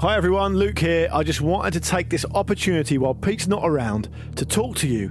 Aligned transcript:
Hi 0.00 0.14
everyone, 0.14 0.58
Luke 0.58 0.80
here. 0.80 1.08
I 1.10 1.22
just 1.22 1.40
wanted 1.40 1.72
to 1.72 1.80
take 1.80 2.10
this 2.10 2.26
opportunity 2.34 2.98
while 2.98 3.14
Pete's 3.14 3.46
not 3.46 3.62
around 3.64 4.10
to 4.36 4.44
talk 4.44 4.76
to 4.76 4.86
you 4.86 5.10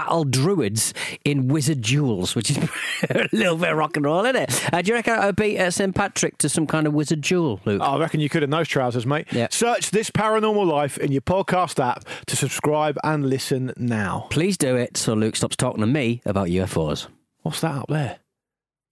battle 0.01 0.23
druids 0.23 0.93
in 1.23 1.47
wizard 1.47 1.81
duels, 1.81 2.35
which 2.35 2.49
is 2.49 2.57
a 3.09 3.29
little 3.31 3.55
bit 3.55 3.69
of 3.71 3.77
rock 3.77 3.95
and 3.95 4.05
roll, 4.05 4.25
isn't 4.25 4.35
it? 4.35 4.73
Uh, 4.73 4.81
do 4.81 4.89
you 4.89 4.95
reckon 4.95 5.13
I 5.13 5.27
would 5.27 5.35
beat 5.35 5.59
uh, 5.59 5.69
St 5.69 5.93
Patrick 5.93 6.39
to 6.39 6.49
some 6.49 6.65
kind 6.65 6.87
of 6.87 6.93
wizard 6.93 7.21
duel, 7.21 7.59
Luke? 7.65 7.81
I 7.81 7.99
reckon 7.99 8.19
you 8.19 8.29
could 8.29 8.41
in 8.41 8.49
those 8.49 8.67
trousers, 8.67 9.05
mate. 9.05 9.27
Yeah. 9.31 9.47
Search 9.51 9.91
this 9.91 10.09
paranormal 10.09 10.65
life 10.65 10.97
in 10.97 11.11
your 11.11 11.21
podcast 11.21 11.83
app 11.83 12.05
to 12.25 12.35
subscribe 12.35 12.97
and 13.03 13.29
listen 13.29 13.73
now. 13.77 14.27
Please 14.31 14.57
do 14.57 14.75
it 14.75 14.97
so 14.97 15.13
Luke 15.13 15.35
stops 15.35 15.55
talking 15.55 15.81
to 15.81 15.87
me 15.87 16.21
about 16.25 16.47
UFOs. 16.47 17.07
What's 17.43 17.61
that 17.61 17.75
up 17.75 17.87
there? 17.87 18.17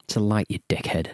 It's 0.04 0.16
a 0.16 0.20
light, 0.20 0.46
you 0.50 0.60
dickhead. 0.70 1.08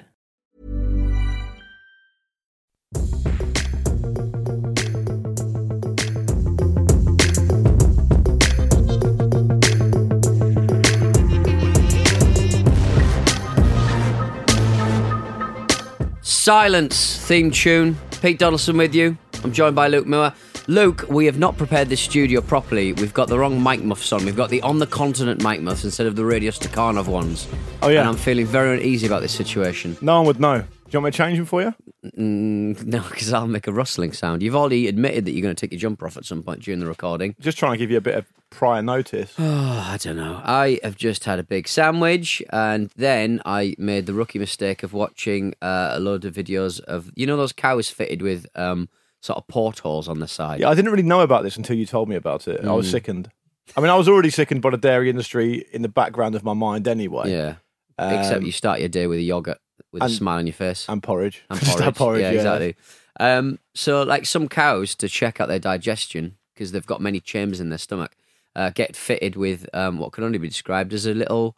Silence 16.46 17.18
theme 17.26 17.50
tune. 17.50 17.98
Pete 18.22 18.38
Donaldson 18.38 18.78
with 18.78 18.94
you. 18.94 19.18
I'm 19.44 19.52
joined 19.52 19.76
by 19.76 19.88
Luke 19.88 20.06
Moore. 20.06 20.32
Luke, 20.68 21.04
we 21.10 21.26
have 21.26 21.40
not 21.40 21.58
prepared 21.58 21.90
this 21.90 22.02
studio 22.02 22.40
properly. 22.40 22.94
We've 22.94 23.16
got 23.16 23.30
the 23.30 23.40
wrong 23.40 23.64
mic 23.64 23.84
muffs 23.84 24.14
on. 24.14 24.24
We've 24.24 24.36
got 24.36 24.52
the 24.52 24.62
on 24.62 24.78
the 24.78 24.86
continent 24.86 25.42
mic 25.42 25.64
muffs 25.64 25.84
instead 25.84 26.06
of 26.06 26.16
the 26.16 26.24
Radio 26.24 26.52
Stakhanov 26.52 27.08
ones. 27.08 27.48
Oh, 27.82 27.88
yeah. 27.88 28.02
And 28.02 28.10
I'm 28.10 28.16
feeling 28.16 28.46
very 28.46 28.78
uneasy 28.78 29.08
about 29.08 29.24
this 29.24 29.32
situation. 29.32 29.98
No 30.02 30.18
one 30.18 30.28
would 30.28 30.40
know. 30.40 30.60
Do 30.60 30.68
you 30.92 31.00
want 31.00 31.06
me 31.06 31.12
to 31.14 31.18
change 31.18 31.38
them 31.38 31.48
for 31.48 31.64
you? 31.64 31.74
Mm, 32.18 32.84
no, 32.86 33.02
because 33.02 33.34
I'll 33.34 33.48
make 33.48 33.68
a 33.68 33.72
rustling 33.74 34.12
sound. 34.14 34.42
You've 34.42 34.56
already 34.56 34.88
admitted 34.88 35.26
that 35.26 35.32
you're 35.32 35.42
going 35.42 35.56
to 35.56 35.60
take 35.60 35.72
your 35.72 35.80
jumper 35.80 36.06
off 36.06 36.18
at 36.18 36.26
some 36.26 36.44
point 36.44 36.62
during 36.62 36.80
the 36.80 36.86
recording. 36.86 37.36
Just 37.40 37.58
trying 37.58 37.74
to 37.74 37.78
give 37.78 37.92
you 37.92 37.98
a 37.98 38.02
bit 38.02 38.16
of 38.16 38.26
prior 38.50 38.82
notice. 38.82 39.34
Oh, 39.40 39.90
I 39.94 39.98
don't 39.98 40.16
know. 40.18 40.42
I 40.44 40.80
have 40.84 40.96
just 40.96 41.24
had 41.26 41.40
a 41.40 41.44
big 41.44 41.68
sandwich, 41.68 42.42
and 42.52 42.90
then 42.96 43.42
I 43.46 43.76
made 43.78 44.06
the 44.06 44.14
rookie 44.14 44.40
mistake 44.40 44.84
of 44.84 44.94
watching 44.94 45.54
uh, 45.62 45.92
a 45.94 46.00
load 46.00 46.26
of 46.26 46.34
videos 46.34 46.80
of 46.82 47.12
you 47.16 47.26
know 47.26 47.38
those 47.38 47.54
cows 47.54 47.90
fitted 47.90 48.22
with 48.22 48.46
um, 48.56 48.90
sort 49.22 49.38
of 49.38 49.48
portholes 49.48 50.08
on 50.08 50.20
the 50.20 50.28
side. 50.28 50.60
Yeah, 50.62 50.70
I 50.70 50.76
didn't 50.76 50.92
really 50.92 51.04
know 51.04 51.22
about 51.22 51.44
this 51.44 51.58
until 51.58 51.76
you 51.78 51.86
told 51.86 52.10
me 52.10 52.16
about 52.16 52.48
it. 52.48 52.64
I 52.66 52.72
was 52.74 52.90
sickened. 52.90 53.30
I 53.76 53.82
mean, 53.82 53.90
I 53.90 53.96
was 53.96 54.08
already 54.08 54.30
sickened 54.30 54.62
by 54.62 54.70
the 54.70 54.78
dairy 54.78 55.10
industry 55.10 55.66
in 55.72 55.82
the 55.82 55.90
background 55.90 56.36
of 56.36 56.44
my 56.44 56.54
mind 56.54 56.88
anyway. 56.88 57.32
Yeah. 57.32 57.56
Except 57.98 58.38
Um, 58.38 58.44
you 58.44 58.52
start 58.52 58.80
your 58.80 58.90
day 58.90 59.08
with 59.08 59.20
a 59.20 59.24
yogurt 59.24 59.58
with 59.96 60.04
a 60.04 60.06
and- 60.06 60.14
smile 60.14 60.40
on 60.40 60.46
your 60.46 60.54
face. 60.54 60.86
And 60.90 61.02
porridge. 61.02 61.44
and 61.50 61.60
porridge. 61.62 61.96
porridge, 61.96 62.22
yeah, 62.22 62.32
yeah. 62.32 62.36
exactly. 62.36 62.76
Um, 63.18 63.60
so, 63.74 64.04
like 64.04 64.26
some 64.26 64.50
cows, 64.50 64.94
to 64.96 65.08
check 65.08 65.40
out 65.40 65.48
their 65.48 65.60
digestion 65.60 66.36
because 66.54 66.72
they've 66.72 66.86
got 66.86 67.02
many 67.02 67.20
chambers 67.20 67.60
in 67.62 67.70
their 67.70 67.78
stomach, 67.78 68.16
uh, 68.56 68.72
get 68.72 68.96
fitted 68.96 69.36
with 69.36 69.68
um, 69.74 69.98
what 69.98 70.12
can 70.12 70.24
only 70.24 70.38
be 70.38 70.50
described 70.50 70.94
as 70.94 71.06
a 71.06 71.14
little, 71.14 71.58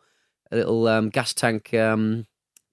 a 0.52 0.56
little 0.56 0.88
um, 0.88 1.10
gas 1.10 1.34
tank 1.34 1.74
um, 1.74 2.28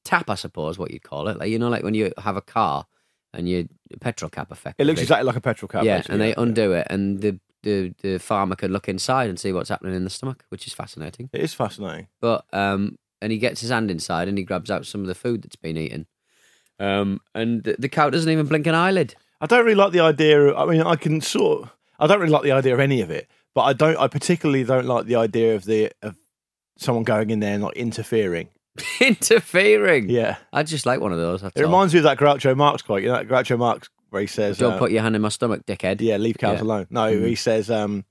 tap, 0.05 0.29
I 0.29 0.35
suppose, 0.35 0.79
what 0.79 0.91
you'd 0.91 1.03
call 1.03 1.29
it. 1.29 1.39
Like 1.39 1.49
you 1.49 1.59
know, 1.59 1.71
like 1.71 1.83
when 1.83 1.95
you 1.95 2.13
have 2.19 2.37
a 2.37 2.43
car 2.43 2.87
and 3.33 3.49
you 3.49 3.69
petrol 4.01 4.29
cap 4.29 4.51
effect. 4.51 4.77
It 4.79 4.85
looks 4.85 5.01
exactly 5.01 5.25
like 5.25 5.37
a 5.37 5.41
petrol 5.41 5.69
cap. 5.69 5.85
yeah, 5.85 6.03
and 6.09 6.21
they 6.21 6.29
yeah. 6.29 6.35
undo 6.39 6.73
it, 6.73 6.87
and 6.91 7.21
the, 7.21 7.41
the 7.63 7.95
the 8.03 8.19
farmer 8.19 8.55
can 8.57 8.71
look 8.71 8.89
inside 8.89 9.31
and 9.31 9.41
see 9.41 9.53
what's 9.53 9.71
happening 9.71 9.95
in 9.95 10.05
the 10.05 10.11
stomach, 10.11 10.45
which 10.51 10.67
is 10.67 10.75
fascinating. 10.75 11.31
It 11.33 11.41
is 11.41 11.55
fascinating. 11.55 12.09
But 12.21 12.45
um, 12.53 12.99
and 13.25 13.33
he 13.33 13.39
gets 13.39 13.61
his 13.63 13.71
hand 13.71 13.91
inside 13.91 14.29
and 14.29 14.37
he 14.39 14.45
grabs 14.45 14.71
out 14.71 14.87
some 14.87 15.01
of 15.01 15.07
the 15.09 15.15
food 15.15 15.43
that's 15.43 15.57
been 15.57 15.77
eaten. 15.77 16.07
Um, 16.79 17.21
and 17.35 17.63
the, 17.65 17.77
the 17.79 17.89
cow 17.89 18.11
doesn't 18.11 18.31
even 18.31 18.47
blink 18.47 18.67
an 18.67 18.75
eyelid. 18.75 19.15
I 19.41 19.47
don't 19.47 19.65
really 19.65 19.75
like 19.77 19.93
the 19.93 20.01
idea. 20.01 20.41
Of, 20.41 20.57
I 20.57 20.71
mean, 20.71 20.83
I 20.83 20.97
can 20.97 21.21
sort. 21.21 21.69
I 21.99 22.07
don't 22.07 22.21
really 22.21 22.33
like 22.33 22.43
the 22.43 22.53
idea 22.53 22.75
of 22.75 22.81
any 22.81 23.01
of 23.01 23.11
it, 23.11 23.29
but 23.55 23.63
I 23.63 23.73
don't. 23.73 23.97
I 23.97 24.09
particularly 24.09 24.65
don't 24.65 24.87
like 24.87 25.07
the 25.07 25.17
idea 25.17 25.55
of 25.55 25.65
the 25.65 25.91
of 26.03 26.17
someone 26.79 27.05
going 27.05 27.31
in 27.31 27.41
there 27.41 27.55
and 27.55 27.63
like 27.63 27.77
interfering. 27.77 28.49
Interfering. 29.01 30.09
Yeah, 30.09 30.37
I 30.53 30.63
just 30.65 30.87
like 30.87 31.01
one 31.01 31.13
of 31.13 31.19
those. 31.19 31.43
It 31.43 31.53
all. 31.57 31.63
reminds 31.65 31.95
me 31.95 32.01
of 32.01 32.05
that 32.05 32.19
Groucho 32.19 32.57
Marx 32.57 32.83
quote. 32.83 33.03
You 33.03 33.09
know, 33.09 33.15
that 33.23 33.29
Groucho 33.29 33.59
Marx 33.59 33.89
where 34.11 34.21
he 34.21 34.27
says, 34.27 34.59
Don't 34.59 34.75
uh, 34.75 34.79
put 34.79 34.91
your 34.93 35.03
hand 35.03 35.17
in 35.17 35.23
my 35.23 35.29
stomach, 35.29 35.65
dickhead. 35.67 36.01
"Yeah, 36.01 36.17
leave 36.17 36.39
cows 36.39 36.59
Yeah. 36.59 36.65
alone." 36.65 36.87
No, 36.91 37.03
Mm. 37.13 37.27
he 37.27 37.35
says, 37.35 37.71
um, 37.71 38.05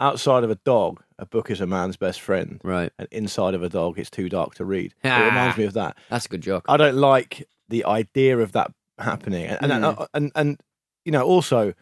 "Outside 0.00 0.44
of 0.44 0.50
a 0.50 0.56
dog, 0.56 1.02
a 1.18 1.26
book 1.26 1.50
is 1.50 1.60
a 1.60 1.66
man's 1.66 1.96
best 1.96 2.20
friend, 2.20 2.60
Right. 2.64 2.92
and 2.98 3.08
inside 3.12 3.54
of 3.54 3.62
a 3.62 3.68
dog, 3.68 3.98
it's 3.98 4.10
too 4.10 4.28
dark 4.28 4.54
to 4.56 4.64
read." 4.64 4.94
Ah. 5.04 5.22
It 5.22 5.26
reminds 5.26 5.56
me 5.56 5.64
of 5.64 5.72
that. 5.74 5.96
That's 6.10 6.26
a 6.26 6.28
good 6.28 6.40
joke. 6.42 6.64
I 6.68 6.76
don't 6.76 6.96
like 6.96 7.48
the 7.68 7.84
idea 7.84 8.38
of 8.38 8.52
that 8.52 8.72
happening, 8.98 9.46
and 9.46 9.72
and, 9.72 9.84
Mm. 9.84 10.06
and, 10.14 10.32
and 10.34 10.60
you 11.04 11.12
know 11.12 11.22
also. 11.24 11.74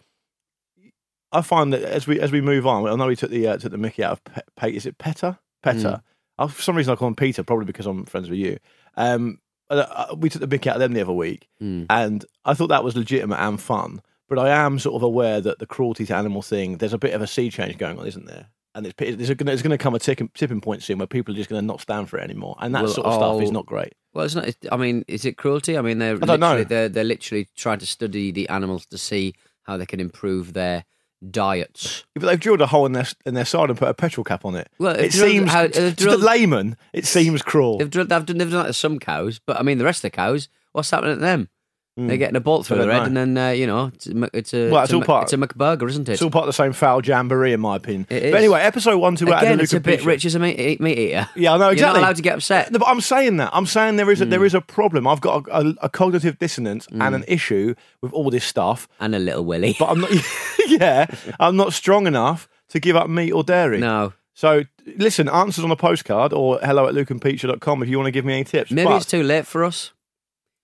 I 1.34 1.41
find 1.41 1.72
that 1.72 1.83
as 1.83 2.06
we 2.06 2.21
as 2.21 2.31
we 2.31 2.41
move 2.43 2.67
on, 2.67 2.87
I 2.87 2.95
know 2.95 3.06
we 3.06 3.17
took 3.17 3.31
the 3.31 3.47
uh, 3.49 3.56
took 3.56 3.72
the 3.72 3.78
Mickey 3.78 4.05
out 4.05 4.12
of 4.12 4.25
Pe- 4.25 4.43
Pe- 4.56 4.72
is 4.77 4.84
it 4.87 4.99
Petter 4.99 5.39
Petter? 5.62 6.03
Oh, 6.39 6.49
for 6.49 6.61
some 6.62 6.77
reason 6.77 6.93
I 6.93 6.97
call 6.97 7.09
him 7.09 7.15
Peter, 7.15 7.43
probably 7.43 7.65
because 7.67 7.87
I'm 7.87 8.05
friends 8.05 8.28
with 8.28 8.39
you. 8.39 8.59
Um, 8.97 9.39
uh, 9.71 10.15
we 10.19 10.28
took 10.28 10.41
the 10.41 10.47
Mickey 10.47 10.69
out 10.69 10.77
of 10.77 10.81
them 10.81 10.93
the 10.93 11.01
other 11.01 11.12
week, 11.12 11.49
Mm. 11.62 11.87
and 11.89 12.25
I 12.45 12.53
thought 12.55 12.67
that 12.69 12.84
was 12.84 12.97
legitimate 12.97 13.39
and 13.41 13.59
fun. 13.61 14.03
But 14.32 14.47
I 14.47 14.65
am 14.65 14.78
sort 14.78 14.94
of 14.97 15.03
aware 15.03 15.43
that 15.43 15.59
the 15.59 15.66
cruelty 15.66 16.06
to 16.06 16.16
animal 16.16 16.41
thing, 16.41 16.78
there's 16.78 16.94
a 16.94 16.98
bit 16.98 17.12
of 17.12 17.20
a 17.20 17.26
sea 17.26 17.50
change 17.50 17.76
going 17.76 17.98
on, 17.98 18.06
isn't 18.06 18.25
there? 18.25 18.47
And 18.75 18.87
it's 18.87 18.94
there's 18.97 19.28
going 19.34 19.44
there's 19.44 19.60
to 19.60 19.76
come 19.76 19.94
a 19.94 19.98
tipping, 19.98 20.31
tipping 20.32 20.62
point 20.62 20.82
soon 20.82 20.97
where 20.97 21.06
people 21.06 21.34
are 21.34 21.37
just 21.37 21.50
going 21.50 21.60
to 21.60 21.66
not 21.66 21.82
stand 21.82 22.09
for 22.09 22.16
it 22.16 22.22
anymore, 22.25 22.56
and 22.59 22.75
that 22.75 22.84
Well, 22.84 22.92
sort 22.94 23.06
of 23.09 23.12
stuff 23.12 23.42
is 23.42 23.50
oh, 23.50 23.53
not 23.53 23.66
great. 23.66 23.92
Well, 24.15 24.25
it's 24.25 24.34
not. 24.34 24.48
I 24.72 24.78
mean, 24.78 25.04
is 25.06 25.26
it 25.26 25.37
cruelty? 25.37 25.76
I 25.76 25.82
mean, 25.82 25.98
they're 25.98 26.15
I 26.15 26.25
don't 26.25 26.41
know. 26.41 26.65
they're 26.65 26.88
they're 26.88 27.04
literally 27.04 27.47
trying 27.54 27.81
to 27.81 27.87
study 27.87 28.32
the 28.32 28.48
animals 28.48 28.87
to 28.87 28.97
see 28.97 29.34
how 29.65 29.76
they 29.76 29.84
can 29.84 30.00
improve 30.00 30.54
their 30.54 30.87
diets. 31.31 32.06
But 32.15 32.22
they've 32.22 32.41
drilled 32.41 32.62
a 32.62 32.66
hole 32.69 32.87
in 32.87 32.92
their 32.92 33.06
in 33.26 33.34
their 33.34 33.44
side 33.44 33.69
and 33.69 33.78
put 33.78 33.88
a 33.88 33.94
petrol 33.94 34.25
cap 34.25 34.47
on 34.47 34.54
it. 34.54 34.71
Well, 34.78 34.94
it 34.94 34.98
they've 34.98 35.10
drilled- 35.10 35.50
seems 35.50 35.97
to 35.97 36.04
the 36.06 36.16
layman, 36.16 36.78
it 36.94 37.04
seems 37.04 37.42
cruel. 37.42 37.76
They've 37.76 37.91
done, 37.91 38.09
they've 38.09 38.25
done, 38.25 38.38
they've 38.38 38.50
done 38.50 38.62
that 38.62 38.69
to 38.69 38.72
some 38.72 38.98
cows, 38.98 39.41
but 39.45 39.59
I 39.59 39.62
mean, 39.62 39.77
the 39.77 39.84
rest 39.84 39.98
of 39.98 40.10
the 40.10 40.16
cows, 40.16 40.48
what's 40.72 40.91
happening 40.91 41.16
to 41.16 41.21
them? 41.21 41.51
They're 41.94 42.16
getting 42.16 42.36
a 42.36 42.41
bolt 42.41 42.65
through. 42.66 42.78
I 42.80 42.86
their 42.86 42.92
head, 42.92 43.06
and 43.06 43.15
then 43.16 43.36
uh, 43.36 43.50
you 43.50 43.66
know, 43.66 43.91
it's 43.94 44.06
a, 44.06 44.30
it's 44.36 44.54
a, 44.54 44.71
Well, 44.71 44.83
it's, 44.84 44.92
a, 44.94 45.00
part- 45.03 45.24
it's 45.24 45.34
a 45.34 45.36
McBurger, 45.36 45.86
isn't 45.91 46.09
it? 46.09 46.12
It's 46.12 46.22
all 46.22 46.30
part 46.30 46.44
of 46.44 46.47
the 46.47 46.53
same 46.54 46.72
foul 46.72 47.04
jamboree, 47.04 47.53
in 47.53 47.60
my 47.60 47.77
opinion. 47.77 48.06
It 48.09 48.30
But 48.30 48.39
anyway, 48.39 48.62
episode 48.62 48.97
one, 48.97 49.15
two, 49.15 49.27
out 49.30 49.42
of 49.42 49.48
Again, 49.48 49.60
it's 49.60 49.74
a 49.74 49.80
bit 49.80 50.03
rich 50.03 50.24
as 50.24 50.34
a 50.34 50.39
meat, 50.39 50.59
eat- 50.59 50.80
meat 50.80 50.98
eater. 50.98 51.28
Yeah, 51.36 51.53
I 51.53 51.59
know 51.59 51.68
exactly. 51.68 51.77
You're 51.80 51.86
not 51.89 51.97
allowed 51.98 52.16
to 52.16 52.22
get 52.22 52.34
upset. 52.36 52.72
No, 52.72 52.78
but 52.78 52.89
I'm 52.89 53.03
saying 53.03 53.36
that. 53.36 53.50
I'm 53.53 53.66
saying 53.66 53.97
there 53.97 54.10
is 54.10 54.22
a, 54.22 54.24
Hmm. 54.24 54.30
there 54.30 54.44
is 54.47 54.54
a 54.54 54.62
problem. 54.62 55.06
I've 55.06 55.21
got 55.21 55.47
a, 55.48 55.59
a, 55.59 55.74
a 55.83 55.89
cognitive 55.91 56.39
dissonance 56.39 56.86
and 56.91 57.15
an 57.15 57.24
issue 57.28 57.74
with 58.00 58.12
all 58.15 58.30
this 58.30 58.45
stuff. 58.47 58.88
And 58.98 59.15
a 59.15 59.18
little 59.18 59.45
willy. 59.45 59.77
But 59.78 59.91
I'm 59.91 60.00
not. 60.00 60.10
yeah, 60.68 61.06
I'm 61.38 61.56
not 61.56 61.74
strong 61.74 62.06
enough 62.06 62.48
to 62.71 62.80
give 62.80 62.97
up 62.97 63.10
meat 63.10 63.33
or 63.33 63.45
dairy. 63.45 63.80
no, 63.80 64.15
So 64.33 64.65
listen, 64.97 65.28
answers 65.28 65.62
on 65.62 65.71
a 65.71 65.77
postcard 65.77 66.33
or 66.33 66.59
hello 66.62 66.88
at 66.88 66.95
lukeandpeteshow.com 66.95 67.83
if 67.83 67.88
you 67.91 67.98
want 67.98 68.06
to 68.06 68.12
give 68.12 68.24
me 68.24 68.33
any 68.33 68.45
tips. 68.45 68.71
maybe 68.71 68.88
But 68.88 68.97
it's 68.97 69.04
too 69.04 69.22
late 69.22 69.47
for 69.47 69.62
us. 69.62 69.92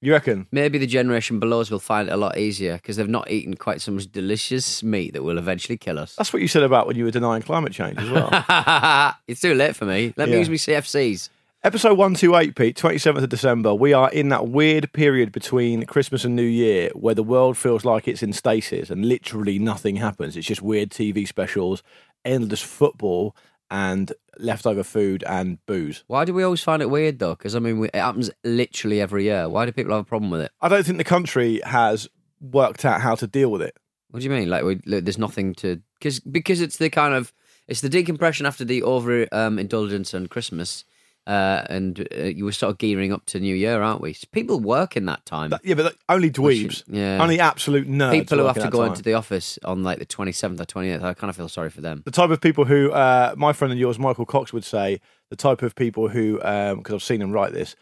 You 0.00 0.12
reckon? 0.12 0.46
Maybe 0.52 0.78
the 0.78 0.86
generation 0.86 1.40
below 1.40 1.60
us 1.60 1.70
will 1.70 1.78
find 1.78 2.08
it 2.08 2.12
a 2.12 2.16
lot 2.16 2.38
easier 2.38 2.74
because 2.74 2.96
they've 2.96 3.08
not 3.08 3.30
eaten 3.30 3.54
quite 3.54 3.80
so 3.80 3.92
much 3.92 4.10
delicious 4.10 4.82
meat 4.82 5.12
that 5.14 5.24
will 5.24 5.38
eventually 5.38 5.76
kill 5.76 5.98
us. 5.98 6.14
That's 6.14 6.32
what 6.32 6.40
you 6.42 6.48
said 6.48 6.62
about 6.62 6.86
when 6.86 6.96
you 6.96 7.04
were 7.04 7.10
denying 7.10 7.42
climate 7.42 7.72
change 7.72 7.98
as 7.98 8.08
well. 8.10 8.28
it's 9.26 9.40
too 9.40 9.54
late 9.54 9.74
for 9.74 9.86
me. 9.86 10.14
Let 10.16 10.28
me 10.28 10.38
use 10.38 10.48
my 10.48 10.54
CFCs. 10.54 11.30
Episode 11.64 11.98
128, 11.98 12.54
Pete, 12.54 12.76
27th 12.76 13.24
of 13.24 13.28
December. 13.28 13.74
We 13.74 13.92
are 13.92 14.08
in 14.12 14.28
that 14.28 14.46
weird 14.46 14.92
period 14.92 15.32
between 15.32 15.86
Christmas 15.86 16.24
and 16.24 16.36
New 16.36 16.42
Year 16.42 16.90
where 16.94 17.16
the 17.16 17.24
world 17.24 17.58
feels 17.58 17.84
like 17.84 18.06
it's 18.06 18.22
in 18.22 18.32
stasis 18.32 18.90
and 18.90 19.04
literally 19.04 19.58
nothing 19.58 19.96
happens. 19.96 20.36
It's 20.36 20.46
just 20.46 20.62
weird 20.62 20.90
TV 20.90 21.26
specials, 21.26 21.82
endless 22.24 22.62
football, 22.62 23.34
and 23.70 24.12
leftover 24.38 24.82
food 24.82 25.25
and 25.26 25.65
booze. 25.67 26.05
Why 26.06 26.25
do 26.25 26.32
we 26.32 26.43
always 26.43 26.62
find 26.62 26.82
it 26.82 26.91
weird 26.91 27.19
though? 27.19 27.35
Because 27.35 27.55
I 27.55 27.59
mean, 27.59 27.85
it 27.85 27.94
happens 27.94 28.31
literally 28.44 29.00
every 29.00 29.25
year. 29.25 29.49
Why 29.49 29.67
do 29.67 29.73
people 29.73 29.93
have 29.93 30.03
a 30.03 30.09
problem 30.09 30.31
with 30.31 30.43
it? 30.43 30.53
I 30.61 30.69
don't 30.69 30.85
think 30.85 30.99
the 30.99 31.05
country 31.05 31.61
has 31.65 32.09
worked 32.41 32.85
out 32.85 33.00
how 33.00 33.15
to 33.17 33.26
deal 33.26 33.50
with 33.50 33.62
it. 33.62 33.76
What 34.11 34.20
do 34.20 34.25
you 34.25 34.31
mean? 34.31 34.49
Like, 34.49 34.65
we, 34.65 34.81
like 34.87 35.05
there's 35.05 35.19
nothing 35.19 35.55
to 35.56 35.81
because 35.99 36.20
because 36.20 36.61
it's 36.61 36.79
the 36.79 36.91
kind 36.91 37.15
of 37.15 37.32
it's 37.67 37.82
the 37.82 37.88
decompression 37.88 38.47
after 38.47 38.65
the 38.65 38.82
over 38.82 39.26
um, 39.32 39.59
indulgence 39.59 40.15
and 40.15 40.31
Christmas, 40.31 40.85
uh, 41.28 41.62
and 41.69 42.08
uh, 42.19 42.25
you 42.25 42.44
were 42.44 42.52
sort 42.52 42.72
of 42.72 42.78
gearing 42.78 43.12
up 43.12 43.25
to 43.26 43.38
New 43.38 43.54
Year, 43.54 43.82
aren't 43.82 44.00
we? 44.00 44.16
People 44.32 44.58
work 44.58 44.96
in 44.96 45.04
that 45.06 45.25
time. 45.26 45.50
But- 45.50 45.64
yeah, 45.64 45.75
but 45.75 45.94
only 46.08 46.30
dweebs. 46.30 46.82
yeah. 46.88 47.19
Only 47.22 47.38
absolute 47.38 47.86
nerds. 47.86 48.12
People 48.12 48.38
who 48.38 48.46
have 48.46 48.56
to 48.56 48.70
go 48.70 48.78
time. 48.78 48.88
into 48.92 49.02
the 49.02 49.14
office 49.14 49.58
on 49.64 49.82
like 49.82 49.98
the 49.98 50.06
27th 50.06 50.58
or 50.60 50.64
28th, 50.64 51.02
I 51.02 51.14
kind 51.14 51.28
of 51.30 51.36
feel 51.36 51.48
sorry 51.48 51.70
for 51.70 51.82
them. 51.82 52.02
the 52.04 52.10
type 52.10 52.30
of 52.30 52.40
people 52.40 52.64
who 52.64 52.90
uh, 52.92 53.34
my 53.36 53.52
friend 53.52 53.70
and 53.70 53.78
yours, 53.78 53.98
Michael 53.98 54.26
Cox, 54.26 54.52
would 54.52 54.64
say 54.64 55.00
the 55.30 55.36
type 55.36 55.62
of 55.62 55.75
people 55.75 56.08
who, 56.08 56.38
because 56.38 56.94
I've 56.94 57.02
seen 57.02 57.20
him 57.22 57.31
write 57.32 57.52
this, 57.52 57.76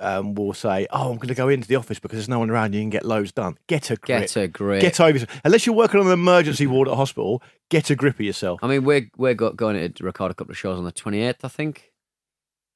um, 0.00 0.34
will 0.34 0.54
say, 0.54 0.86
"Oh, 0.90 1.10
I'm 1.10 1.16
going 1.16 1.26
to 1.28 1.34
go 1.34 1.48
into 1.48 1.66
the 1.66 1.74
office 1.76 1.98
because 1.98 2.18
there's 2.18 2.28
no 2.28 2.38
one 2.38 2.50
around. 2.50 2.72
You 2.72 2.80
can 2.80 2.90
get 2.90 3.04
loads 3.04 3.32
done. 3.32 3.58
Get 3.66 3.90
a 3.90 3.96
grip. 3.96 4.20
Get 4.20 4.36
a 4.36 4.46
grip. 4.48 4.80
Get 4.80 5.00
over 5.00 5.10
yourself. 5.18 5.40
Unless 5.44 5.66
you're 5.66 5.74
working 5.74 5.98
on 6.00 6.06
an 6.06 6.12
emergency 6.12 6.66
ward 6.72 6.86
at 6.88 6.92
a 6.94 6.96
hospital, 6.96 7.42
get 7.68 7.90
a 7.90 7.96
grip 7.96 8.14
of 8.14 8.20
yourself. 8.20 8.60
I 8.62 8.68
mean, 8.68 8.84
we're 8.84 9.10
we're 9.16 9.34
go- 9.34 9.52
going 9.52 9.92
to 9.92 10.04
record 10.04 10.30
a 10.30 10.34
couple 10.34 10.52
of 10.52 10.58
shows 10.58 10.78
on 10.78 10.84
the 10.84 10.92
28th, 10.92 11.36
I 11.44 11.48
think. 11.48 11.90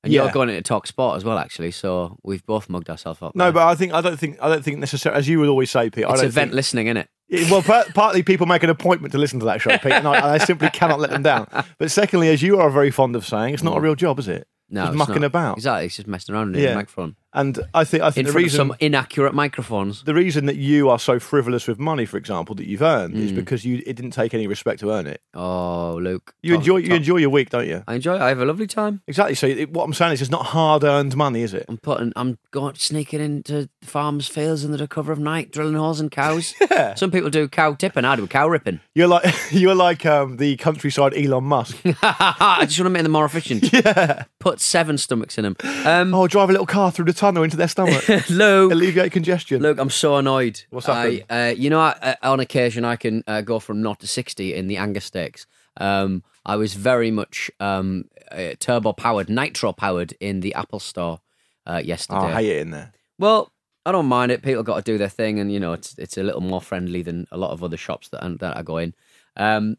And 0.04 0.12
Yeah. 0.12 0.24
you're 0.24 0.32
going 0.32 0.48
into 0.48 0.62
Talk 0.62 0.86
Sport 0.88 1.16
as 1.16 1.24
well, 1.24 1.38
actually. 1.38 1.70
So 1.70 2.18
we've 2.24 2.44
both 2.44 2.68
mugged 2.68 2.90
ourselves 2.90 3.22
up. 3.22 3.36
No, 3.36 3.44
there. 3.44 3.52
but 3.52 3.68
I 3.68 3.74
think 3.76 3.92
I 3.94 4.00
don't 4.00 4.18
think 4.18 4.36
I 4.42 4.48
don't 4.48 4.64
think 4.64 4.78
necessarily, 4.78 5.18
as 5.18 5.28
you 5.28 5.38
would 5.38 5.48
always 5.48 5.70
say, 5.70 5.90
Pete. 5.90 6.04
I 6.04 6.10
it's 6.10 6.20
don't 6.20 6.28
event 6.28 6.50
think, 6.50 6.56
listening, 6.56 6.86
isn't 6.88 6.96
it? 6.96 7.08
Yeah, 7.28 7.50
Well, 7.50 7.62
par- 7.62 7.84
partly 7.94 8.22
people 8.22 8.46
make 8.46 8.62
an 8.64 8.68
appointment 8.70 9.12
to 9.12 9.18
listen 9.18 9.38
to 9.40 9.46
that 9.46 9.60
show, 9.60 9.70
Pete, 9.78 9.92
and 9.92 10.06
I, 10.08 10.16
and 10.16 10.24
I 10.26 10.38
simply 10.38 10.68
cannot 10.70 10.98
let 11.00 11.10
them 11.10 11.22
down. 11.22 11.46
But 11.78 11.90
secondly, 11.90 12.28
as 12.28 12.42
you 12.42 12.58
are 12.58 12.68
very 12.68 12.90
fond 12.90 13.14
of 13.16 13.24
saying, 13.26 13.54
it's 13.54 13.62
not 13.62 13.76
a 13.78 13.80
real 13.80 13.94
job, 13.94 14.18
is 14.18 14.28
it? 14.28 14.46
No, 14.68 14.86
Just 14.86 14.96
mucking 14.98 15.14
not. 15.20 15.24
about. 15.24 15.56
Exactly, 15.58 15.86
it's 15.86 15.96
just 15.96 16.08
messing 16.08 16.34
around 16.34 16.56
in 16.56 16.62
Yeah. 16.62 16.70
the 16.70 16.74
microphone 16.76 17.16
And 17.34 17.58
I 17.72 17.84
think 17.84 18.02
I 18.02 18.08
in 18.08 18.12
think 18.12 18.26
the 18.26 18.32
front 18.32 18.44
reason 18.44 18.56
some 18.58 18.76
inaccurate 18.78 19.34
microphones. 19.34 20.04
the 20.04 20.14
reason 20.14 20.46
that 20.46 20.56
you 20.56 20.90
are 20.90 20.98
so 20.98 21.18
frivolous 21.18 21.66
with 21.66 21.78
money, 21.78 22.04
for 22.04 22.16
example, 22.18 22.54
that 22.56 22.66
you've 22.66 22.82
earned, 22.82 23.14
Mm. 23.14 23.20
is 23.24 23.32
because 23.32 23.64
you 23.64 23.82
it 23.86 23.94
didn't 23.96 24.10
take 24.10 24.34
any 24.34 24.46
respect 24.46 24.80
to 24.80 24.90
earn 24.90 25.06
it. 25.06 25.20
Oh, 25.34 25.98
Luke, 26.02 26.34
You 26.42 26.52
Talk- 26.54 26.60
enjoy 26.60 26.76
you 26.78 26.94
enjoy 26.94 27.16
your 27.16 27.30
week, 27.30 27.50
don't 27.50 27.66
you? 27.66 27.82
I 27.88 27.94
enjoy. 27.94 28.16
it. 28.16 28.20
I 28.20 28.28
have 28.28 28.40
a 28.40 28.44
lovely 28.44 28.66
time. 28.66 29.00
Exactly. 29.06 29.34
So 29.34 29.46
it, 29.46 29.70
what 29.70 29.84
I'm 29.84 29.94
saying 29.94 30.12
is, 30.12 30.20
it's 30.22 30.30
not 30.30 30.46
hard 30.46 30.84
earned 30.84 31.16
money, 31.16 31.42
is 31.42 31.54
it? 31.54 31.64
I'm 31.68 31.78
putting. 31.78 32.12
I'm 32.16 32.38
going 32.50 32.74
sneaking 32.74 33.20
into 33.20 33.68
farms' 33.82 34.28
fields 34.28 34.64
under 34.64 34.76
the 34.76 34.86
cover 34.88 35.10
of 35.12 35.18
night, 35.18 35.50
drilling 35.52 35.74
holes 35.74 36.00
in 36.00 36.10
cows. 36.10 36.54
Yeah. 36.70 36.94
Some 36.94 37.10
people 37.10 37.28
do 37.30 37.48
cow 37.48 37.74
tipping. 37.74 38.04
I 38.06 38.16
do 38.16 38.26
cow 38.26 38.48
ripping. 38.48 38.80
You're 38.94 39.06
like 39.08 39.24
you're 39.50 39.74
like 39.74 40.04
um, 40.06 40.36
the 40.38 40.56
countryside 40.56 41.12
Elon 41.14 41.44
Musk. 41.44 41.76
I 42.02 42.64
just 42.66 42.78
want 42.78 42.86
to 42.86 42.90
make 42.90 43.02
them 43.02 43.12
more 43.12 43.24
efficient. 43.26 43.70
yeah. 43.72 44.24
Put 44.38 44.60
seven 44.60 44.96
stomachs 44.98 45.38
in 45.38 45.44
them. 45.44 45.56
Um, 45.84 46.14
Oh, 46.14 46.26
drive 46.26 46.48
a 46.48 46.52
little 46.52 46.66
car 46.66 46.90
through 46.90 47.04
the 47.06 47.12
tunnel 47.22 47.42
into 47.44 47.56
their 47.56 47.68
stomach, 47.68 48.06
Luke, 48.30 48.72
alleviate 48.72 49.12
congestion. 49.12 49.62
Look, 49.62 49.78
I'm 49.78 49.90
so 49.90 50.16
annoyed. 50.16 50.60
What's 50.70 50.88
I, 50.88 51.24
uh, 51.30 51.54
you 51.56 51.70
know, 51.70 51.80
I, 51.80 51.90
uh, 52.02 52.14
on 52.22 52.40
occasion 52.40 52.84
I 52.84 52.96
can 52.96 53.22
uh, 53.26 53.40
go 53.42 53.60
from 53.60 53.80
naught 53.80 54.00
to 54.00 54.06
sixty 54.06 54.54
in 54.54 54.66
the 54.66 54.76
Angus 54.76 55.04
stakes. 55.04 55.46
Um, 55.76 56.22
I 56.44 56.56
was 56.56 56.74
very 56.74 57.10
much 57.10 57.50
um, 57.60 58.06
uh, 58.30 58.54
turbo 58.58 58.92
powered, 58.92 59.30
nitro 59.30 59.72
powered 59.72 60.12
in 60.20 60.40
the 60.40 60.54
Apple 60.54 60.80
Store 60.80 61.20
uh, 61.66 61.74
Oh, 61.74 61.78
yesterday. 61.78 62.18
I 62.18 62.32
hate 62.42 62.56
it 62.56 62.60
in 62.60 62.70
there. 62.70 62.92
Well, 63.18 63.52
I 63.86 63.92
don't 63.92 64.06
mind 64.06 64.32
it. 64.32 64.42
People 64.42 64.64
got 64.64 64.84
to 64.84 64.92
do 64.92 64.98
their 64.98 65.08
thing, 65.08 65.38
and 65.38 65.52
you 65.52 65.60
know, 65.60 65.72
it's 65.72 65.96
it's 65.98 66.18
a 66.18 66.22
little 66.22 66.40
more 66.40 66.60
friendly 66.60 67.02
than 67.02 67.26
a 67.30 67.36
lot 67.36 67.52
of 67.52 67.62
other 67.62 67.76
shops 67.76 68.08
that 68.08 68.38
that 68.40 68.56
I 68.56 68.62
go 68.62 68.78
in. 68.78 68.94
Um, 69.36 69.76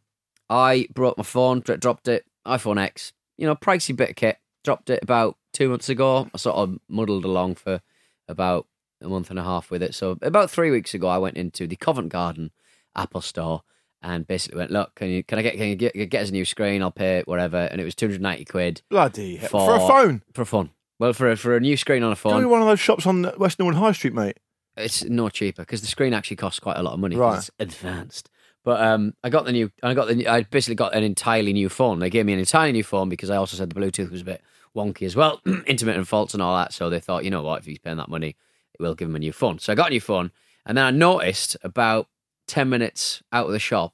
I 0.50 0.88
broke 0.94 1.18
my 1.18 1.24
phone, 1.24 1.60
dropped 1.62 2.08
it, 2.08 2.26
iPhone 2.46 2.82
X. 2.82 3.12
You 3.38 3.48
know, 3.48 3.56
pricey 3.56 3.96
bit 3.96 4.12
of 4.12 4.16
kit. 4.16 4.38
Dropped 4.64 4.90
it 4.90 5.04
about 5.04 5.36
two 5.54 5.70
months 5.70 5.88
ago. 5.90 6.30
I 6.34 6.38
sort 6.38 6.58
of 6.58 6.78
muddled 6.90 7.24
along 7.26 7.56
for 7.56 7.82
about 8.28 8.68
a 9.02 9.08
month 9.08 9.30
and 9.30 9.40
a 9.40 9.44
half 9.44 9.70
with 9.72 9.82
it. 9.84 9.94
So 9.96 10.18
about 10.22 10.50
three 10.52 10.72
weeks 10.72 10.94
ago, 10.94 11.08
I 11.08 11.18
went 11.18 11.38
into 11.38 11.68
the 11.68 11.76
Covent 11.76 12.10
Garden 12.10 12.52
Apple 12.96 13.22
Store 13.22 13.62
and 14.02 14.28
basically 14.28 14.58
went, 14.60 14.72
"Look, 14.72 14.96
can 14.96 15.10
you 15.10 15.24
can 15.24 15.40
I 15.40 15.42
get 15.42 15.56
can 15.56 15.68
you 15.70 15.76
get, 15.76 15.94
get 16.10 16.24
us 16.24 16.30
a 16.30 16.34
new 16.34 16.46
screen? 16.46 16.82
I'll 16.82 16.92
pay 16.92 17.20
it, 17.20 17.28
whatever." 17.28 17.58
And 17.58 17.80
it 17.80 17.84
was 17.86 17.96
two 17.96 18.08
hundred 18.08 18.22
ninety 18.22 18.46
quid 18.46 18.82
Bloody. 18.90 19.38
For- 19.38 19.48
for 19.48 19.76
a 19.76 19.80
phone. 19.80 20.24
for 20.34 20.46
fun. 20.46 20.72
Well, 21.00 21.14
for 21.14 21.32
a, 21.32 21.36
for 21.36 21.56
a 21.56 21.60
new 21.60 21.76
screen 21.76 22.04
on 22.04 22.12
a 22.12 22.16
Go 22.16 22.20
phone, 22.30 22.42
to 22.44 22.48
one 22.48 22.62
of 22.62 22.68
those 22.68 22.80
shops 22.80 23.06
on 23.06 23.30
West 23.38 23.60
Norwood 23.60 23.76
High 23.76 23.92
Street, 23.94 24.14
mate. 24.14 24.38
it's 24.78 25.04
no 25.04 25.28
cheaper 25.30 25.64
because 25.64 25.82
the 25.82 25.88
screen 25.88 26.14
actually 26.14 26.38
costs 26.38 26.60
quite 26.60 26.78
a 26.78 26.84
lot 26.84 26.94
of 26.94 27.00
money. 27.00 27.16
Right. 27.16 27.38
It's 27.40 27.50
advanced. 27.60 28.30
But 28.64 28.80
um, 28.82 29.14
I 29.24 29.30
got 29.30 29.44
the 29.46 29.52
new. 29.52 29.70
I 29.82 29.94
got 29.94 30.08
the. 30.08 30.16
new- 30.16 30.28
I 30.30 30.44
basically 30.44 30.76
got 30.76 30.94
an 30.96 31.04
entirely 31.04 31.52
new 31.52 31.68
phone. 31.68 32.00
They 32.00 32.10
gave 32.10 32.26
me 32.26 32.32
an 32.34 32.40
entirely 32.40 32.72
new 32.72 32.84
phone 32.84 33.10
because 33.10 33.30
I 33.30 33.36
also 33.36 33.58
said 33.58 33.70
the 33.70 33.80
Bluetooth 33.80 34.10
was 34.12 34.22
a 34.22 34.26
bit 34.26 34.42
wonky 34.76 35.06
as 35.06 35.16
well, 35.16 35.42
intermittent 35.68 36.08
faults 36.08 36.34
and 36.34 36.42
all 36.42 36.56
that. 36.58 36.74
So 36.74 36.90
they 36.90 37.00
thought, 37.00 37.24
you 37.24 37.32
know 37.32 37.44
what, 37.44 37.60
if 37.60 37.66
he's 37.66 37.80
paying 37.80 37.98
that 37.98 38.10
money, 38.10 38.36
we'll 38.80 38.96
give 38.96 39.10
him 39.10 39.16
a 39.16 39.20
new 39.20 39.34
phone. 39.34 39.60
So 39.60 39.72
I 39.72 39.76
got 39.76 39.88
a 39.88 39.92
new 39.92 40.02
phone, 40.02 40.32
and 40.66 40.78
then 40.78 40.86
I 40.86 40.92
noticed 40.92 41.58
about 41.64 42.08
ten 42.48 42.70
minutes 42.70 43.22
out 43.32 43.46
of 43.46 43.52
the 43.52 43.60
shop, 43.60 43.94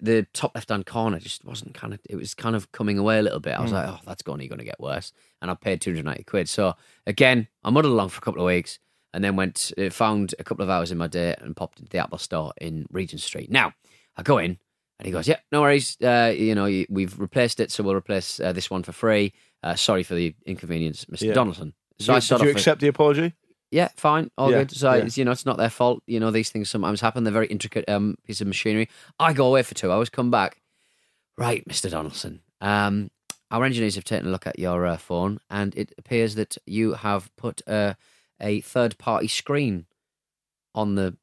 the 0.00 0.26
top 0.32 0.54
left 0.54 0.68
hand 0.68 0.86
corner 0.86 1.18
just 1.18 1.44
wasn't 1.44 1.74
kind 1.74 1.92
of. 1.94 2.00
It 2.08 2.16
was 2.16 2.34
kind 2.34 2.56
of 2.56 2.70
coming 2.72 2.98
away 2.98 3.18
a 3.18 3.22
little 3.22 3.40
bit. 3.40 3.54
I 3.54 3.62
was 3.62 3.72
like, 3.72 3.88
oh, 3.88 3.98
that's 4.06 4.22
going 4.22 4.38
to 4.38 4.64
get 4.64 4.80
worse. 4.80 5.12
And 5.40 5.50
I 5.50 5.54
paid 5.54 5.80
two 5.80 5.90
hundred 5.90 6.04
ninety 6.04 6.24
quid. 6.24 6.48
So 6.48 6.74
again, 7.06 7.48
I 7.64 7.70
muddled 7.70 7.92
along 7.92 8.10
for 8.10 8.18
a 8.18 8.22
couple 8.22 8.42
of 8.42 8.46
weeks 8.46 8.78
and 9.14 9.22
then 9.22 9.36
went 9.36 9.72
uh, 9.78 9.90
found 9.90 10.34
a 10.38 10.44
couple 10.44 10.62
of 10.62 10.70
hours 10.70 10.90
in 10.90 10.98
my 10.98 11.06
day 11.06 11.34
and 11.40 11.56
popped 11.56 11.78
into 11.78 11.90
the 11.90 11.98
Apple 11.98 12.18
store 12.18 12.52
in 12.60 12.86
Regent 12.90 13.20
Street. 13.20 13.50
Now 13.50 13.72
I 14.16 14.22
go 14.22 14.38
in 14.38 14.58
and 14.98 15.06
he 15.06 15.12
goes, 15.12 15.26
"Yeah, 15.26 15.38
no 15.50 15.62
worries. 15.62 15.96
Uh, 16.00 16.32
you 16.36 16.54
know, 16.54 16.84
we've 16.88 17.18
replaced 17.18 17.60
it, 17.60 17.70
so 17.70 17.82
we'll 17.82 17.94
replace 17.94 18.40
uh, 18.40 18.52
this 18.52 18.70
one 18.70 18.82
for 18.82 18.92
free. 18.92 19.32
Uh, 19.62 19.74
sorry 19.74 20.02
for 20.02 20.14
the 20.14 20.34
inconvenience, 20.46 21.04
Mr. 21.06 21.22
Yeah. 21.28 21.32
Donaldson." 21.34 21.74
Did 21.98 22.04
So 22.06 22.12
you, 22.12 22.16
I 22.16 22.20
did 22.20 22.30
you 22.30 22.50
of 22.50 22.56
accept 22.56 22.80
the 22.80 22.88
apology? 22.88 23.34
yeah, 23.70 23.88
fine, 23.96 24.30
all 24.36 24.50
Yeah, 24.50 24.58
good. 24.58 24.70
So 24.72 24.92
yeah. 24.92 25.04
it's, 25.04 25.16
you 25.16 25.24
know, 25.24 25.30
it's 25.32 25.46
not 25.46 25.56
their 25.56 25.70
fault. 25.70 26.02
You 26.06 26.20
know, 26.20 26.30
these 26.30 26.50
things 26.50 26.68
sometimes 26.68 27.00
happen. 27.00 27.24
They're 27.24 27.32
very 27.32 27.46
intricate 27.46 27.88
um, 27.88 28.16
piece 28.26 28.40
of 28.40 28.46
machinery. 28.46 28.88
I 29.18 29.32
go 29.32 29.46
away 29.46 29.62
for 29.62 29.74
two 29.74 29.90
hours, 29.92 30.10
come 30.10 30.30
back. 30.30 30.60
Right, 31.38 31.66
Mr. 31.66 31.90
Donaldson. 31.90 32.40
Um, 32.60 33.10
our 33.50 33.64
engineers 33.64 33.94
have 33.94 34.04
taken 34.04 34.26
a 34.28 34.30
look 34.30 34.46
at 34.46 34.58
your 34.58 34.86
uh, 34.86 34.96
phone, 34.96 35.38
and 35.50 35.74
it 35.76 35.92
appears 35.98 36.34
that 36.36 36.56
you 36.66 36.94
have 36.94 37.34
put 37.36 37.60
uh, 37.66 37.94
a 38.40 38.60
third-party 38.62 39.28
screen 39.28 39.86
on 40.74 40.94
the 40.94 41.16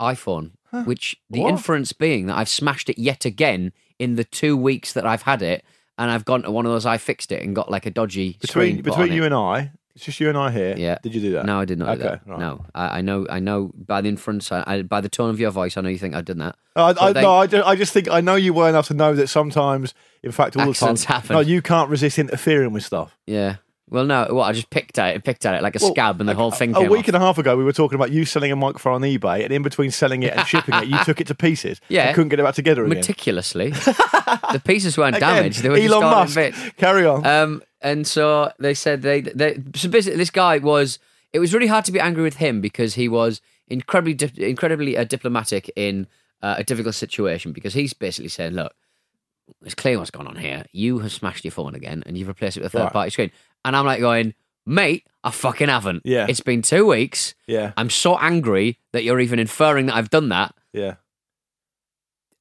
iPhone, 0.00 0.52
which 0.84 1.16
the 1.30 1.40
What? 1.40 1.50
inference 1.50 1.92
being 1.92 2.26
that 2.26 2.36
I've 2.36 2.48
smashed 2.48 2.88
it 2.88 2.98
yet 2.98 3.24
again 3.24 3.72
in 3.98 4.14
the 4.16 4.24
two 4.24 4.56
weeks 4.56 4.92
that 4.92 5.06
I've 5.06 5.22
had 5.22 5.42
it, 5.42 5.64
and 6.02 6.10
I've 6.10 6.24
gone 6.24 6.42
to 6.42 6.50
one 6.50 6.66
of 6.66 6.72
those 6.72 6.84
I 6.86 6.98
fixed 6.98 7.32
it 7.32 7.42
and 7.42 7.54
got 7.54 7.70
like 7.70 7.86
a 7.86 7.90
dodgy 7.90 8.36
Between 8.40 8.48
screen 8.80 8.82
between 8.82 9.12
you 9.12 9.22
it. 9.22 9.26
and 9.26 9.34
I, 9.34 9.70
it's 9.94 10.04
just 10.06 10.20
you 10.20 10.28
and 10.30 10.38
I 10.38 10.50
here. 10.50 10.74
Yeah. 10.76 10.96
Did 11.02 11.14
you 11.14 11.20
do 11.20 11.32
that? 11.32 11.44
No, 11.44 11.60
I 11.60 11.64
did 11.66 11.78
not 11.78 11.86
do 11.98 12.04
Okay, 12.04 12.14
that. 12.14 12.22
right. 12.26 12.38
No, 12.40 12.64
I, 12.74 12.98
I 12.98 13.00
know. 13.02 13.26
I 13.28 13.40
know 13.40 13.70
by 13.74 14.00
the 14.00 14.08
inference, 14.08 14.50
I, 14.50 14.64
I, 14.66 14.82
by 14.82 15.00
the 15.02 15.08
tone 15.10 15.28
of 15.30 15.38
your 15.38 15.50
voice, 15.50 15.76
I 15.76 15.82
know 15.82 15.90
you 15.90 15.98
think 15.98 16.14
I've 16.14 16.24
done 16.24 16.38
that. 16.38 16.56
I, 16.74 16.94
I, 16.98 17.12
they- 17.12 17.20
no, 17.22 17.32
I, 17.34 17.46
ju- 17.46 17.62
I 17.64 17.76
just 17.76 17.92
think 17.92 18.08
I 18.10 18.20
know 18.22 18.34
you 18.34 18.54
well 18.54 18.68
enough 18.68 18.88
to 18.88 18.94
know 18.94 19.14
that 19.14 19.28
sometimes, 19.28 19.92
in 20.22 20.32
fact, 20.32 20.56
all 20.56 20.66
the 20.66 20.72
time, 20.72 20.96
happen. 20.96 21.34
no, 21.34 21.40
you 21.40 21.60
can't 21.60 21.90
resist 21.90 22.18
interfering 22.18 22.72
with 22.72 22.84
stuff. 22.84 23.18
Yeah. 23.26 23.56
Well, 23.92 24.06
no. 24.06 24.26
What 24.30 24.44
I 24.44 24.52
just 24.52 24.70
picked 24.70 24.98
at 24.98 25.14
it, 25.14 25.22
picked 25.22 25.44
at 25.44 25.54
it 25.54 25.62
like 25.62 25.76
a 25.76 25.78
Well, 25.82 25.92
scab, 25.92 26.18
and 26.20 26.28
the 26.28 26.34
whole 26.34 26.50
thing 26.50 26.74
A 26.74 26.80
came 26.80 26.90
week 26.90 27.00
off. 27.00 27.08
and 27.08 27.16
a 27.16 27.20
half 27.20 27.36
ago, 27.38 27.56
we 27.56 27.62
were 27.64 27.72
talking 27.74 27.96
about 27.96 28.10
you 28.10 28.24
selling 28.24 28.50
a 28.50 28.56
microphone 28.56 28.94
on 28.94 29.02
eBay, 29.02 29.44
and 29.44 29.52
in 29.52 29.62
between 29.62 29.90
selling 29.90 30.22
it 30.22 30.32
and 30.34 30.46
shipping 30.46 30.74
it, 30.74 30.86
you 30.88 30.98
took 31.04 31.20
it 31.20 31.26
to 31.26 31.34
pieces. 31.34 31.80
Yeah. 31.88 32.12
couldn't 32.14 32.30
get 32.30 32.40
it 32.40 32.44
back 32.44 32.54
together 32.54 32.84
again. 32.84 32.96
meticulously. 32.98 33.70
the 33.70 34.62
pieces 34.64 34.96
weren't 34.96 35.16
Again, 35.16 35.34
damaged; 35.36 35.62
they 35.62 35.68
were 35.68 35.76
Elon 35.76 36.02
in 36.02 36.10
Musk. 36.10 36.76
Carry 36.78 37.04
on. 37.06 37.26
Um, 37.26 37.62
and 37.82 38.06
so 38.06 38.50
they 38.58 38.74
said 38.74 39.02
they, 39.02 39.20
they 39.20 39.58
so 39.74 39.88
basically 39.88 40.16
this 40.16 40.30
guy 40.30 40.58
was. 40.58 40.98
It 41.34 41.38
was 41.38 41.52
really 41.54 41.66
hard 41.66 41.84
to 41.86 41.92
be 41.92 42.00
angry 42.00 42.22
with 42.22 42.36
him 42.36 42.60
because 42.60 42.94
he 42.94 43.08
was 43.08 43.40
incredibly 43.68 44.14
dip, 44.14 44.38
incredibly 44.38 44.96
uh, 44.96 45.04
diplomatic 45.04 45.70
in 45.76 46.06
uh, 46.42 46.56
a 46.58 46.64
difficult 46.64 46.94
situation 46.94 47.52
because 47.52 47.74
he's 47.74 47.92
basically 47.92 48.28
saying, 48.30 48.52
look. 48.54 48.72
It's 49.64 49.74
clear 49.74 49.98
what's 49.98 50.10
gone 50.10 50.26
on 50.28 50.36
here. 50.36 50.64
You 50.72 51.00
have 51.00 51.12
smashed 51.12 51.44
your 51.44 51.50
phone 51.52 51.74
again, 51.74 52.02
and 52.06 52.16
you've 52.16 52.28
replaced 52.28 52.56
it 52.56 52.62
with 52.62 52.72
a 52.74 52.78
third 52.78 52.84
Right. 52.84 52.92
party 52.92 53.10
screen. 53.10 53.30
And 53.64 53.76
I'm 53.76 53.86
like 53.86 54.00
going, 54.00 54.34
mate, 54.66 55.06
I 55.24 55.30
fucking 55.30 55.68
haven't. 55.68 56.02
Yeah. 56.04 56.26
It's 56.28 56.40
been 56.40 56.62
two 56.62 56.86
weeks. 56.86 57.34
yeah, 57.46 57.72
I'm 57.76 57.90
so 57.90 58.16
angry 58.18 58.78
that 58.92 59.04
you're 59.04 59.20
even 59.20 59.38
inferring 59.38 59.86
that 59.86 59.96
I've 59.96 60.10
done 60.10 60.28
that. 60.30 60.54
yeah. 60.72 60.94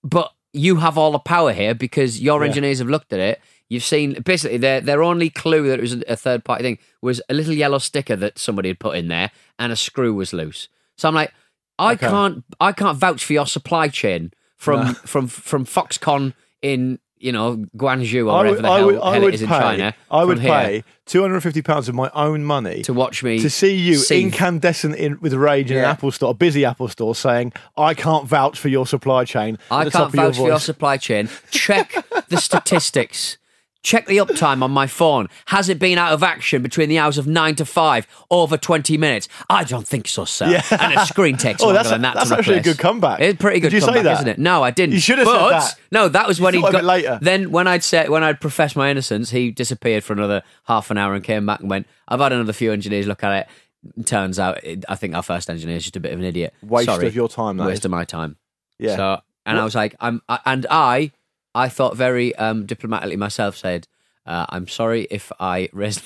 But 0.04 0.32
you 0.54 0.78
have 0.78 0.98
all 0.98 1.12
the 1.12 1.20
power 1.20 1.54
here 1.54 1.74
because 1.76 2.20
your 2.20 2.42
Yeah. 2.42 2.48
engineers 2.50 2.80
have 2.80 2.90
looked 2.90 3.14
at 3.14 3.20
it. 3.20 3.42
You've 3.70 3.84
seen 3.84 4.14
basically 4.26 4.58
their 4.58 4.82
their 4.82 5.02
only 5.04 5.30
clue 5.30 5.68
that 5.70 5.80
it 5.80 5.82
was 5.82 5.94
a 5.94 6.16
third 6.18 6.44
party 6.44 6.64
thing 6.64 6.78
was 7.02 7.22
a 7.30 7.34
little 7.34 7.54
yellow 7.54 7.78
sticker 7.78 8.16
that 8.18 8.38
somebody 8.38 8.70
had 8.70 8.80
put 8.80 8.98
in 8.98 9.08
there 9.08 9.32
and 9.60 9.72
a 9.72 9.76
screw 9.76 10.14
was 10.14 10.34
loose. 10.34 10.68
So 10.98 11.08
I'm 11.08 11.16
like, 11.16 11.34
I 11.80 11.94
Okay. 11.94 12.08
can't 12.08 12.44
I 12.60 12.72
can't 12.74 12.98
vouch 12.98 13.24
for 13.24 13.34
your 13.34 13.48
supply 13.48 13.88
chain 13.88 14.34
from 14.58 14.96
from 14.96 15.28
from 15.28 15.66
Foxconn 15.66 16.34
in 16.62 17.00
you 17.22 17.32
know, 17.32 17.58
Guangzhou 17.78 18.28
or 18.28 18.32
I 18.32 18.38
whatever 18.38 18.56
would, 18.56 18.66
the 18.66 18.70
I 18.70 18.78
hell, 18.78 18.86
would, 18.88 18.96
hell 18.96 19.04
I 19.06 19.18
it 19.18 19.34
is 19.36 19.42
in 19.42 19.48
pay. 19.48 19.60
China. 19.60 19.94
I 20.10 20.24
would 20.26 20.40
pay 20.40 20.84
two 21.06 21.22
hundred 21.22 21.36
and 21.36 21.44
fifty 21.44 21.62
pounds 21.62 21.88
of 21.90 21.96
my 21.96 22.10
own 22.14 22.44
money 22.44 22.82
to 22.84 22.94
watch 22.94 23.24
me 23.24 23.40
to 23.40 23.50
see 23.50 23.76
you 23.76 24.02
incandescent 24.12 24.96
in, 24.96 25.20
with 25.22 25.34
rage 25.34 25.70
in 25.72 25.78
an 25.78 25.84
Yeah. 25.84 25.92
Apple 25.92 26.12
store, 26.12 26.32
a 26.32 26.34
busy 26.34 26.66
Apple 26.66 26.88
store, 26.88 27.16
saying, 27.16 27.54
"I 27.78 27.94
can't 27.94 28.28
vouch 28.28 28.60
for 28.60 28.68
your 28.70 28.86
supply 28.88 29.26
chain." 29.26 29.58
at 29.70 29.72
I 29.72 29.84
the 29.86 29.92
top 29.92 30.12
can't 30.14 30.14
of 30.14 30.14
vouch 30.14 30.36
for 30.38 30.42
your 30.48 30.52
voice. 30.56 30.64
supply 30.64 30.98
chain. 30.98 31.30
Check 31.52 31.96
the 32.30 32.38
statistics. 32.42 33.38
Check 33.84 34.06
the 34.06 34.18
uptime 34.18 34.62
on 34.62 34.70
my 34.70 34.86
phone. 34.86 35.28
Has 35.48 35.68
it 35.68 35.80
been 35.80 35.98
out 35.98 36.14
of 36.14 36.22
action 36.22 36.62
between 36.62 36.88
the 36.88 37.00
hours 37.00 37.18
of 37.18 37.26
nine 37.26 37.56
to 37.56 37.66
five 37.66 38.06
over 38.30 38.56
twenty 38.56 38.96
minutes? 38.98 39.28
I 39.50 39.64
don't 39.64 39.88
think 39.88 40.08
so, 40.08 40.24
sir. 40.26 40.50
Yeah. 40.50 40.64
And 40.80 40.94
a 40.94 41.06
screen 41.06 41.36
takes 41.36 41.62
Oh, 41.64 41.66
longer 41.66 41.80
that's 41.80 41.90
than 41.90 42.02
that. 42.04 42.14
that's 42.14 42.30
to 42.30 42.38
actually 42.38 42.58
a 42.60 42.64
good 42.64 42.78
comeback. 42.78 43.20
It's 43.22 43.34
a 43.34 43.38
pretty 43.38 43.60
good 43.60 43.70
Did 43.70 43.78
you 43.78 43.82
say 43.82 43.86
comeback, 43.88 44.04
that? 44.04 44.14
isn't 44.14 44.28
it? 44.28 44.38
No, 44.38 44.62
I 44.64 44.70
didn't. 44.70 44.94
You 44.94 45.00
should 45.00 45.18
have 45.18 45.28
said 45.28 45.34
but, 45.34 45.50
that. 45.50 45.76
No, 45.92 46.10
that 46.10 46.28
was 46.28 46.38
You 46.38 46.46
when 46.46 46.54
he 46.54 46.62
got 46.62 46.84
later. 46.84 47.18
Then 47.22 47.50
when 47.52 47.68
I'd 47.68 47.84
said 47.84 48.10
when 48.10 48.24
I'd 48.24 48.40
professed 48.40 48.76
my 48.76 48.92
innocence, 48.92 49.32
he 49.32 49.50
disappeared 49.50 50.04
for 50.04 50.14
another 50.14 50.44
half 50.66 50.92
an 50.92 50.98
hour 51.00 51.16
and 51.16 51.24
came 51.24 51.48
back 51.48 51.62
and 51.62 51.70
went, 51.70 51.88
"I've 52.08 52.20
had 52.20 52.34
another 52.34 52.54
few 52.54 52.72
engineers 52.72 53.08
look 53.08 53.24
at 53.24 53.32
it." 53.34 54.06
Turns 54.06 54.38
out, 54.38 54.64
it, 54.64 54.86
I 54.88 54.96
think 54.96 55.16
our 55.16 55.24
first 55.24 55.50
engineer 55.50 55.78
is 55.78 55.84
just 55.84 55.96
a 55.96 56.00
bit 56.00 56.14
of 56.14 56.20
an 56.20 56.26
idiot. 56.26 56.54
Waste 56.62 56.86
Sorry. 56.86 57.08
of 57.08 57.16
your 57.16 57.28
time, 57.28 57.58
Waste 57.58 57.80
is. 57.80 57.86
of 57.86 57.90
my 57.92 58.06
time. 58.06 58.36
Yeah. 58.78 58.96
So, 58.96 59.22
and 59.48 59.58
I 59.58 59.64
was 59.64 59.74
like, 59.74 59.96
I'm, 60.00 60.22
I, 60.30 60.40
and 60.46 60.68
I, 60.70 61.12
I 61.54 61.70
thought 61.70 61.96
very 61.98 62.36
um, 62.36 62.66
diplomatically 62.66 63.18
myself 63.18 63.58
said, 63.58 63.88
uh, 64.26 64.46
I'm 64.50 64.68
sorry 64.68 65.08
if 65.12 65.32
I 65.40 65.70
raised 65.74 66.02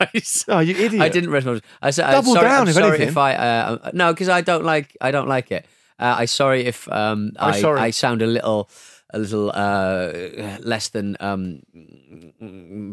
my 0.00 0.08
voice. 0.14 0.44
Oh, 0.48 0.60
you 0.60 0.74
idiot! 0.76 1.02
I 1.02 1.08
didn't 1.08 1.30
raise 1.30 1.44
my 1.44 1.52
voice. 1.52 1.62
I 1.82 1.90
said, 1.90 2.10
Double 2.10 2.30
I'm 2.30 2.34
sorry, 2.36 2.48
down, 2.48 2.62
I'm 2.62 2.68
if 2.68 2.74
sorry 2.74 2.86
anything. 2.88 3.08
if 3.08 3.16
I, 3.16 3.34
uh, 3.34 3.90
no, 3.92 4.12
because 4.12 4.28
I 4.28 4.40
don't 4.40 4.64
like, 4.64 4.96
I 5.00 5.10
don't 5.10 5.28
like 5.28 5.50
it. 5.52 5.66
Uh, 5.98 6.14
I 6.18 6.24
sorry 6.26 6.66
if 6.66 6.90
um, 6.92 7.32
I'm 7.38 7.60
sorry. 7.60 7.80
I 7.80 7.90
sound 7.90 8.20
a 8.22 8.26
little, 8.26 8.68
a 9.14 9.18
little 9.18 9.50
uh, 9.54 10.12
less 10.60 10.88
than 10.90 11.16
um, 11.20 11.62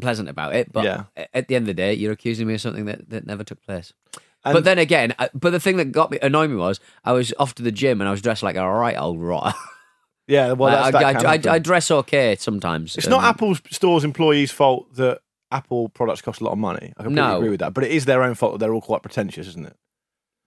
pleasant 0.02 0.30
about 0.30 0.56
it. 0.56 0.72
But 0.72 0.86
Yeah. 0.86 1.04
at 1.34 1.48
the 1.48 1.56
end 1.56 1.64
of 1.64 1.68
the 1.68 1.74
day, 1.74 1.94
you're 1.94 2.14
accusing 2.14 2.48
me 2.48 2.54
of 2.56 2.62
something 2.62 2.86
that, 2.86 3.10
that 3.10 3.26
never 3.26 3.44
took 3.44 3.62
place. 3.66 3.94
And- 4.46 4.54
but 4.54 4.64
then 4.66 4.78
again, 4.78 5.14
uh, 5.20 5.30
but 5.34 5.52
the 5.52 5.60
thing 5.60 5.78
that 5.78 5.92
got 5.92 6.12
me 6.12 6.20
annoyed 6.22 6.50
me 6.50 6.58
was 6.58 6.80
I 7.06 7.14
was 7.14 7.34
off 7.40 7.56
to 7.56 7.64
the 7.64 7.72
gym 7.72 8.02
and 8.02 8.08
I 8.08 8.12
was 8.12 8.22
dressed 8.22 8.44
like 8.44 8.56
a 8.58 8.70
right 8.70 8.98
old 8.98 9.22
rotter. 9.22 9.56
Yeah, 10.28 10.54
well, 10.54 10.72
that's, 10.72 10.96
I, 10.96 11.14
that 11.14 11.48
I, 11.48 11.52
I. 11.52 11.56
I 11.56 11.60
dress 11.60 11.92
okay 11.92 12.36
sometimes. 12.40 12.96
It's 12.98 13.08
not 13.08 13.20
Um, 13.20 13.26
Apple 13.26 13.56
stores' 13.72 14.04
employees' 14.06 14.52
fault 14.52 14.94
that 14.96 15.20
Apple 15.52 15.90
products 15.90 16.22
cost 16.22 16.40
a 16.42 16.44
lot 16.46 16.52
of 16.54 16.58
money. 16.58 16.94
I 16.98 17.04
completely 17.04 17.16
No. 17.30 17.38
agree 17.38 17.50
with 17.50 17.60
that, 17.60 17.74
but 17.74 17.84
it 17.84 17.92
is 17.92 18.06
their 18.06 18.24
own 18.24 18.34
fault 18.36 18.54
that 18.54 18.58
they're 18.60 18.74
all 18.74 18.82
quite 18.82 19.02
pretentious, 19.02 19.48
isn't 19.48 19.66
it? 19.68 19.76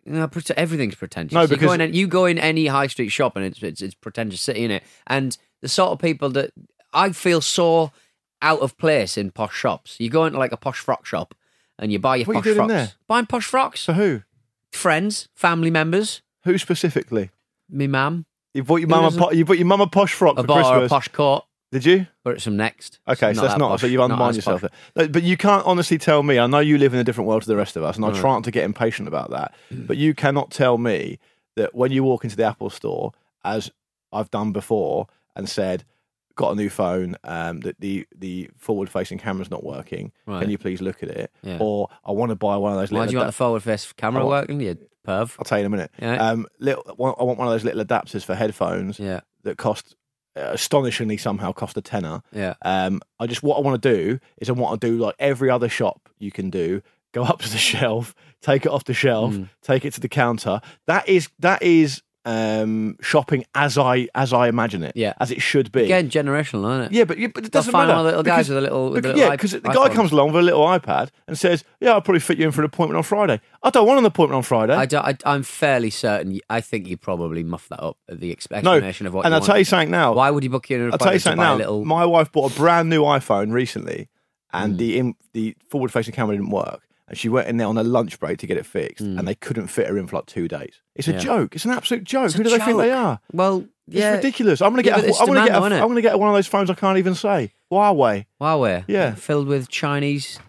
No, 0.06 0.30
everything's 0.56 0.95
pretentious. 0.95 1.35
No, 1.35 1.42
you 1.42 1.49
because- 1.49 1.66
go 1.66 1.73
in, 1.85 1.92
you 1.92 2.06
go 2.06 2.25
in 2.26 2.38
any 2.38 2.66
high 2.66 2.87
street 2.87 3.09
shop 3.11 3.37
and 3.37 3.45
it's 3.45 3.62
it's, 3.62 3.83
it's 3.83 3.95
pretentious 3.95 4.40
city 4.40 4.64
in 4.64 4.71
it, 4.71 4.83
and 5.06 5.37
the 5.62 5.68
sort 5.68 5.90
of 5.90 5.99
people 5.99 6.30
that 6.30 6.52
I 6.92 7.11
feel 7.12 7.40
so 7.40 7.92
out 8.42 8.61
of 8.61 8.78
place 8.78 9.18
in 9.18 9.30
posh 9.33 9.54
shops. 9.56 9.97
You 9.99 10.09
go 10.11 10.25
into 10.25 10.38
like 10.38 10.52
a 10.52 10.56
posh 10.56 10.78
frock 10.78 11.04
shop 11.06 11.35
and 11.78 11.90
you 11.92 11.99
buy 11.99 12.16
your 12.16 12.26
What 12.26 12.33
are 12.33 12.37
you 12.37 12.40
posh 12.40 12.45
doing 12.45 12.56
frocks. 12.56 12.73
there? 12.73 12.92
Buying 13.09 13.26
posh 13.26 13.47
frocks, 13.47 13.80
So 13.80 13.92
who? 13.95 14.23
friends, 14.73 15.28
family 15.35 15.71
members, 15.71 16.23
Who 16.45 16.56
specifically? 16.59 17.30
me 17.68 17.87
mum. 17.87 18.26
You 18.57 18.65
bought 18.65 18.81
your 18.81 18.89
mama. 18.89 19.07
doesn't- 19.09 19.21
Po- 19.23 19.31
you 19.33 19.45
bought 19.45 19.59
your 19.59 19.67
mama 19.67 19.87
posh 19.87 20.13
frock 20.13 20.39
I 20.39 20.43
for 20.43 20.53
her 20.55 20.61
a 20.61 20.63
Christmas. 20.65 20.89
posh 20.91 21.09
coat. 21.09 21.45
Did 21.73 21.85
you? 21.85 22.07
But 22.25 22.35
it's 22.37 22.45
some 22.45 22.57
next. 22.57 23.01
Okay, 23.09 23.35
so 23.35 23.41
that's 23.43 23.55
that 23.55 23.59
not. 23.59 23.71
posh. 23.71 23.81
So 23.83 23.87
you've 23.89 23.99
Not 23.99 24.05
undermined 24.05 24.31
as 24.31 24.37
yourself 24.37 24.61
posh. 24.63 24.71
there. 24.95 25.05
No, 25.07 25.13
But 25.13 25.23
you 25.25 25.37
can't 25.37 25.65
honestly 25.67 25.99
tell 25.99 26.23
me. 26.23 26.39
I 26.39 26.47
know 26.47 26.61
you 26.61 26.79
live 26.79 26.95
in 26.95 27.01
a 27.01 27.05
different 27.05 27.29
world 27.29 27.43
to 27.43 27.49
the 27.49 27.57
rest 27.57 27.77
of 27.77 27.83
us, 27.83 27.97
and 27.97 28.05
I 28.05 28.13
try 28.13 28.33
not 28.33 28.45
to 28.45 28.51
get 28.51 28.65
impatient 28.65 29.09
about 29.09 29.31
that. 29.31 29.53
Mm. 29.73 29.87
But 29.87 29.97
you 29.97 30.15
cannot 30.15 30.51
tell 30.51 30.79
me 30.79 31.19
that 31.57 31.75
when 31.75 31.91
you 31.93 32.05
walk 32.05 32.25
into 32.25 32.37
the 32.37 32.45
Apple 32.45 32.71
store, 32.71 33.13
as 33.45 33.71
I've 34.13 34.31
done 34.31 34.53
before, 34.53 35.07
and 35.35 35.49
said, 35.49 35.85
"Got 36.37 36.52
a 36.52 36.55
new 36.55 36.71
phone. 36.71 37.16
Um, 37.25 37.61
that 37.61 37.81
the 37.81 38.07
the 38.16 38.50
forward 38.57 38.88
facing 38.88 39.19
camera's 39.19 39.50
not 39.50 39.64
working. 39.64 40.12
Right. 40.26 40.40
Can 40.43 40.50
you 40.50 40.59
please 40.59 40.81
look 40.81 41.02
at 41.02 41.09
it?" 41.09 41.31
Yeah. 41.43 41.59
Or 41.61 41.88
I 42.05 42.12
want 42.12 42.31
to 42.31 42.37
buy 42.37 42.57
one 42.57 42.73
of 42.73 42.78
those. 42.78 42.90
Why 42.90 43.00
little 43.00 43.09
do 43.09 43.12
you 43.12 43.19
want 43.19 43.28
the 43.28 43.33
forward 43.33 43.62
face 43.62 43.93
camera 43.93 44.25
Oh. 44.25 44.28
working? 44.28 44.61
You 44.61 44.76
perv. 45.07 45.35
I'll 45.38 45.45
tell 45.45 45.59
you 45.59 45.64
in 45.64 45.73
a 45.73 45.76
minute. 45.76 45.90
Yeah. 46.00 46.16
Um, 46.31 46.47
little, 46.61 46.85
I 46.88 46.93
want 46.93 47.16
I 47.21 47.25
want 47.25 47.38
one 47.38 47.49
of 47.49 47.52
those 47.55 47.64
little 47.64 47.85
adapters 47.85 48.25
for 48.25 48.35
headphones 48.35 48.99
Yeah, 48.99 49.21
that 49.45 49.57
cost 49.59 49.97
uh, 50.37 50.50
astonishingly 50.52 51.16
somehow 51.16 51.52
cost 51.52 51.76
a 51.76 51.81
tenner. 51.81 52.23
yeah. 52.33 52.55
Um, 52.62 53.00
I 53.19 53.26
just 53.26 53.43
what 53.43 53.57
I 53.57 53.61
want 53.61 53.83
to 53.83 53.95
do 53.95 54.19
is 54.38 54.49
I 54.50 54.52
want 54.52 54.81
to 54.81 54.87
do 54.90 54.99
like 54.99 55.14
every 55.19 55.49
other 55.50 55.69
shop 55.69 56.09
you 56.19 56.31
can 56.31 56.50
do. 56.50 56.83
Go 57.12 57.23
up 57.23 57.40
to 57.40 57.49
the 57.49 57.57
shelf, 57.73 58.14
take 58.43 58.66
it 58.66 58.73
off 58.73 58.85
the 58.85 58.93
shelf, 58.93 59.33
Mm. 59.33 59.49
take 59.62 59.87
it 59.87 59.95
to 59.95 60.00
the 60.00 60.09
counter. 60.09 60.61
That 60.87 61.09
is 61.09 61.31
that 61.38 61.62
is 61.62 62.02
um, 62.26 62.97
shopping 63.00 63.45
as 63.54 63.78
I 63.78 64.09
as 64.14 64.33
I 64.33 64.49
imagine 64.49 64.83
it. 64.83 64.92
Yeah. 64.97 65.14
as 65.21 65.30
it 65.30 65.40
should 65.40 65.71
be. 65.73 65.85
Again, 65.85 66.11
generational, 66.11 66.68
isn't 66.75 66.80
it? 66.87 66.92
Yeah, 66.92 67.04
but, 67.04 67.18
yeah, 67.18 67.28
but 67.33 67.45
it 67.47 67.52
doesn't 67.52 67.71
find 67.73 67.88
matter. 67.88 67.97
one 67.99 68.06
of 68.06 68.12
the 68.12 68.18
little 68.18 68.23
guys 68.25 68.47
because- 68.47 68.49
with 68.49 68.59
a 68.59 68.61
little, 68.61 68.85
with 68.90 69.02
because- 69.04 69.14
little 69.14 69.30
yeah, 69.30 69.37
because 69.37 69.50
the 69.52 69.61
guy 69.61 69.88
comes 69.95 70.12
along 70.12 70.33
with 70.33 70.42
a 70.42 70.42
little 70.45 70.61
iPad 70.66 71.11
and 71.28 71.38
says, 71.38 71.64
"Yeah, 71.80 71.92
I'll 71.92 72.00
probably 72.02 72.21
fit 72.21 72.38
you 72.38 72.47
in 72.47 72.52
for 72.52 72.61
an 72.62 72.66
appointment 72.66 72.97
on 72.99 73.04
Friday." 73.04 73.40
I 73.62 73.71
don't 73.71 73.87
want 73.87 74.00
an 74.00 74.04
appointment 74.06 74.37
on 74.37 74.42
Friday. 74.42 74.75
I 74.75 74.87
don't, 74.87 75.04
I, 75.04 75.16
I'm 75.25 75.42
fairly 75.45 75.90
certain. 75.90 76.38
I 76.50 76.61
think 76.61 76.88
you 76.88 76.97
probably 76.97 77.42
muffed 77.45 77.68
that 77.71 77.80
up 77.83 77.97
at 78.09 78.21
the 78.21 78.33
ex- 78.33 78.49
no, 78.50 78.76
of 78.78 79.14
what. 79.14 79.25
and 79.25 79.35
I'll 79.35 79.40
tell 79.40 79.59
you 79.59 79.64
something 79.64 79.90
now. 79.90 80.12
Why 80.14 80.30
would 80.30 80.42
you 80.45 80.50
book 80.50 80.68
you 80.68 80.76
in 80.76 80.83
an 80.83 80.92
I'll 80.92 80.99
tell 80.99 81.12
you 81.12 81.18
appointment 81.18 81.23
something 81.23 81.38
now. 81.40 81.56
little? 81.56 81.85
My 81.85 82.04
wife 82.04 82.30
bought 82.33 82.52
a 82.52 82.56
brand 82.56 82.90
new 82.90 83.02
iPhone 83.02 83.52
recently, 83.52 84.09
and 84.52 84.75
Mm. 84.75 84.78
the 84.78 84.99
in, 84.99 85.14
the 85.33 85.56
forward 85.71 85.92
facing 85.92 86.12
camera 86.14 86.35
didn't 86.37 86.50
work. 86.50 86.83
And 87.09 87.17
she 87.17 87.29
went 87.29 87.47
in 87.49 87.57
there 87.57 87.69
on 87.69 87.79
a 87.79 87.85
lunch 87.85 88.19
break 88.19 88.39
to 88.39 88.47
get 88.47 88.57
it 88.57 88.67
fixed, 88.67 89.05
Mm. 89.05 89.19
and 89.19 89.29
they 89.29 89.35
couldn't 89.37 89.69
fit 89.69 89.87
her 89.87 89.97
in 89.97 90.07
for 90.09 90.17
like 90.17 90.27
two 90.27 90.49
days. 90.49 90.81
It's 90.97 91.07
a 91.09 91.13
Yeah. 91.13 91.19
joke. 91.19 91.55
It's 91.55 91.65
an 91.65 91.71
absolute 91.71 92.03
joke. 92.05 92.27
It's 92.27 92.35
Who 92.35 92.43
do 92.43 92.51
they 92.51 92.59
think 92.59 92.79
they 92.79 92.91
are? 92.91 93.21
well, 93.33 93.65
It's 93.89 94.05
ridiculous. 94.17 94.61
I'm 94.61 94.71
gonna 94.73 94.83
Yeah, 94.83 95.01
get. 95.01 95.11
a, 95.17 95.21
I'm 95.21 95.27
gonna 95.29 95.47
get. 95.47 95.53
demand, 95.55 95.75
A? 95.75 95.81
I'm 95.81 95.87
gonna 95.89 96.01
get 96.03 96.19
one 96.19 96.29
of 96.29 96.35
those 96.35 96.49
phones 96.49 96.69
I 96.71 96.75
can't 96.75 96.99
even 96.99 97.15
say. 97.15 97.53
Huawei. 97.71 98.25
Huawei, 98.41 98.85
Yeah. 98.89 99.15
filled 99.15 99.47
with 99.47 99.69
Chinese 99.69 100.41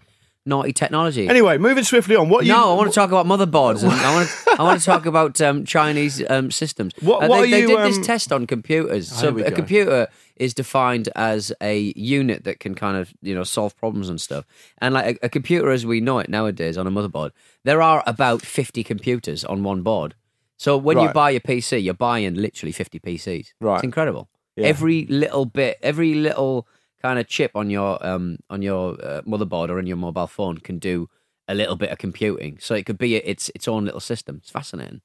naughty 0.48 0.74
technology. 0.74 1.28
Anyway, 1.28 1.58
moving 1.58 1.84
swiftly 1.84 2.16
on. 2.16 2.30
What? 2.30 2.42
Are 2.44 2.48
you, 2.48 2.54
no, 2.54 2.72
I 2.72 2.76
want 2.76 2.90
to 2.90 2.96
talk 2.96 3.10
about 3.12 3.26
motherboards. 3.26 3.84
and 3.84 3.92
I 3.92 4.14
want 4.16 4.30
to. 4.30 4.56
I 4.60 4.64
want 4.64 4.80
to 4.80 4.86
talk 4.86 5.06
about 5.14 5.40
um, 5.42 5.66
Chinese 5.66 6.24
um, 6.30 6.50
systems. 6.52 6.94
What- 7.02 7.24
Uh, 7.24 7.28
they, 7.28 7.34
are 7.34 7.42
they 7.48 7.62
you, 7.62 7.68
did 7.68 7.78
um, 7.80 7.92
this 7.92 8.06
test 8.06 8.32
on 8.32 8.48
computers. 8.48 9.12
Oh, 9.14 9.16
so 9.16 9.28
a 9.38 9.50
go. 9.50 9.56
computer 9.56 10.08
is 10.38 10.54
defined 10.54 11.10
as 11.16 11.52
a 11.62 11.94
unit 11.96 12.44
that 12.44 12.60
can 12.60 12.76
kind 12.76 12.96
of 12.98 13.14
you 13.22 13.36
know 13.36 13.44
solve 13.44 13.76
problems 13.78 14.08
and 14.10 14.20
stuff. 14.22 14.46
And 14.80 14.94
like 14.94 15.18
a, 15.22 15.26
a 15.26 15.30
computer 15.30 15.70
as 15.72 15.86
we 15.86 16.00
know 16.02 16.20
it 16.20 16.30
nowadays 16.30 16.78
on 16.78 16.88
a 16.88 16.92
motherboard, 16.92 17.32
there 17.64 17.82
are 17.82 18.04
about 18.08 18.42
fifty 18.42 18.84
computers 18.84 19.44
on 19.46 19.64
one 19.64 19.82
board. 19.82 20.16
So 20.58 20.76
when 20.78 20.98
you 21.00 21.10
buy 21.10 21.30
your 21.32 21.42
PC, 21.42 21.84
you're 21.84 21.94
buying 21.94 22.34
literally 22.34 22.72
fifty 22.72 23.00
PCs. 23.00 23.54
Right. 23.62 23.76
It's 23.76 23.84
incredible. 23.84 24.30
Yeah. 24.56 24.66
Every 24.68 25.06
little 25.06 25.46
bit, 25.46 25.78
every 25.84 26.16
little 26.16 26.68
kind 27.02 27.20
of 27.20 27.28
chip 27.28 27.52
on 27.56 27.70
your 27.70 28.06
um 28.06 28.38
on 28.50 28.62
your 28.62 28.94
uh, 29.04 29.22
motherboard 29.22 29.70
or 29.70 29.80
in 29.80 29.88
your 29.88 29.98
mobile 29.98 30.28
phone 30.28 30.58
can 30.58 30.80
do 30.80 31.10
a 31.48 31.56
little 31.56 31.76
bit 31.76 31.90
of 31.90 31.98
computing. 31.98 32.58
So 32.60 32.76
it 32.76 32.86
could 32.86 32.98
be 32.98 33.16
its 33.16 33.50
its 33.56 33.68
own 33.68 33.86
little 33.86 34.00
system. 34.00 34.38
It's 34.42 34.50
fascinating. 34.50 35.02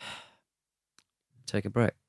Take 1.46 1.64
a 1.64 1.70
break. 1.70 1.92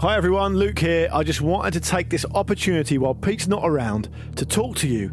Hi 0.00 0.14
everyone, 0.16 0.56
Luke 0.56 0.78
here. 0.78 1.08
I 1.12 1.24
just 1.24 1.40
wanted 1.40 1.72
to 1.72 1.80
take 1.80 2.08
this 2.08 2.24
opportunity 2.32 2.98
while 2.98 3.16
Pete's 3.16 3.48
not 3.48 3.62
around 3.64 4.08
to 4.36 4.46
talk 4.46 4.76
to 4.76 4.86
you 4.86 5.12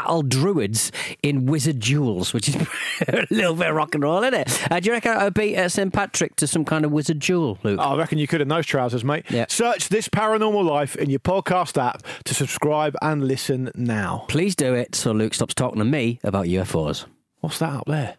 battle 0.01 0.23
druids 0.23 0.91
in 1.21 1.45
wizard 1.45 1.79
duels, 1.79 2.33
which 2.33 2.49
is 2.49 2.55
a 3.07 3.27
little 3.29 3.55
bit 3.55 3.69
of 3.69 3.75
rock 3.75 3.93
and 3.93 4.03
roll, 4.03 4.23
isn't 4.23 4.33
it? 4.33 4.71
Uh, 4.71 4.79
do 4.79 4.87
you 4.87 4.93
reckon 4.93 5.11
I 5.11 5.25
would 5.25 5.33
beat 5.33 5.57
uh, 5.57 5.69
St 5.69 5.93
Patrick 5.93 6.35
to 6.37 6.47
some 6.47 6.65
kind 6.65 6.85
of 6.85 6.91
wizard 6.91 7.19
duel, 7.19 7.59
Luke? 7.63 7.79
I 7.79 7.95
reckon 7.95 8.17
you 8.17 8.27
could 8.27 8.41
in 8.41 8.47
those 8.47 8.65
trousers, 8.65 9.03
mate. 9.03 9.25
Yeah. 9.29 9.45
Search 9.47 9.89
This 9.89 10.09
Paranormal 10.09 10.65
Life 10.65 10.95
in 10.95 11.09
your 11.09 11.19
podcast 11.19 11.81
app 11.81 12.03
to 12.25 12.33
subscribe 12.33 12.95
and 13.01 13.27
listen 13.27 13.71
now. 13.75 14.25
Please 14.27 14.55
do 14.55 14.73
it 14.73 14.95
so 14.95 15.11
Luke 15.11 15.33
stops 15.33 15.53
talking 15.53 15.79
to 15.79 15.85
me 15.85 16.19
about 16.23 16.47
UFOs. 16.47 17.05
What's 17.41 17.59
that 17.59 17.73
up 17.73 17.85
there? 17.85 18.17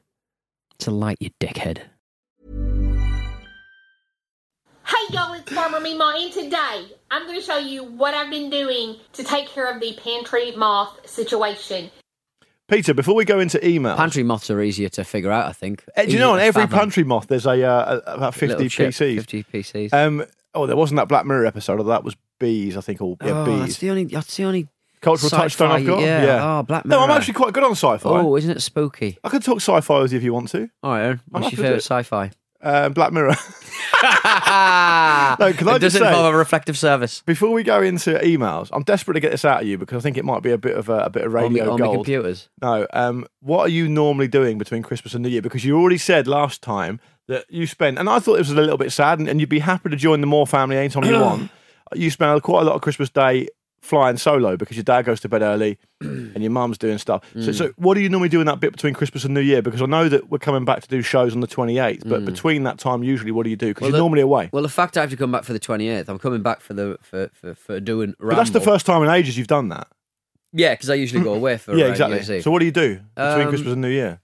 It's 0.77 0.87
a 0.87 0.91
light, 0.91 1.19
you 1.21 1.31
dickhead. 1.41 1.79
Hey 4.85 5.15
y'all, 5.15 5.33
it's 5.35 5.51
Farmer 5.53 5.81
Mima, 5.81 6.15
and 6.19 6.33
today 6.33 6.87
I'm 7.11 7.27
going 7.27 7.39
to 7.39 7.45
show 7.45 7.59
you 7.59 7.85
what 7.85 8.15
I've 8.15 8.31
been 8.31 8.51
doing 8.51 8.97
to 9.15 9.25
take 9.25 9.47
care 9.49 9.71
of 9.73 9.81
the 9.81 9.95
pantry 10.03 10.53
moth 10.53 11.09
situation. 11.09 11.91
Peter, 12.69 12.95
before 12.95 13.15
we 13.15 13.25
go 13.25 13.39
into 13.39 13.59
emails, 13.59 13.97
Pantry 13.97 14.23
moths 14.23 14.51
are 14.51 14.61
easier 14.61 14.89
to 14.91 15.05
figure 15.05 15.31
out, 15.31 15.47
I 15.47 15.53
think. 15.53 15.85
Eh, 15.97 16.07
do 16.07 16.13
you 16.13 16.19
know 16.19 16.33
on 16.33 16.39
to 16.39 16.45
every 16.45 16.63
fathom. 16.63 16.79
pantry 16.79 17.05
moth 17.05 17.27
there's 17.29 17.47
a 17.47 17.63
uh, 17.65 18.01
a- 18.07 18.15
about 18.15 18.35
50 18.35 18.47
Little 18.55 18.69
chip, 18.69 18.91
PCs. 18.91 19.15
50 19.17 19.43
PCs. 19.45 19.93
Um, 19.93 20.25
oh, 20.55 20.67
there 20.67 20.77
wasn't 20.77 20.97
that 20.97 21.09
Black 21.09 21.27
Mirror 21.27 21.47
episode, 21.47 21.81
or 21.81 21.85
that 21.85 22.03
was 22.05 22.17
bees, 22.41 22.77
I 22.77 22.81
think, 22.81 23.01
or 23.03 23.17
yeah, 23.23 23.41
oh, 23.41 23.45
bees. 23.45 23.61
that's 23.61 23.79
the 23.79 23.91
only. 23.91 24.05
That's 24.05 24.37
the 24.37 24.45
only. 24.45 24.69
Cultural 25.01 25.31
sci-fi, 25.31 25.43
touchstone 25.43 25.71
I've 25.73 25.85
got. 25.85 26.01
Yeah. 26.01 26.59
Oh, 26.59 26.63
Black 26.63 26.85
Mirror. 26.85 27.01
No, 27.01 27.05
I'm 27.05 27.11
actually 27.11 27.35
quite 27.35 27.53
good 27.53 27.65
on 27.65 27.73
sci-fi. 27.73 28.09
Oh, 28.09 28.37
isn't 28.37 28.51
it 28.53 28.61
spooky? 28.63 29.19
I 29.25 29.29
could 29.31 29.43
talk 29.43 29.57
sci-fi 29.57 30.01
with 30.01 30.13
you 30.13 30.19
if 30.19 30.23
you 30.25 30.33
want 30.33 30.49
to. 30.51 30.69
All 30.83 30.93
right, 30.93 31.03
Aaron. 31.03 31.21
I'm 31.35 31.43
What's 31.43 31.47
happy 31.47 31.57
your 31.57 31.73
with 31.75 31.85
favourite 31.85 32.01
it. 32.01 32.05
sci-fi? 32.07 32.31
Uh, 32.63 32.89
Black 32.89 33.13
Mirror. 33.13 33.35
no, 34.03 35.53
can 35.53 35.69
I 35.69 35.77
it 35.77 35.81
just 35.81 35.95
doesn't 35.95 36.01
say- 36.03 36.09
involve 36.09 36.35
a 36.35 36.37
reflective 36.37 36.77
service. 36.79 37.23
Before 37.25 37.51
we 37.51 37.63
go 37.63 37.83
into 37.83 38.11
emails, 38.19 38.69
I'm 38.73 38.83
desperate 38.83 39.15
to 39.15 39.21
get 39.21 39.31
this 39.31 39.45
out 39.45 39.63
of 39.63 39.69
you 39.69 39.79
because 39.79 39.99
I 39.99 40.01
think 40.03 40.17
it 40.17 40.25
might 40.25 40.43
be 40.43 40.51
a 40.51 40.59
bit 40.59 40.77
of 40.77 40.89
a, 40.89 41.05
a 41.05 41.11
bit 41.11 41.25
of 41.25 41.35
On, 41.35 41.43
radio 41.53 41.73
on 41.73 41.79
my 41.81 41.87
gold. 41.87 41.97
computers. 41.99 42.49
No, 42.61 42.87
um, 42.93 43.27
what 43.41 43.61
are 43.67 43.69
you 43.69 43.89
normally 43.89 44.29
doing 44.29 44.59
between 44.59 44.83
Christmas 44.83 45.15
and 45.15 45.23
New 45.23 45.29
Year? 45.29 45.43
Because 45.43 45.65
you 45.65 45.79
already 45.79 45.99
said 45.99 46.27
last 46.27 46.63
time 46.63 47.01
that 47.29 47.45
you 47.49 47.67
spent, 47.67 47.99
and 47.99 48.09
I 48.09 48.19
thought 48.19 48.35
it 48.35 48.39
was 48.39 48.51
a 48.51 48.55
little 48.55 48.79
bit 48.79 48.93
sad, 48.93 49.19
and, 49.19 49.29
and 49.29 49.39
you'd 49.41 49.49
be 49.49 49.61
happy 49.61 49.91
to 49.91 49.97
join 49.97 50.21
the 50.21 50.27
Moore 50.27 50.47
family 50.47 50.77
anytime 50.77 51.05
you 51.05 51.13
want. 51.21 51.51
You 51.95 52.11
spend 52.11 52.43
quite 52.43 52.63
a 52.63 52.65
lot 52.65 52.75
of 52.75 52.81
Christmas 52.83 53.11
Day 53.11 53.49
flying 53.83 54.17
solo 54.17 54.57
because 54.57 54.77
your 54.77 54.85
dad 54.85 55.03
goes 55.05 55.19
to 55.21 55.29
bed 55.29 55.43
early 55.43 55.77
and 56.01 56.41
your 56.41 56.51
mum's 56.53 56.79
doing 56.79 56.97
stuff. 56.99 57.23
So, 57.35 57.41
Mm. 57.51 57.55
so 57.59 57.73
what 57.77 57.95
do 57.95 58.01
you 58.01 58.09
normally 58.09 58.29
do 58.29 58.41
in 58.41 58.47
that 58.47 58.61
bit 58.61 58.71
between 58.73 58.95
Christmas 58.95 59.25
and 59.25 59.35
New 59.35 59.41
Year? 59.41 59.61
Because 59.61 59.83
I 59.83 59.87
know 59.87 60.09
that 60.09 60.31
we're 60.31 60.39
coming 60.39 60.65
back 60.65 60.83
to 60.83 60.89
do 60.89 61.03
shows 61.03 61.35
on 61.35 61.41
the 61.41 61.49
28th, 61.49 62.09
but 62.09 62.25
between 62.25 62.63
that 62.63 62.79
time, 62.79 63.03
usually, 63.03 63.33
what 63.33 63.43
do 63.43 63.51
you 63.51 63.57
do? 63.57 63.69
Because 63.75 63.83
Mm. 63.83 63.91
You're 63.91 63.93
the- 63.93 63.99
normally 63.99 64.21
away. 64.23 64.49
Well, 64.53 64.63
the 64.63 64.69
fact 64.69 64.97
I 64.97 65.01
have 65.03 65.11
to 65.11 65.17
come 65.17 65.33
back 65.33 65.43
for 65.45 65.53
the 65.53 65.59
28th, 65.59 66.09
I'm 66.09 66.19
coming 66.21 66.43
back 66.43 66.61
for 66.61 66.75
the 66.75 66.97
for 67.03 67.29
for, 67.35 67.55
for 67.55 67.81
doing. 67.81 68.15
but 68.21 68.37
that's 68.37 68.51
the 68.51 68.61
first 68.61 68.87
time 68.87 69.03
in 69.03 69.09
ages 69.11 69.37
you've 69.37 69.49
done 69.49 69.69
that. 69.71 69.89
Yeah, 70.53 70.75
because 70.75 70.89
I 70.91 70.95
usually 70.95 71.25
go 71.25 71.35
away 71.35 71.59
for 71.59 71.75
yeah, 71.77 71.87
uh, 71.87 71.89
exactly. 71.89 72.15
New 72.15 72.17
Year's 72.19 72.31
Eve. 72.31 72.43
So 72.45 72.51
what 72.53 72.61
do 72.61 72.67
you 72.67 72.73
do 72.73 73.01
between 73.17 73.43
Um, 73.43 73.49
Christmas 73.49 73.73
and 73.73 73.83
New 73.83 73.89
Year? 73.89 74.21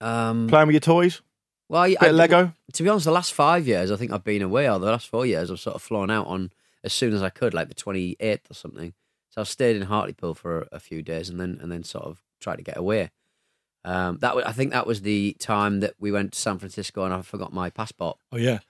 um, 0.00 0.46
Playing 0.48 0.66
with 0.68 0.74
your 0.74 0.80
toys? 0.80 1.20
well, 1.68 1.82
I, 1.82 1.88
Bit 1.90 2.02
I, 2.02 2.06
of 2.08 2.14
Lego? 2.16 2.52
To 2.74 2.82
be 2.82 2.88
honest, 2.88 3.06
the 3.06 3.12
last 3.12 3.32
five 3.32 3.66
years, 3.66 3.90
I 3.90 3.96
think 3.96 4.12
I've 4.12 4.24
been 4.24 4.42
away. 4.42 4.68
Or 4.70 4.78
the 4.78 4.86
last 4.90 5.08
four 5.08 5.26
years, 5.26 5.50
I've 5.50 5.60
sort 5.60 5.76
of 5.76 5.82
flown 5.82 6.10
out 6.10 6.26
on 6.26 6.50
as 6.84 6.92
soon 6.92 7.12
as 7.12 7.22
I 7.22 7.30
could, 7.30 7.54
like 7.54 7.68
the 7.68 7.74
28th 7.74 8.50
or 8.50 8.54
something. 8.54 8.94
So 9.30 9.40
I 9.40 9.44
stayed 9.44 9.76
in 9.76 9.82
Hartlepool 9.82 10.34
for 10.34 10.62
a, 10.62 10.68
a 10.72 10.80
few 10.80 11.02
days, 11.02 11.28
and 11.28 11.40
then 11.40 11.58
and 11.62 11.70
then 11.72 11.84
sort 11.84 12.04
of 12.04 12.22
tried 12.40 12.56
to 12.56 12.62
get 12.62 12.76
away. 12.76 13.10
Um, 13.84 14.18
that 14.20 14.36
was, 14.36 14.44
I 14.44 14.52
think 14.52 14.70
that 14.72 14.86
was 14.86 15.00
the 15.02 15.34
time 15.40 15.80
that 15.80 15.94
we 15.98 16.12
went 16.12 16.32
to 16.32 16.38
San 16.38 16.58
Francisco, 16.58 17.04
and 17.04 17.12
I 17.12 17.22
forgot 17.22 17.52
my 17.52 17.68
passport. 17.70 18.16
Oh, 18.30 18.36
yeah. 18.36 18.60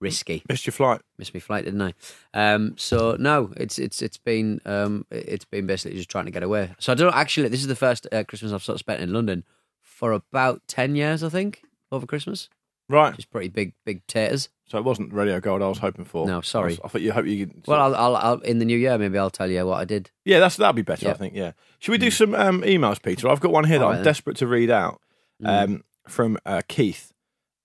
Risky, 0.00 0.42
Missed 0.48 0.66
your 0.66 0.72
flight. 0.72 1.00
missed 1.16 1.32
my 1.32 1.38
flight, 1.38 1.64
didn't 1.64 1.80
I? 1.82 1.94
Um, 2.34 2.74
so 2.76 3.14
no, 3.20 3.52
it's 3.56 3.78
it's 3.78 4.02
it's 4.02 4.16
been 4.16 4.60
um, 4.64 5.06
it's 5.12 5.44
been 5.44 5.64
basically 5.68 5.96
just 5.96 6.08
trying 6.10 6.24
to 6.24 6.32
get 6.32 6.42
away. 6.42 6.74
So 6.80 6.90
I 6.90 6.96
don't 6.96 7.14
actually. 7.14 7.46
This 7.50 7.60
is 7.60 7.68
the 7.68 7.76
first 7.76 8.08
uh, 8.10 8.24
Christmas 8.24 8.50
I've 8.52 8.64
sort 8.64 8.74
of 8.74 8.80
spent 8.80 9.00
in 9.00 9.12
London 9.12 9.44
for 9.80 10.10
about 10.10 10.60
ten 10.66 10.96
years, 10.96 11.22
I 11.22 11.28
think, 11.28 11.62
over 11.92 12.04
Christmas. 12.04 12.48
Right. 12.88 13.14
Just 13.14 13.30
pretty 13.30 13.46
big 13.48 13.74
big 13.86 14.04
taters. 14.08 14.48
So 14.72 14.78
it 14.78 14.84
wasn't 14.84 15.12
radio 15.12 15.38
gold 15.38 15.60
I 15.60 15.68
was 15.68 15.76
hoping 15.76 16.06
for. 16.06 16.26
No, 16.26 16.40
sorry. 16.40 16.64
I, 16.64 16.66
was- 16.70 16.80
I 16.84 16.88
thought 16.88 17.02
you 17.02 17.12
hope 17.12 17.26
you. 17.26 17.46
could- 17.46 17.66
Well, 17.66 17.78
I'll, 17.82 17.94
I'll, 17.94 18.16
I'll 18.16 18.38
in 18.40 18.58
the 18.58 18.64
new 18.64 18.78
year 18.78 18.96
maybe 18.96 19.18
I'll 19.18 19.28
tell 19.28 19.50
you 19.50 19.66
what 19.66 19.78
I 19.78 19.84
did. 19.84 20.10
yeah, 20.24 20.38
that's 20.40 20.56
that'd 20.56 20.74
be 20.74 20.80
better. 20.80 21.10
I 21.10 21.12
Mm. 21.12 21.18
think. 21.18 21.34
Yeah. 21.34 21.52
Should 21.78 21.92
we 21.92 21.98
do 21.98 22.10
some 22.10 22.34
um, 22.34 22.62
emails, 22.62 23.02
Peter? 23.02 23.28
I've 23.28 23.40
got 23.40 23.52
one 23.52 23.64
here 23.64 23.78
that 23.80 23.84
All 23.84 23.90
I'm 23.90 23.96
then. 23.96 24.02
Mm. 24.02 24.06
desperate 24.06 24.38
to 24.38 24.46
read 24.46 24.70
out 24.70 24.98
um, 25.44 25.84
from 26.08 26.38
uh, 26.46 26.62
Keith, 26.68 27.12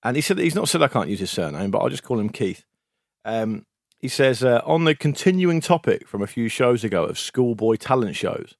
and 0.04 0.18
he 0.18 0.22
said 0.22 0.36
that 0.38 0.44
he's 0.44 0.54
not 0.54 0.68
said 0.68 0.82
I 0.82 0.90
can't 0.90 1.08
use 1.08 1.22
his 1.22 1.32
surname, 1.32 1.72
but 1.72 1.78
I'll 1.80 1.88
just 1.88 2.04
call 2.04 2.20
him 2.20 2.28
Keith. 2.30 2.66
Um, 3.24 3.66
he 4.00 4.10
says 4.10 4.44
uh, 4.44 4.62
on 4.66 4.84
the 4.84 4.94
continuing 4.94 5.62
topic 5.62 6.10
from 6.10 6.22
a 6.22 6.28
few 6.28 6.50
shows 6.50 6.84
ago 6.84 7.06
of 7.06 7.18
schoolboy 7.18 7.78
talent 7.78 8.18
shows. 8.18 8.56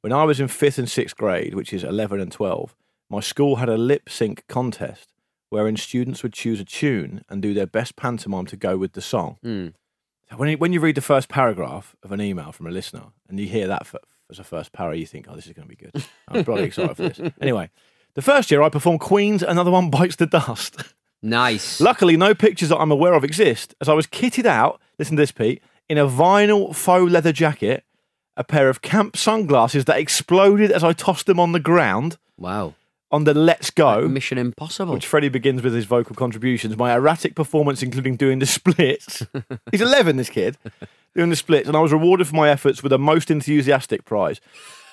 When 0.00 0.14
I 0.14 0.24
was 0.24 0.40
in 0.40 0.48
fifth 0.48 0.78
and 0.78 0.88
sixth 0.88 1.14
grade, 1.18 1.54
which 1.54 1.74
is 1.74 1.84
eleven 1.84 2.20
and 2.20 2.32
twelve, 2.32 2.74
my 3.10 3.20
school 3.20 3.56
had 3.56 3.68
a 3.68 3.76
lip 3.76 4.08
sync 4.08 4.44
contest 4.48 5.11
wherein 5.52 5.76
students 5.76 6.22
would 6.22 6.32
choose 6.32 6.60
a 6.60 6.64
tune 6.64 7.22
and 7.28 7.42
do 7.42 7.52
their 7.52 7.66
best 7.66 7.94
pantomime 7.94 8.46
to 8.46 8.56
go 8.56 8.78
with 8.78 8.94
the 8.94 9.02
song. 9.02 9.36
Mm. 9.44 9.74
When 10.34 10.48
you, 10.48 10.56
when 10.56 10.72
you 10.72 10.80
read 10.80 10.94
the 10.94 11.02
first 11.02 11.28
paragraph 11.28 11.94
of 12.02 12.10
an 12.10 12.22
email 12.22 12.52
from 12.52 12.66
a 12.66 12.70
listener 12.70 13.02
and 13.28 13.38
you 13.38 13.46
hear 13.46 13.66
that 13.66 13.86
for, 13.86 14.00
as 14.30 14.38
a 14.38 14.44
first 14.44 14.72
para, 14.72 14.96
you 14.96 15.04
think, 15.04 15.26
oh, 15.28 15.36
this 15.36 15.46
is 15.46 15.52
going 15.52 15.68
to 15.68 15.76
be 15.76 15.76
good. 15.76 16.04
I'm 16.26 16.42
probably 16.42 16.64
excited 16.64 16.96
for 16.96 17.08
this. 17.10 17.32
Anyway, 17.42 17.68
the 18.14 18.22
first 18.22 18.50
year 18.50 18.62
I 18.62 18.70
performed 18.70 19.00
Queen's 19.00 19.42
Another 19.42 19.70
One 19.70 19.90
Bites 19.90 20.16
the 20.16 20.24
Dust. 20.24 20.94
Nice. 21.20 21.82
Luckily, 21.82 22.16
no 22.16 22.34
pictures 22.34 22.70
that 22.70 22.78
I'm 22.78 22.90
aware 22.90 23.12
of 23.12 23.22
exist, 23.22 23.74
as 23.78 23.90
I 23.90 23.92
was 23.92 24.06
kitted 24.06 24.46
out, 24.46 24.80
listen 24.98 25.16
to 25.16 25.22
this, 25.22 25.32
Pete, 25.32 25.62
in 25.86 25.98
a 25.98 26.06
vinyl 26.06 26.74
faux 26.74 27.12
leather 27.12 27.30
jacket, 27.32 27.84
a 28.38 28.42
pair 28.42 28.70
of 28.70 28.80
camp 28.80 29.18
sunglasses 29.18 29.84
that 29.84 29.98
exploded 29.98 30.72
as 30.72 30.82
I 30.82 30.94
tossed 30.94 31.26
them 31.26 31.38
on 31.38 31.52
the 31.52 31.60
ground 31.60 32.16
Wow. 32.38 32.74
On 33.12 33.24
the 33.24 33.34
Let's 33.34 33.70
Go. 33.70 34.08
Mission 34.08 34.38
Impossible. 34.38 34.94
which 34.94 35.06
Freddie 35.06 35.28
begins 35.28 35.62
with 35.62 35.74
his 35.74 35.84
vocal 35.84 36.16
contributions. 36.16 36.76
My 36.76 36.94
erratic 36.94 37.34
performance, 37.34 37.82
including 37.82 38.16
doing 38.16 38.38
the 38.38 38.46
splits. 38.46 39.24
He's 39.70 39.82
11, 39.82 40.16
this 40.16 40.30
kid, 40.30 40.56
doing 41.14 41.30
the 41.30 41.36
splits, 41.36 41.68
and 41.68 41.76
I 41.76 41.80
was 41.80 41.92
rewarded 41.92 42.26
for 42.26 42.34
my 42.34 42.48
efforts 42.48 42.82
with 42.82 42.92
a 42.92 42.98
most 42.98 43.30
enthusiastic 43.30 44.04
prize. 44.04 44.40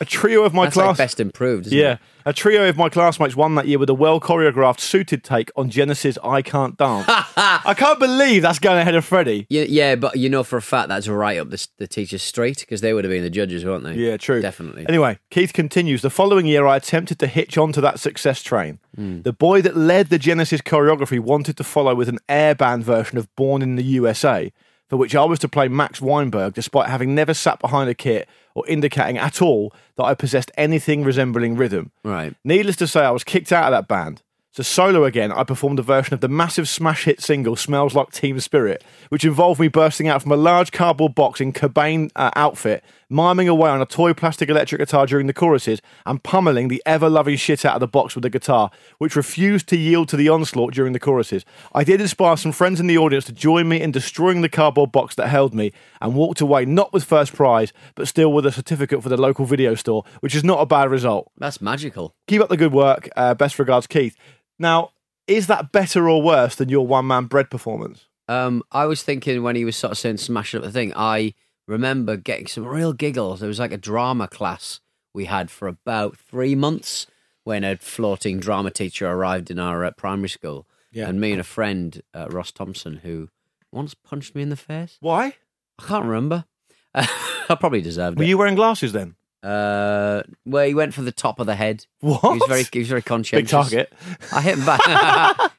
A 0.02 0.06
trio 0.06 0.44
of 0.44 0.54
my 0.54 0.66
That's 0.66 0.76
like 0.78 0.86
class. 0.86 0.98
best 0.98 1.20
improved. 1.20 1.68
Isn't 1.68 1.78
yeah, 1.78 1.94
It? 1.94 2.00
a 2.26 2.34
trio 2.34 2.70
of 2.70 2.78
my 2.78 2.88
classmates 2.90 3.36
won 3.36 3.56
that 3.56 3.68
year 3.68 3.78
with 3.78 3.90
a 3.90 3.94
well 3.94 4.20
choreographed 4.20 4.80
suited 4.80 5.24
take 5.24 5.52
on 5.58 5.70
Genesis 5.70 6.18
I 6.24 6.42
Can't 6.42 6.78
Dance. 6.78 7.06
I 7.10 7.74
can't 7.78 8.00
believe 8.00 8.42
that's 8.42 8.60
going 8.60 8.78
ahead 8.80 8.96
of 8.96 9.04
Freddie. 9.04 9.46
Yeah, 9.50 9.64
yeah, 9.68 9.96
but 9.96 10.16
you 10.18 10.30
know 10.30 10.44
for 10.44 10.58
a 10.58 10.62
fact 10.62 10.88
that's 10.88 11.08
right 11.10 11.38
up 11.38 11.50
the, 11.50 11.68
the 11.80 11.88
teacher's 11.88 12.22
street 12.24 12.60
because 12.60 12.80
they 12.82 12.94
would 12.94 13.04
have 13.04 13.12
been 13.12 13.24
the 13.24 13.30
judges, 13.30 13.66
weren't 13.66 13.84
they? 13.84 13.96
Yeah, 13.96 14.16
true. 14.18 14.42
Definitely. 14.42 14.86
Anyway, 14.88 15.20
Keith 15.32 15.52
continues. 15.54 16.02
The 16.02 16.10
following 16.10 16.46
year, 16.46 16.66
I 16.66 16.78
attempted 16.78 17.20
to 17.20 17.28
hitch 17.28 17.58
onto 17.58 17.82
that 17.82 18.00
success 18.00 18.42
train. 18.42 18.80
Hmm. 18.96 19.22
The 19.24 19.34
boy 19.34 19.62
that 19.64 19.76
led 19.76 20.08
the 20.08 20.18
Genesis 20.20 20.62
choreography 20.62 21.20
wanted 21.20 21.58
to 21.58 21.64
follow 21.64 21.94
with 21.94 22.08
an 22.10 22.20
air 22.30 22.56
band 22.56 22.84
version 22.86 23.18
of 23.18 23.34
Born 23.36 23.62
in 23.62 23.76
the 23.76 23.84
USA, 23.84 24.52
for 24.90 24.98
which 24.98 25.16
I 25.16 25.24
was 25.24 25.40
to 25.40 25.48
play 25.48 25.68
Max 25.68 26.02
Weinberg, 26.02 26.56
despite 26.56 26.90
having 26.90 27.16
never 27.16 27.34
sat 27.34 27.60
behind 27.60 27.90
a 27.90 27.94
kit 27.94 28.28
or 28.56 28.68
indicating 28.68 29.18
at 29.18 29.42
all 29.42 29.74
that 29.96 30.04
I 30.04 30.16
possessed 30.16 30.52
anything 30.58 31.04
resembling 31.04 31.56
rhythm. 31.56 31.92
Right. 32.04 32.36
Needless 32.44 32.76
to 32.78 32.88
say, 32.88 33.02
I 33.02 33.12
was 33.12 33.24
kicked 33.24 33.52
out 33.52 33.66
of 33.66 33.72
that 33.72 33.88
band. 33.88 34.24
So, 34.52 34.64
solo 34.64 35.06
again, 35.06 35.32
I 35.32 35.44
performed 35.44 35.78
a 35.78 35.84
version 35.84 36.16
of 36.16 36.22
the 36.22 36.28
massive 36.28 36.68
smash 36.68 37.06
hit 37.06 37.22
single 37.22 37.56
Smells 37.56 37.94
Like 37.94 38.12
Teen 38.12 38.40
Spirit, 38.40 38.84
which 39.10 39.24
involved 39.24 39.60
me 39.60 39.68
bursting 39.68 40.08
out 40.08 40.24
from 40.24 40.32
a 40.32 40.36
large 40.36 40.72
cardboard 40.72 41.14
box 41.14 41.40
in 41.40 41.54
Cobain 41.54 42.10
uh, 42.16 42.32
outfit, 42.36 42.84
miming 43.10 43.48
away 43.48 43.70
on 43.70 43.82
a 43.82 43.86
toy 43.86 44.14
plastic 44.14 44.50
electric 44.50 44.80
guitar 44.80 45.06
during 45.06 45.28
the 45.28 45.34
choruses, 45.34 45.82
and 46.06 46.24
pummeling 46.24 46.68
the 46.68 46.82
ever 46.86 47.10
loving 47.10 47.36
shit 47.36 47.66
out 47.66 47.76
of 47.76 47.80
the 47.80 47.88
box 47.88 48.16
with 48.16 48.22
the 48.22 48.30
guitar, 48.30 48.72
which 48.98 49.16
refused 49.16 49.68
to 49.68 49.78
yield 49.78 50.08
to 50.10 50.18
the 50.18 50.30
onslaught 50.30 50.74
during 50.74 50.94
the 50.94 51.00
choruses. 51.00 51.46
I 51.74 51.84
did 51.84 52.02
inspire 52.02 52.38
some 52.38 52.52
friends 52.52 52.80
in 52.80 52.88
the 52.88 52.98
audience 52.98 53.26
to 53.26 53.34
join 53.34 53.68
me 53.68 53.82
in 53.82 53.92
destroying 53.92 54.42
the 54.42 54.50
cardboard 54.50 54.92
box 54.92 55.16
that 55.16 55.28
held 55.28 55.54
me, 55.54 55.72
and 56.02 56.16
walked 56.16 56.42
away 56.42 56.66
not 56.66 56.94
with 56.94 57.04
first 57.04 57.34
prize, 57.34 57.74
but 57.96 58.08
still 58.08 58.32
with 58.32 58.46
a 58.46 58.52
certificate 58.52 59.02
for 59.04 59.10
the 59.10 59.18
local 59.18 59.46
video 59.46 59.76
store, 59.76 60.04
which 60.20 60.36
is 60.36 60.44
not 60.44 60.60
a 60.60 60.66
bad 60.66 60.90
result. 60.92 61.32
That's 61.38 61.62
magical. 61.62 62.16
Keep 62.28 62.42
up 62.42 62.50
the 62.50 62.58
good 62.58 62.74
work. 62.74 63.10
Uh, 63.16 63.34
best 63.34 63.58
regards, 63.60 63.88
Keith. 63.88 64.16
Now, 64.58 64.92
is 65.28 65.48
that 65.48 65.72
better 65.72 66.10
or 66.10 66.22
worse 66.22 66.56
than 66.56 66.70
your 66.70 66.86
one 66.86 67.08
man 67.08 67.26
bread 67.26 67.50
performance? 67.50 68.08
Um, 68.28 68.64
I 68.72 68.86
was 68.86 69.02
thinking 69.02 69.42
when 69.42 69.56
he 69.56 69.66
was 69.66 69.76
sort 69.76 69.92
of 69.92 69.98
saying 69.98 70.18
smashing 70.18 70.60
up 70.60 70.64
the 70.64 70.72
thing, 70.72 70.94
I 70.96 71.34
remember 71.70 72.18
getting 72.18 72.48
some 72.48 72.66
real 72.66 72.94
giggles. 72.94 73.40
There 73.40 73.48
was 73.48 73.60
like 73.60 73.72
a 73.72 73.78
drama 73.78 74.28
class 74.28 74.82
we 75.14 75.26
had 75.26 75.52
for 75.52 75.68
about 75.68 76.18
three 76.18 76.56
months 76.56 77.06
when 77.44 77.64
a 77.64 77.78
floating 77.78 78.40
drama 78.40 78.72
teacher 78.72 79.08
arrived 79.08 79.52
in 79.52 79.60
our 79.60 79.86
uh, 79.86 79.92
primary 79.92 80.30
school. 80.30 80.68
Yeah. 80.92 81.08
And 81.08 81.22
me 81.22 81.32
and 81.32 81.40
a 81.40 81.44
friend, 81.44 82.02
uh, 82.14 82.28
Ross 82.30 82.52
Thompson, 82.52 82.98
who 82.98 83.30
once 83.72 83.94
punched 83.94 84.34
me 84.34 84.42
in 84.42 84.50
the 84.50 84.56
face. 84.56 84.98
Why? 85.00 85.36
I 85.78 85.86
can't 85.86 86.06
remember. 86.06 86.46
I 86.96 87.56
probably 87.60 87.82
deserved 87.82 88.18
it. 88.18 88.20
Were 88.20 88.26
it. 88.26 88.30
you 88.30 88.38
wearing 88.38 88.56
glasses 88.56 88.92
then? 88.92 89.16
Uh, 89.42 90.22
well, 90.46 90.66
he 90.68 90.74
went 90.74 90.94
for 90.94 91.02
the 91.02 91.12
top 91.12 91.40
of 91.40 91.46
the 91.46 91.56
head. 91.56 91.86
What? 92.02 92.20
He 92.22 92.28
was 92.40 92.44
very, 92.48 92.64
he 92.72 92.80
was 92.80 92.88
very 92.90 93.02
Big 93.32 93.48
target. 93.48 93.92
I 94.34 94.42
hit 94.42 94.58
him 94.58 94.66
back. 94.66 94.82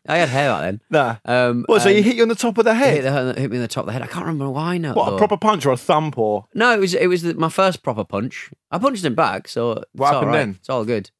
I 0.06 0.16
had 0.18 0.28
hair 0.28 0.50
back 0.50 0.60
then. 0.62 0.80
Nah. 0.90 1.16
Um, 1.24 1.64
What? 1.66 1.82
So 1.82 1.88
he 1.88 2.02
hit 2.02 2.16
you 2.16 2.22
on 2.22 2.28
the 2.28 2.34
top 2.34 2.58
of 2.58 2.64
the 2.64 2.74
he 2.74 2.80
head? 2.80 3.04
hit, 3.04 3.34
the, 3.34 3.40
hit 3.40 3.50
me 3.50 3.56
in 3.56 3.62
the 3.62 3.68
top 3.68 3.82
of 3.82 3.86
the 3.86 3.92
head. 3.92 4.02
I 4.02 4.06
can't 4.06 4.26
remember 4.26 4.50
why 4.50 4.76
now. 4.76 4.92
what? 4.94 5.10
though. 5.10 5.14
A 5.16 5.18
proper 5.18 5.36
punch 5.36 5.64
or 5.64 5.72
a 5.72 5.76
thump 5.76 6.18
or? 6.18 6.46
No, 6.54 6.72
it 6.74 6.78
was 6.80 6.94
it 6.94 7.06
was 7.06 7.22
the, 7.22 7.34
my 7.34 7.48
first 7.48 7.82
proper 7.82 8.04
punch. 8.04 8.50
I 8.70 8.78
punched 8.78 9.04
him 9.04 9.14
back, 9.14 9.48
so 9.48 9.72
it's 9.72 9.84
What 9.94 10.08
all 10.08 10.12
happened 10.14 10.32
right. 10.32 10.38
then? 10.38 10.56
It's 10.58 10.68
all 10.68 10.84
good. 10.84 11.10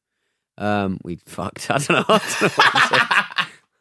Um, 0.57 0.99
we 1.03 1.15
fucked. 1.25 1.67
I 1.71 1.77
don't 1.79 1.89
know. 1.89 2.05
I 2.07 2.17
don't 2.19 2.41
know 2.41 2.51
what, 2.57 2.91
we. 2.91 2.99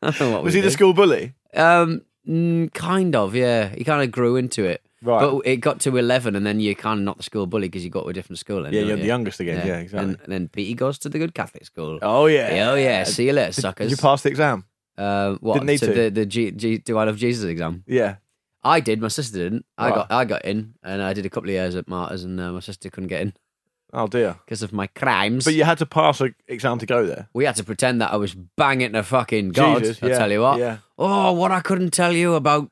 I 0.02 0.10
don't 0.10 0.20
know 0.20 0.30
what 0.32 0.44
Was 0.44 0.54
he 0.54 0.60
the 0.62 0.70
school 0.70 0.94
bully? 0.94 1.34
Um, 1.54 2.02
mm, 2.26 2.72
kind 2.72 3.14
of. 3.14 3.34
Yeah, 3.34 3.68
he 3.68 3.84
kind 3.84 4.02
of 4.02 4.10
grew 4.10 4.36
into 4.36 4.64
it. 4.64 4.82
Right. 5.02 5.20
But 5.20 5.38
it 5.46 5.56
got 5.58 5.80
to 5.80 5.96
eleven, 5.96 6.36
and 6.36 6.44
then 6.44 6.60
you're 6.60 6.74
kind 6.74 7.00
of 7.00 7.04
not 7.04 7.16
the 7.16 7.22
school 7.22 7.46
bully 7.46 7.68
because 7.68 7.84
you 7.84 7.90
got 7.90 8.02
to 8.02 8.08
a 8.08 8.12
different 8.12 8.38
school. 8.38 8.62
Then, 8.64 8.72
Yeah, 8.74 8.80
you're 8.80 8.96
you? 8.96 9.02
the 9.02 9.06
youngest 9.08 9.40
again. 9.40 9.66
Yeah, 9.66 9.78
exactly. 9.78 10.10
And, 10.10 10.20
and 10.24 10.32
then 10.32 10.48
Petey 10.48 10.74
goes 10.74 10.98
to 11.00 11.08
the 11.08 11.18
good 11.18 11.34
Catholic 11.34 11.64
school. 11.64 11.98
oh 12.02 12.26
yeah. 12.26 12.70
Oh 12.70 12.74
yeah, 12.74 13.04
see 13.04 13.26
you 13.26 13.32
later, 13.32 13.52
Did- 13.52 13.62
suckers. 13.62 13.88
Did 13.90 13.98
you 13.98 14.02
pass 14.02 14.22
the 14.22 14.28
exam? 14.28 14.64
Uh, 14.98 15.36
what? 15.40 15.54
Didn't 15.54 15.66
need 15.68 15.78
to. 15.78 15.86
The, 15.86 16.08
the 16.10 16.26
G, 16.26 16.50
G, 16.50 16.78
Do 16.78 16.98
I 16.98 17.04
Love 17.04 17.16
Jesus 17.16 17.44
exam? 17.44 17.84
Yeah. 17.86 18.16
I 18.62 18.80
did. 18.80 19.00
My 19.00 19.08
sister 19.08 19.38
didn't. 19.38 19.64
I 19.78 19.86
Right. 19.88 19.94
got 19.94 20.12
I 20.12 20.24
got 20.26 20.44
in, 20.44 20.74
and 20.82 21.00
I 21.02 21.14
did 21.14 21.24
a 21.24 21.30
couple 21.30 21.48
of 21.48 21.54
years 21.54 21.74
at 21.76 21.88
Martyrs, 21.88 22.22
and 22.24 22.38
uh, 22.38 22.52
my 22.52 22.60
sister 22.60 22.90
couldn't 22.90 23.08
get 23.08 23.22
in 23.22 23.32
Oh 23.94 24.06
dear. 24.06 24.36
because 24.44 24.62
of 24.62 24.70
my 24.74 24.86
crimes. 24.88 25.46
But 25.46 25.54
you 25.54 25.64
had 25.64 25.78
to 25.78 25.86
pass 25.86 26.20
an 26.20 26.34
exam 26.46 26.78
to 26.80 26.84
go 26.86 27.06
there. 27.06 27.28
we 27.32 27.46
had 27.46 27.56
to 27.56 27.64
pretend 27.64 28.02
that 28.02 28.12
I 28.12 28.16
was 28.16 28.34
banging 28.34 28.92
the 28.92 29.02
fucking 29.02 29.52
God. 29.52 29.78
Jesus, 29.78 30.02
I 30.02 30.08
yeah, 30.08 30.18
tell 30.18 30.30
you 30.30 30.42
what. 30.42 30.58
yeah. 30.58 30.78
Oh, 30.98 31.32
what 31.32 31.50
I 31.52 31.60
couldn't 31.60 31.92
tell 31.94 32.12
you 32.12 32.34
about. 32.34 32.70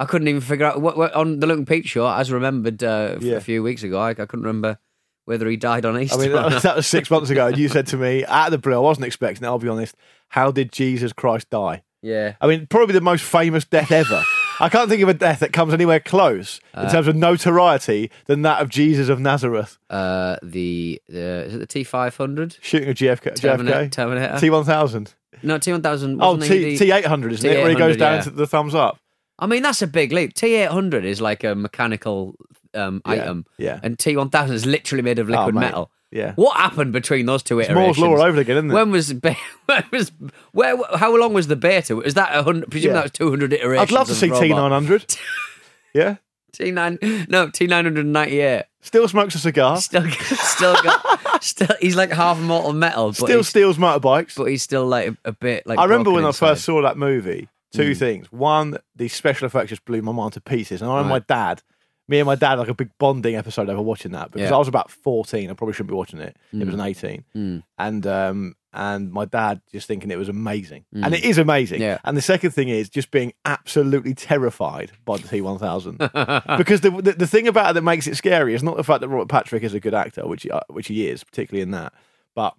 I 0.00 0.06
couldn't 0.06 0.28
even 0.28 0.40
figure 0.40 0.64
out 0.66 0.80
what, 0.80 0.96
what 0.96 1.12
on 1.14 1.40
the 1.40 1.46
Luke 1.46 1.58
and 1.58 1.68
Pete 1.68 1.86
show, 1.86 2.08
as 2.08 2.32
remembered 2.32 2.82
uh, 2.82 3.16
Yeah. 3.20 3.34
a 3.36 3.40
few 3.40 3.62
weeks 3.62 3.82
ago. 3.82 3.98
I, 4.00 4.10
I 4.10 4.14
couldn't 4.14 4.42
remember 4.42 4.78
whether 5.26 5.46
he 5.48 5.56
died 5.56 5.84
on 5.84 5.96
I 5.96 6.02
Easter. 6.02 6.18
mean, 6.18 6.32
that 6.32 6.62
that 6.62 6.76
was 6.76 6.86
six 6.86 7.10
months 7.10 7.30
ago, 7.30 7.46
and 7.48 7.58
you 7.58 7.68
said 7.68 7.86
to 7.88 7.96
me, 7.96 8.24
out 8.24 8.46
of 8.46 8.52
the 8.52 8.58
blue, 8.58 8.74
I 8.74 8.78
wasn't 8.78 9.06
expecting 9.06 9.44
it, 9.44 9.46
I'll 9.46 9.58
be 9.58 9.68
honest. 9.68 9.94
How 10.30 10.50
did 10.50 10.72
Jesus 10.72 11.12
Christ 11.12 11.50
die? 11.50 11.82
yeah. 12.02 12.34
I 12.40 12.46
mean, 12.46 12.66
probably 12.66 12.94
the 12.94 13.00
most 13.02 13.22
famous 13.24 13.64
death 13.66 13.92
ever. 13.92 14.24
I 14.62 14.68
can't 14.68 14.88
think 14.90 15.02
of 15.02 15.08
a 15.08 15.14
death 15.14 15.40
that 15.40 15.52
comes 15.54 15.72
anywhere 15.72 16.00
close 16.00 16.60
in 16.74 16.80
Uh, 16.80 16.90
terms 16.90 17.06
of 17.06 17.16
notoriety 17.16 18.10
than 18.26 18.42
that 18.42 18.60
of 18.60 18.68
Jesus 18.68 19.08
of 19.08 19.18
Nazareth. 19.20 19.78
Uh, 19.88 20.36
the 20.42 21.00
the 21.08 21.18
is 21.46 21.54
it 21.54 21.58
the 21.58 21.66
T 21.66 21.82
five 21.84 22.16
hundred 22.16 22.56
Shooting 22.60 22.88
a 22.90 22.94
JFK, 22.94 23.34
Terminator? 23.36 23.86
JFK. 23.86 23.90
Terminator? 23.92 24.34
T1000. 24.34 25.14
no 25.42 25.58
T 25.58 25.72
one 25.72 25.82
thousand. 25.82 26.18
Oh, 26.22 26.36
T, 26.36 26.76
T800, 26.76 27.32
isn't 27.32 27.50
it? 27.50 27.56
Where 27.62 27.70
he 27.70 27.74
goes 27.76 27.96
down 27.96 28.16
yeah. 28.16 28.22
to 28.22 28.30
the 28.30 28.46
thumbs 28.46 28.74
up. 28.74 28.98
I 29.40 29.46
mean, 29.46 29.62
that's 29.62 29.82
a 29.82 29.86
big 29.86 30.12
leap. 30.12 30.34
T 30.34 30.54
eight 30.54 30.68
hundred 30.70 31.04
is 31.04 31.20
like 31.20 31.42
a 31.44 31.54
mechanical 31.54 32.34
um, 32.74 33.02
Yeah, 33.06 33.12
item, 33.12 33.46
yeah. 33.58 33.80
and 33.82 33.98
T 33.98 34.16
one 34.16 34.30
thousand 34.30 34.54
is 34.56 34.66
literally 34.66 35.02
made 35.02 35.18
of 35.18 35.28
Oh, 35.28 35.32
liquid 35.32 35.54
mate. 35.54 35.60
metal. 35.62 35.90
Yeah. 36.12 36.32
What 36.34 36.56
happened 36.56 36.92
between 36.92 37.26
those 37.26 37.42
two 37.44 37.60
It's 37.60 37.68
iterations? 37.70 37.98
Moore's 37.98 38.18
Law 38.18 38.22
all 38.24 38.28
over 38.28 38.40
again, 38.40 38.56
isn't 38.56 38.70
it? 38.70 38.74
When 38.74 38.90
was 38.90 39.12
be- 39.26 39.36
when 39.66 39.84
was 39.92 40.12
where? 40.52 40.76
How 40.96 41.16
long 41.16 41.32
was 41.32 41.46
the 41.46 41.56
beta? 41.56 41.94
Was 41.96 42.14
that 42.14 42.34
a 42.34 42.42
hundred? 42.42 42.70
Presume 42.70 42.90
Yeah. 42.90 42.94
that 42.94 43.02
was 43.04 43.12
two 43.12 43.30
hundred 43.30 43.52
iterations. 43.52 43.90
I'd 43.90 43.94
love 43.94 44.08
to 44.08 44.14
see. 44.14 44.28
T900. 44.28 45.16
yeah. 45.94 46.16
T 46.52 46.70
nine. 46.72 46.98
No, 47.28 47.48
T 47.48 47.66
nine 47.68 47.84
hundred 47.84 48.06
ninety 48.06 48.40
eight. 48.40 48.64
Still 48.82 49.06
smokes 49.08 49.34
a 49.36 49.38
cigar. 49.38 49.76
Still, 49.76 50.10
still 50.10 50.74
got. 50.82 51.44
Still, 51.44 51.68
he's 51.80 51.94
like 51.96 52.10
half 52.10 52.38
mortal 52.40 52.72
metal, 52.72 53.08
but 53.10 53.16
Still 53.16 53.44
steals 53.44 53.76
motorbikes. 53.78 54.34
but 54.36 54.44
he's 54.46 54.62
still 54.62 54.86
like 54.86 55.08
a, 55.10 55.16
a 55.26 55.32
bit 55.32 55.66
like. 55.66 55.78
I 55.78 55.84
remember 55.84 56.10
when 56.10 56.24
I 56.24 56.32
first 56.32 56.64
saw 56.64 56.82
that 56.82 56.96
movie, 56.96 57.48
two 57.72 57.92
Mm. 57.92 57.96
things. 57.98 58.32
One, 58.32 58.78
the 58.96 59.08
special 59.08 59.46
effects 59.46 59.70
just 59.70 59.84
blew 59.84 60.02
my 60.02 60.12
mind 60.12 60.32
to 60.34 60.40
pieces. 60.40 60.82
And 60.82 60.90
I 60.90 61.00
Right. 61.00 61.06
my 61.08 61.18
dad, 61.20 61.62
me 62.08 62.18
and 62.18 62.26
my 62.26 62.34
dad, 62.34 62.54
like 62.58 62.68
a 62.68 62.74
big 62.74 62.90
bonding 62.98 63.36
episode 63.36 63.68
over 63.68 63.80
watching 63.80 64.12
that 64.12 64.32
because 64.32 64.50
Yeah. 64.50 64.56
I 64.56 64.58
was 64.58 64.66
about 64.68 64.90
14. 64.90 65.48
I 65.50 65.54
probably 65.54 65.74
shouldn't 65.74 65.90
be 65.90 65.94
watching 65.94 66.20
it. 66.20 66.36
It 66.52 66.64
was 66.64 66.74
an 66.74 66.80
18. 66.80 67.24
Mm. 67.36 67.62
And, 67.78 68.06
um, 68.08 68.54
and 68.72 69.12
my 69.12 69.24
dad 69.24 69.60
just 69.72 69.86
thinking 69.88 70.10
it 70.10 70.18
was 70.18 70.28
amazing. 70.28 70.84
Mm. 70.94 71.06
And 71.06 71.14
it 71.14 71.24
is 71.24 71.38
amazing. 71.38 71.80
Yeah. 71.80 71.98
And 72.04 72.16
the 72.16 72.22
second 72.22 72.50
thing 72.52 72.68
is 72.68 72.88
just 72.88 73.10
being 73.12 73.32
absolutely 73.44 74.14
terrified 74.14 74.92
by 75.04 75.16
the 75.18 75.28
T1000. 75.28 75.98
because 76.58 76.80
the, 76.80 76.90
the 76.90 77.12
the 77.12 77.26
thing 77.26 77.46
about 77.48 77.70
it 77.70 77.74
that 77.74 77.82
makes 77.82 78.06
it 78.06 78.16
scary 78.16 78.54
is 78.54 78.62
not 78.62 78.76
the 78.76 78.84
fact 78.84 79.00
that 79.00 79.08
Robert 79.08 79.28
Patrick 79.28 79.62
is 79.62 79.74
a 79.74 79.80
good 79.80 79.94
actor, 79.94 80.26
which 80.26 80.44
he, 80.44 80.50
uh, 80.50 80.60
which 80.68 80.88
he 80.88 81.08
is, 81.08 81.22
particularly 81.24 81.62
in 81.62 81.70
that, 81.72 81.92
but 82.34 82.54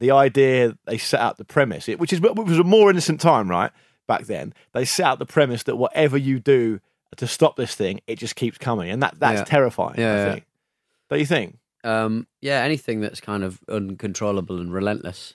the 0.00 0.10
idea 0.10 0.76
they 0.84 0.98
set 0.98 1.20
out 1.20 1.38
the 1.38 1.44
premise, 1.44 1.88
it- 1.88 2.00
which 2.00 2.12
is 2.12 2.20
which 2.20 2.34
was 2.48 2.58
a 2.58 2.64
more 2.64 2.90
innocent 2.90 3.20
time, 3.20 3.48
right? 3.48 3.70
Back 4.08 4.24
then, 4.26 4.52
they 4.72 4.84
set 4.84 5.06
out 5.06 5.18
the 5.18 5.26
premise 5.26 5.62
that 5.64 5.76
whatever 5.76 6.16
you 6.18 6.38
do 6.40 6.80
to 7.16 7.26
stop 7.26 7.56
this 7.56 7.74
thing, 7.74 8.00
it 8.06 8.16
just 8.18 8.36
keeps 8.36 8.58
coming, 8.58 8.90
and 8.90 9.02
that 9.02 9.14
that's 9.18 9.40
Yeah. 9.40 9.44
terrifying. 9.44 9.94
Yeah, 9.98 10.12
I 10.12 10.16
yeah. 10.16 10.32
think. 10.32 10.46
Don't 11.10 11.18
you 11.20 11.26
think? 11.26 11.58
Um, 11.84 12.26
yeah, 12.40 12.62
anything 12.62 13.00
that's 13.00 13.20
kind 13.20 13.42
of 13.44 13.60
uncontrollable 13.68 14.58
and 14.60 14.72
relentless, 14.72 15.34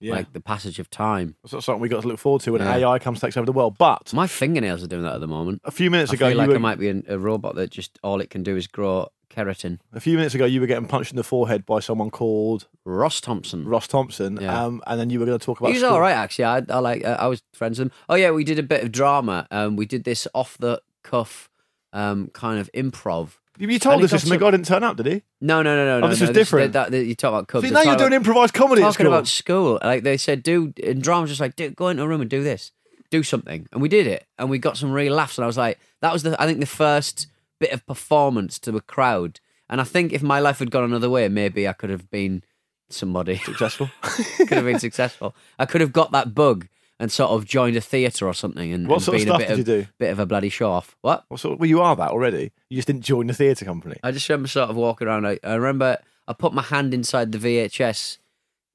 like 0.00 0.32
the 0.34 0.40
passage 0.40 0.78
of 0.78 0.88
time. 0.90 1.36
That's 1.42 1.52
not 1.54 1.64
something 1.64 1.80
we 1.80 1.88
got 1.88 2.02
to 2.02 2.08
look 2.08 2.18
forward 2.18 2.42
to 2.42 2.52
when 2.52 2.60
Yeah. 2.62 2.76
AI 2.76 2.98
comes 2.98 3.20
takes 3.20 3.36
over 3.36 3.46
the 3.46 3.52
world. 3.52 3.76
But 3.78 4.12
My 4.14 4.26
fingernails 4.26 4.82
are 4.82 4.86
doing 4.86 5.02
that 5.02 5.14
at 5.14 5.20
the 5.20 5.26
moment. 5.26 5.62
a 5.64 5.70
few 5.70 5.90
minutes 5.90 6.12
I 6.12 6.14
ago, 6.14 6.28
you 6.28 6.34
like 6.36 6.48
were, 6.48 6.54
I 6.54 6.58
might 6.58 6.78
be 6.78 6.88
an, 6.88 7.04
a 7.08 7.18
robot 7.18 7.54
that 7.56 7.70
just 7.70 7.98
all 8.04 8.20
it 8.20 8.30
can 8.30 8.42
do 8.42 8.56
is 8.56 8.66
grow 8.66 9.08
keratin. 9.36 9.78
a 9.92 10.00
few 10.00 10.16
minutes 10.16 10.34
ago 10.34 10.44
you 10.44 10.60
were 10.60 10.66
getting 10.66 10.86
punched 10.86 11.10
in 11.10 11.16
the 11.16 11.24
forehead 11.24 11.66
by 11.66 11.80
someone 11.80 12.10
called 12.10 12.68
Ross 12.84 13.20
Thompson. 13.20 13.66
Ross 13.66 13.86
Thompson, 13.86 14.38
Yeah. 14.40 14.64
um, 14.64 14.82
and 14.86 14.98
then 14.98 15.10
you 15.10 15.20
were 15.20 15.26
going 15.26 15.38
to 15.38 15.44
talk 15.44 15.60
about. 15.60 15.68
He 15.68 15.74
was 15.74 15.82
school. 15.82 15.94
all 15.94 16.00
right, 16.00 16.14
actually. 16.14 16.46
I, 16.46 16.62
I 16.68 16.78
like. 16.78 17.04
Uh, 17.04 17.16
I 17.18 17.26
was 17.26 17.42
friends 17.52 17.78
with 17.78 17.88
him. 17.88 17.92
Oh 18.08 18.14
yeah, 18.14 18.30
we 18.30 18.44
did 18.44 18.58
a 18.58 18.62
bit 18.62 18.82
of 18.82 18.92
drama. 18.92 19.46
Um, 19.50 19.76
we 19.76 19.86
did 19.86 20.04
this 20.04 20.26
off 20.34 20.56
the 20.58 20.80
cuff, 21.02 21.50
um, 21.92 22.28
kind 22.32 22.58
of 22.58 22.70
improv. 22.72 23.32
You 23.58 23.78
told 23.78 24.04
us 24.04 24.10
this, 24.10 24.22
and 24.24 24.32
the 24.32 24.36
guy 24.36 24.50
didn't 24.50 24.66
turn 24.66 24.82
up, 24.82 24.98
did 24.98 25.06
he? 25.06 25.22
No, 25.40 25.62
no, 25.62 25.74
no, 25.76 25.84
no. 25.86 25.96
Oh, 25.96 26.00
no, 26.00 26.08
this 26.08 26.20
no, 26.20 26.26
was 26.28 26.34
different. 26.34 26.74
That, 26.74 26.90
that, 26.90 27.06
you 27.06 27.14
talk 27.14 27.30
about 27.30 27.48
cubs. 27.48 27.66
See, 27.66 27.72
now 27.72 27.82
you're 27.82 27.96
doing 27.96 28.12
improvised 28.12 28.52
comedy 28.52 28.82
at 28.82 28.92
talking 28.92 29.06
about 29.06 29.26
school. 29.26 29.78
Like 29.82 30.02
they 30.02 30.18
said, 30.18 30.42
do 30.42 30.74
in 30.76 31.00
drama, 31.00 31.26
just 31.26 31.40
like 31.40 31.56
do, 31.56 31.70
go 31.70 31.88
into 31.88 32.02
a 32.02 32.08
room 32.08 32.20
and 32.20 32.28
do 32.28 32.42
this, 32.42 32.72
do 33.10 33.22
something, 33.22 33.66
and 33.72 33.80
we 33.80 33.88
did 33.88 34.06
it, 34.06 34.26
and 34.38 34.50
we 34.50 34.58
got 34.58 34.76
some 34.76 34.92
real 34.92 35.14
laughs. 35.14 35.38
And 35.38 35.44
I 35.44 35.46
was 35.46 35.56
like, 35.56 35.78
that 36.02 36.12
was 36.12 36.22
the 36.22 36.40
I 36.40 36.46
think 36.46 36.60
the 36.60 36.66
first 36.66 37.28
bit 37.58 37.72
of 37.72 37.86
performance 37.86 38.58
to 38.60 38.76
a 38.76 38.80
crowd. 38.80 39.40
And 39.68 39.80
I 39.80 39.84
think 39.84 40.12
if 40.12 40.22
my 40.22 40.38
life 40.40 40.58
had 40.60 40.70
gone 40.70 40.84
another 40.84 41.10
way, 41.10 41.28
maybe 41.28 41.66
I 41.66 41.72
could 41.72 41.90
have 41.90 42.10
been 42.10 42.42
somebody, 42.88 43.36
Successful. 43.38 43.90
could 44.02 44.50
have 44.50 44.64
been 44.64 44.78
successful. 44.78 45.34
I 45.58 45.66
could 45.66 45.80
have 45.80 45.92
got 45.92 46.12
that 46.12 46.34
bug 46.34 46.68
and 46.98 47.12
sort 47.12 47.30
of 47.32 47.44
joined 47.44 47.76
a 47.76 47.80
theatre 47.80 48.26
or 48.26 48.32
something, 48.32 48.72
and, 48.72 48.88
What 48.88 48.96
and 48.96 49.02
sort 49.04 49.16
of 49.16 49.20
been 49.20 49.28
stuff 49.28 49.36
a 49.36 49.38
bit 49.40 49.48
did 49.48 49.52
of 49.52 49.58
you 49.58 49.82
do? 49.82 49.88
bit 49.98 50.10
of 50.12 50.18
a 50.18 50.24
bloody 50.26 50.48
show 50.48 50.70
off. 50.70 50.96
What? 51.02 51.24
What 51.28 51.40
sort 51.40 51.54
of, 51.54 51.60
well, 51.60 51.68
you 51.68 51.80
are 51.82 51.94
that 51.96 52.10
already. 52.10 52.52
You 52.70 52.76
just 52.76 52.86
didn't 52.86 53.02
join 53.02 53.26
the 53.26 53.34
theatre 53.34 53.64
company. 53.64 53.96
I 54.02 54.12
just 54.12 54.28
remember 54.28 54.48
sort 54.48 54.70
of 54.70 54.76
walking 54.76 55.08
around. 55.08 55.26
I, 55.26 55.38
I 55.44 55.54
remember 55.54 55.98
I 56.26 56.32
put 56.32 56.54
my 56.54 56.62
hand 56.62 56.94
inside 56.94 57.32
the 57.32 57.38
VHS 57.38 58.18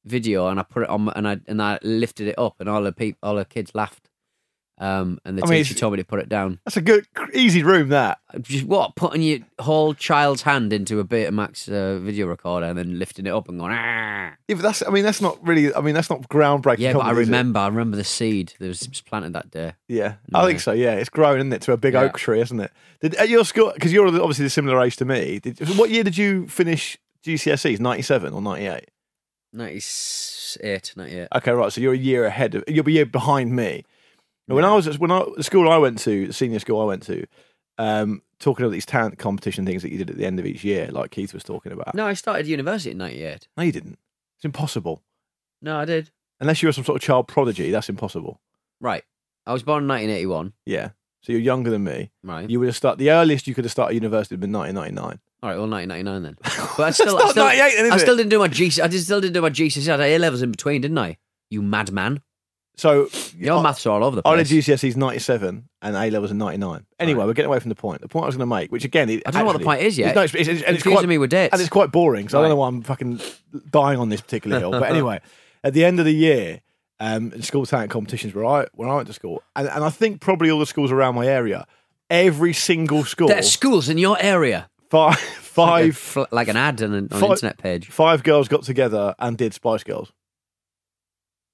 video 0.06 0.48
and 0.48 0.60
I 0.60 0.64
put 0.64 0.84
it 0.84 0.90
on 0.90 1.02
my, 1.04 1.14
and 1.16 1.28
I 1.28 1.40
and 1.48 1.62
I 1.62 1.80
lifted 1.84 2.28
it 2.28 2.38
up 2.38 2.56
and 2.60 2.68
all 2.70 2.84
the 2.84 2.92
people, 2.92 3.18
all 3.24 3.36
the 3.38 3.46
kids 3.46 3.72
laughed. 3.74 4.10
Um, 4.82 5.20
and 5.26 5.38
the 5.38 5.46
I 5.46 5.48
mean, 5.48 5.64
teacher 5.64 5.76
told 5.76 5.94
me 5.94 5.98
to 5.98 6.04
put 6.04 6.20
it 6.20 6.28
down. 6.28 6.60
That's 6.66 6.76
a 6.76 6.82
good, 6.82 7.06
easy 7.36 7.62
room. 7.62 7.90
That 7.90 8.18
Just 8.42 8.66
what 8.66 8.96
putting 8.96 9.22
your 9.22 9.40
whole 9.60 9.94
child's 9.94 10.42
hand 10.42 10.74
into 10.74 11.00
a 11.00 11.04
Betamax 11.04 11.72
uh, 11.72 12.00
video 12.00 12.26
recorder 12.26 12.66
and 12.66 12.76
then 12.76 12.98
lifting 12.98 13.28
it 13.28 13.30
up 13.30 13.48
and 13.48 13.60
going. 13.60 13.74
Ah. 13.74 14.32
yeah, 14.48 14.56
but 14.56 14.64
that's. 14.64 14.82
I 14.82 14.90
mean, 14.90 15.04
that's 15.04 15.22
not 15.22 15.38
really. 15.48 15.72
I 15.76 15.82
mean, 15.82 15.94
that's 15.94 16.10
not 16.10 16.28
groundbreaking. 16.30 16.80
Yeah, 16.80 16.94
but 16.94 17.02
I 17.02 17.10
comedy, 17.10 17.22
is 17.22 17.28
it? 17.28 17.32
remember. 17.32 17.60
I 17.60 17.68
remember 17.68 17.96
the 17.96 18.04
seed 18.04 18.54
that 18.58 18.68
was 18.68 18.88
planted 19.06 19.34
that 19.34 19.52
day. 19.52 19.74
Yeah, 19.88 20.16
I 20.34 20.48
think 20.48 20.60
so. 20.60 20.72
Yeah, 20.72 20.94
it's 20.96 21.10
grown, 21.10 21.38
isn't 21.38 21.54
it, 21.54 21.62
to 21.62 21.74
a 21.74 21.78
big 21.78 21.94
Yeah. 21.94 22.02
oak 22.02 22.18
tree, 22.18 22.42
isn't 22.42 22.60
it? 22.60 22.72
Did 23.02 23.14
at 23.16 23.30
your 23.30 23.46
school? 23.46 23.72
Because 23.76 23.94
you're 23.94 24.08
obviously 24.08 24.46
the 24.46 24.50
similar 24.50 24.82
age 24.82 24.96
to 24.96 25.06
me. 25.06 25.38
Did, 25.40 25.60
what 25.78 25.92
year 25.92 26.04
did 26.04 26.18
you 26.18 26.48
finish 26.48 26.98
GCSEs? 27.24 27.80
Ninety 27.80 28.02
seven 28.02 28.34
or 28.34 28.42
ninety 28.42 28.66
eight? 28.66 28.90
98, 29.54 30.94
98. 30.96 31.28
Okay, 31.36 31.52
right. 31.52 31.72
So 31.72 31.82
you're 31.82 31.94
a 31.94 31.98
year 31.98 32.26
ahead 32.26 32.56
of. 32.56 32.64
You're 32.68 32.88
a 32.88 32.92
year 32.92 33.06
behind 33.06 33.56
me. 33.56 33.84
When 34.56 34.66
I 34.66 34.74
was 34.76 34.88
at- 34.88 35.00
when 35.00 35.12
I 35.12 35.26
the 35.38 35.44
school 35.44 35.70
I 35.70 35.78
went 35.78 36.00
to, 36.00 36.28
the 36.28 36.34
senior 36.34 36.60
school 36.60 36.82
I 36.82 36.86
went 36.86 37.04
to, 37.04 37.26
um, 37.78 38.22
talking 38.40 38.66
about 38.66 38.72
these 38.74 38.86
talent 38.86 39.18
competition 39.18 39.66
things 39.66 39.82
that 39.84 39.92
you 39.92 39.98
did 39.98 40.10
at 40.10 40.18
the 40.18 40.26
end 40.26 40.40
of 40.40 40.46
each 40.46 40.64
year, 40.64 40.88
like 40.92 41.12
Keith 41.12 41.34
was 41.34 41.44
talking 41.44 41.72
about. 41.72 41.94
No, 41.96 42.06
I 42.06 42.14
started 42.14 42.48
university 42.48 42.92
in 42.92 42.98
98. 42.98 43.48
No, 43.58 43.64
you 43.64 43.72
didn't. 43.72 44.00
It's 44.38 44.46
impossible. 44.46 45.02
No, 45.62 45.78
I 45.78 45.86
did. 45.86 46.12
Unless 46.40 46.62
you 46.64 46.68
were 46.68 46.74
some 46.74 46.84
sort 46.84 46.96
of 46.96 47.02
child 47.02 47.28
prodigy, 47.28 47.70
that's 47.72 47.90
impossible. 47.90 48.42
Right. 48.80 49.04
I 49.46 49.54
was 49.54 49.64
born 49.64 49.84
in 49.84 49.88
1981. 49.88 50.54
Yeah. 50.66 50.90
So 51.22 51.32
you're 51.32 51.42
younger 51.42 51.70
than 51.70 51.84
me. 51.84 52.10
Right. 52.24 52.50
You 52.50 52.60
would 52.60 52.66
have 52.68 52.76
started. 52.76 52.98
The 52.98 53.12
earliest 53.12 53.46
you 53.48 53.54
could 53.54 53.64
have 53.66 53.72
started 53.72 53.94
university 53.94 54.34
would 54.36 54.42
have 54.44 54.52
been 54.52 54.60
1999. 54.60 55.20
All 55.44 55.50
right, 55.50 55.58
well, 55.58 55.68
1999 55.70 56.24
then. 56.24 56.38
But 56.78 56.84
I 56.88 56.92
still, 56.92 57.18
I 57.18 57.30
still, 57.30 57.44
98 57.46 57.76
then, 57.84 57.92
I 57.92 57.98
still 57.98 58.16
didn't 58.18 58.30
do 58.30 58.40
my 58.40 58.48
GC. 58.48 58.80
I 58.82 58.90
still 58.90 59.22
didn't 59.22 59.34
do 59.34 59.42
my 59.42 59.50
GCSE. 59.50 59.88
I 59.88 59.92
had 59.92 60.02
A 60.02 60.18
levels 60.20 60.42
in 60.42 60.52
between, 60.52 60.82
didn't 60.82 60.98
I? 60.98 61.18
You 61.50 61.62
madman. 61.62 62.22
So 62.82 63.10
Your 63.38 63.60
I- 63.60 63.62
maths 63.62 63.86
are 63.86 63.92
all 63.92 64.04
over 64.04 64.16
the 64.16 64.24
place. 64.24 64.34
I 64.34 64.44
did. 64.56 64.66
GCSEs 64.66 64.96
97 64.96 65.70
and 65.84 65.96
A 65.96 66.10
levels 66.10 66.32
in 66.32 66.40
99. 66.40 66.84
Anyway, 67.00 67.24
we're 67.26 67.34
getting 67.34 67.50
away 67.50 67.60
from 67.60 67.70
the 67.70 67.76
point. 67.76 68.02
The 68.02 68.08
point 68.08 68.24
I 68.24 68.26
was 68.26 68.36
going 68.36 68.50
to 68.50 68.56
make, 68.56 68.72
which 68.72 68.84
again, 68.84 69.08
I 69.08 69.18
don't 69.30 69.36
know 69.36 69.46
what 69.46 69.60
the 69.60 69.64
point 69.64 69.82
is 69.84 70.00
yet. 70.00 70.16
No, 70.16 70.24
it's, 70.24 70.34
it's, 70.34 70.48
it's, 70.50 70.82
quite, 70.82 71.08
me 71.08 71.20
with 71.20 71.30
dates. 71.30 71.54
And 71.54 71.62
it's 71.62 71.70
quite 71.70 71.92
boring, 71.92 72.28
so 72.28 72.40
I 72.40 72.42
don't 72.42 72.50
know 72.50 72.56
why 72.56 72.68
I'm 72.70 72.82
fucking 72.82 73.22
dying 73.70 74.00
on 74.00 74.10
this 74.10 74.20
particular 74.20 74.58
hill. 74.58 74.72
But 74.72 74.90
anyway, 74.90 75.22
at 75.64 75.76
the 75.76 75.86
end 75.86 76.00
of 76.00 76.06
the 76.06 76.12
year, 76.12 76.62
um, 77.00 77.40
school 77.44 77.68
talent 77.68 77.92
competitions 77.92 78.34
where 78.34 78.46
I 78.46 78.66
when 78.74 78.90
I 78.90 78.96
went 78.96 79.06
to 79.10 79.14
school, 79.14 79.44
and, 79.56 79.68
and 79.68 79.84
I 79.84 79.92
think 79.92 80.20
probably 80.20 80.50
all 80.50 80.58
the 80.60 80.66
schools 80.66 80.92
around 80.92 81.14
my 81.14 81.28
area, 81.28 81.68
every 82.10 82.54
single 82.54 83.04
school, 83.04 83.28
There's 83.28 83.52
schools 83.52 83.90
in 83.90 84.00
your 84.00 84.18
area. 84.20 84.72
five, 84.90 85.20
Like, 85.56 85.86
a 85.90 85.94
five, 85.94 86.28
like 86.32 86.48
an 86.48 86.58
ad 86.58 86.82
on 86.82 86.94
an, 86.94 87.10
on 87.12 87.20
Five- 87.20 87.30
internet 87.30 87.60
page. 87.60 87.90
five 87.90 88.24
girls 88.24 88.48
got 88.48 88.64
together 88.64 89.14
and 89.20 89.38
did 89.38 89.54
Spice 89.54 89.84
Girls. 89.84 90.12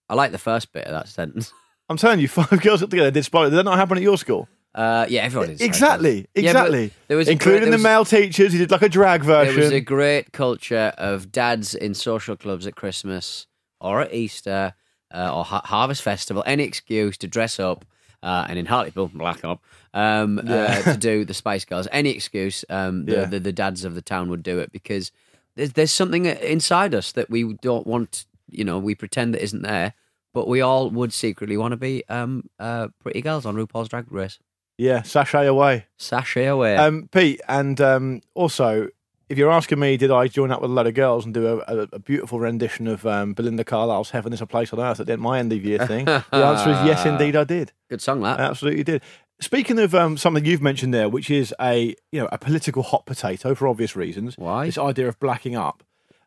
I 0.10 0.16
like 0.16 0.32
the 0.32 0.38
first 0.38 0.72
bit 0.74 0.86
of 0.86 0.92
that 0.92 1.08
sentence. 1.08 1.52
I'm 1.90 1.98
telling 1.98 2.20
you, 2.20 2.28
five 2.40 2.62
girls 2.62 2.82
got 2.82 2.90
together 2.90 3.12
did 3.12 3.24
Spice. 3.24 3.50
Did 3.50 3.58
that 3.58 3.64
not 3.64 3.78
happen 3.78 3.98
at 3.98 4.04
your 4.04 4.18
school? 4.18 4.48
Uh, 4.76 5.06
yeah, 5.10 5.22
everyone 5.22 5.50
is. 5.50 5.62
Exactly, 5.62 6.18
Yeah, 6.18 6.24
but 6.36 6.44
exactly. 6.44 6.92
there 7.08 7.18
was 7.18 7.28
a 7.28 7.32
including 7.32 7.62
great- 7.62 7.72
there 7.72 7.72
the 7.72 7.78
was- 7.78 7.84
male 7.84 8.06
teachers 8.06 8.52
he 8.54 8.60
did 8.60 8.70
like 8.70 8.82
a 8.84 8.90
drag 8.90 9.24
version. 9.24 9.46
There 9.46 9.64
version. 9.64 9.64
was 9.64 9.72
a 9.72 9.82
great 9.82 10.32
culture 10.34 10.94
of 10.98 11.32
dads 11.32 11.74
in 11.74 11.94
social 11.96 12.36
clubs 12.36 12.68
at 12.68 12.76
Christmas 12.76 13.48
or 13.82 14.02
at 14.02 14.14
Easter 14.14 14.74
uh, 15.14 15.36
or 15.36 15.46
ha- 15.46 15.62
Harvest 15.66 16.02
Festival, 16.04 16.44
any 16.46 16.64
excuse 16.64 17.18
to 17.18 17.28
dress 17.28 17.60
up. 17.60 17.86
Uh, 18.24 18.46
and 18.50 18.58
in 18.58 18.66
Hartlepool, 18.66 19.10
black 19.14 19.46
up, 19.46 19.62
um, 19.94 20.40
uh, 20.40 20.82
to 20.82 20.98
do 20.98 21.24
the 21.24 21.36
Spice 21.36 21.64
Girls. 21.66 21.88
Any 21.92 22.10
excuse, 22.10 22.66
um, 22.68 23.06
the, 23.06 23.12
Yeah. 23.14 23.26
the, 23.26 23.40
the 23.40 23.54
dads 23.54 23.86
of 23.86 23.94
the 23.94 24.02
town 24.02 24.30
would 24.32 24.42
do 24.42 24.58
it 24.58 24.72
because 24.72 25.12
there's, 25.56 25.74
there's 25.74 25.92
something 25.92 26.26
inside 26.26 26.96
us 26.96 27.12
that 27.12 27.30
we 27.30 27.54
don't 27.62 27.86
want, 27.86 28.26
you 28.50 28.64
know, 28.64 28.80
we 28.80 28.96
pretend 28.96 29.34
that 29.34 29.44
isn't 29.44 29.62
there, 29.62 29.94
but 30.34 30.48
we 30.48 30.62
all 30.62 30.90
would 30.90 31.14
secretly 31.14 31.58
want 31.58 31.72
to 31.72 31.78
be 31.78 32.04
um, 32.10 32.50
uh, 32.60 32.88
pretty 33.02 33.22
girls 33.22 33.46
on 33.46 33.56
RuPaul's 33.56 33.90
Drag 33.90 34.12
Race. 34.12 34.40
yeah, 34.78 35.02
sashay 35.02 35.46
away. 35.48 35.86
Sashay 35.98 36.46
away. 36.46 36.76
Um, 36.78 37.10
Pete, 37.12 37.42
and 37.48 37.80
um, 37.82 38.22
also, 38.36 38.90
if 39.30 39.38
you're 39.38 39.52
asking 39.52 39.80
me, 39.80 39.98
did 39.98 40.12
I 40.12 40.28
join 40.28 40.52
up 40.52 40.62
with 40.62 40.72
a 40.72 40.74
load 40.74 40.88
of 40.88 40.94
girls 40.94 41.26
and 41.26 41.34
do 41.34 41.48
a, 41.48 41.58
a, 41.68 41.88
a 41.94 42.00
beautiful 42.00 42.40
rendition 42.40 42.88
of 42.88 43.06
um, 43.06 43.34
Belinda 43.34 43.64
Carlisle's 43.64 44.12
"Heaven 44.12 44.32
Is 44.34 44.42
a 44.42 44.46
Place 44.46 44.72
on 44.72 44.80
Earth" 44.80 45.00
at 45.00 45.08
the 45.08 45.18
my 45.18 45.40
end 45.40 45.52
of 45.52 45.66
year 45.66 45.86
thing? 45.86 46.06
the 46.06 46.24
answer 46.32 46.70
is 46.70 46.78
yes, 46.86 47.06
indeed, 47.06 47.36
I 47.36 47.44
did. 47.44 47.74
Good 47.90 48.02
song, 48.02 48.22
that. 48.22 48.40
I 48.40 48.44
absolutely 48.44 48.84
did. 48.84 49.02
Speaking 49.40 49.78
of 49.78 49.94
um, 49.94 50.18
something 50.18 50.46
you've 50.46 50.64
mentioned 50.64 50.94
there, 50.94 51.10
which 51.10 51.30
is 51.30 51.54
a 51.62 51.96
you 52.12 52.20
know 52.20 52.30
a 52.32 52.38
political 52.38 52.84
hot 52.84 53.06
potato 53.06 53.54
for 53.54 53.68
obvious 53.68 53.96
reasons. 53.96 54.38
Why? 54.38 54.66
This 54.66 54.78
idea 54.78 55.08
of 55.08 55.20
blacking 55.20 55.56
up. 55.56 55.84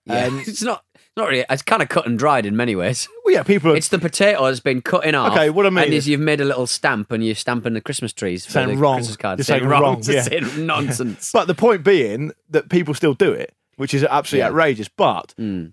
Yeah. 0.07 0.27
Um, 0.27 0.39
it's 0.47 0.63
not. 0.63 0.85
Not 1.17 1.29
really. 1.29 1.45
It's 1.51 1.63
kind 1.63 1.83
of 1.83 1.89
cut 1.89 2.07
and 2.07 2.19
dried 2.19 2.47
in 2.47 2.57
many 2.57 2.77
ways. 2.77 3.09
well, 3.25 3.35
yeah, 3.35 3.43
people 3.43 3.73
are 3.73 3.77
It's 3.77 3.89
the 3.89 3.99
potato 3.99 4.45
that's 4.47 4.61
been 4.61 4.81
cut 4.81 5.05
in 5.05 5.15
half. 5.15 5.33
Okay, 5.33 5.51
what 5.51 5.67
I 5.67 5.71
mean 5.71 5.85
and 5.85 5.93
is- 5.93 6.05
is 6.05 6.09
you've 6.09 6.21
made 6.21 6.41
a 6.41 6.45
little 6.45 6.67
stamp 6.69 7.11
and 7.11 7.25
you're 7.25 7.35
stamping 7.35 7.75
the 7.75 7.81
Christmas 7.81 8.13
trees 8.13 8.47
for 8.47 8.53
Saying 8.53 8.69
the 8.69 8.77
wrong. 8.77 8.97
Christmas 8.99 9.17
cards. 9.17 9.39
You're 9.41 9.45
saying, 9.45 9.61
saying 9.69 9.71
wrong. 9.71 10.03
yeah. 10.07 10.23
saying 10.23 10.67
nonsense. 10.67 11.31
But 11.33 11.47
the 11.47 11.55
point 11.55 11.83
being 11.85 12.33
that 12.51 12.69
people 12.69 12.95
still 12.95 13.15
do 13.15 13.33
it, 13.33 13.53
which 13.77 13.93
is 13.93 14.05
absolutely 14.05 14.41
Yeah. 14.41 14.49
outrageous. 14.49 14.89
But 14.89 15.35
Mm. 15.39 15.73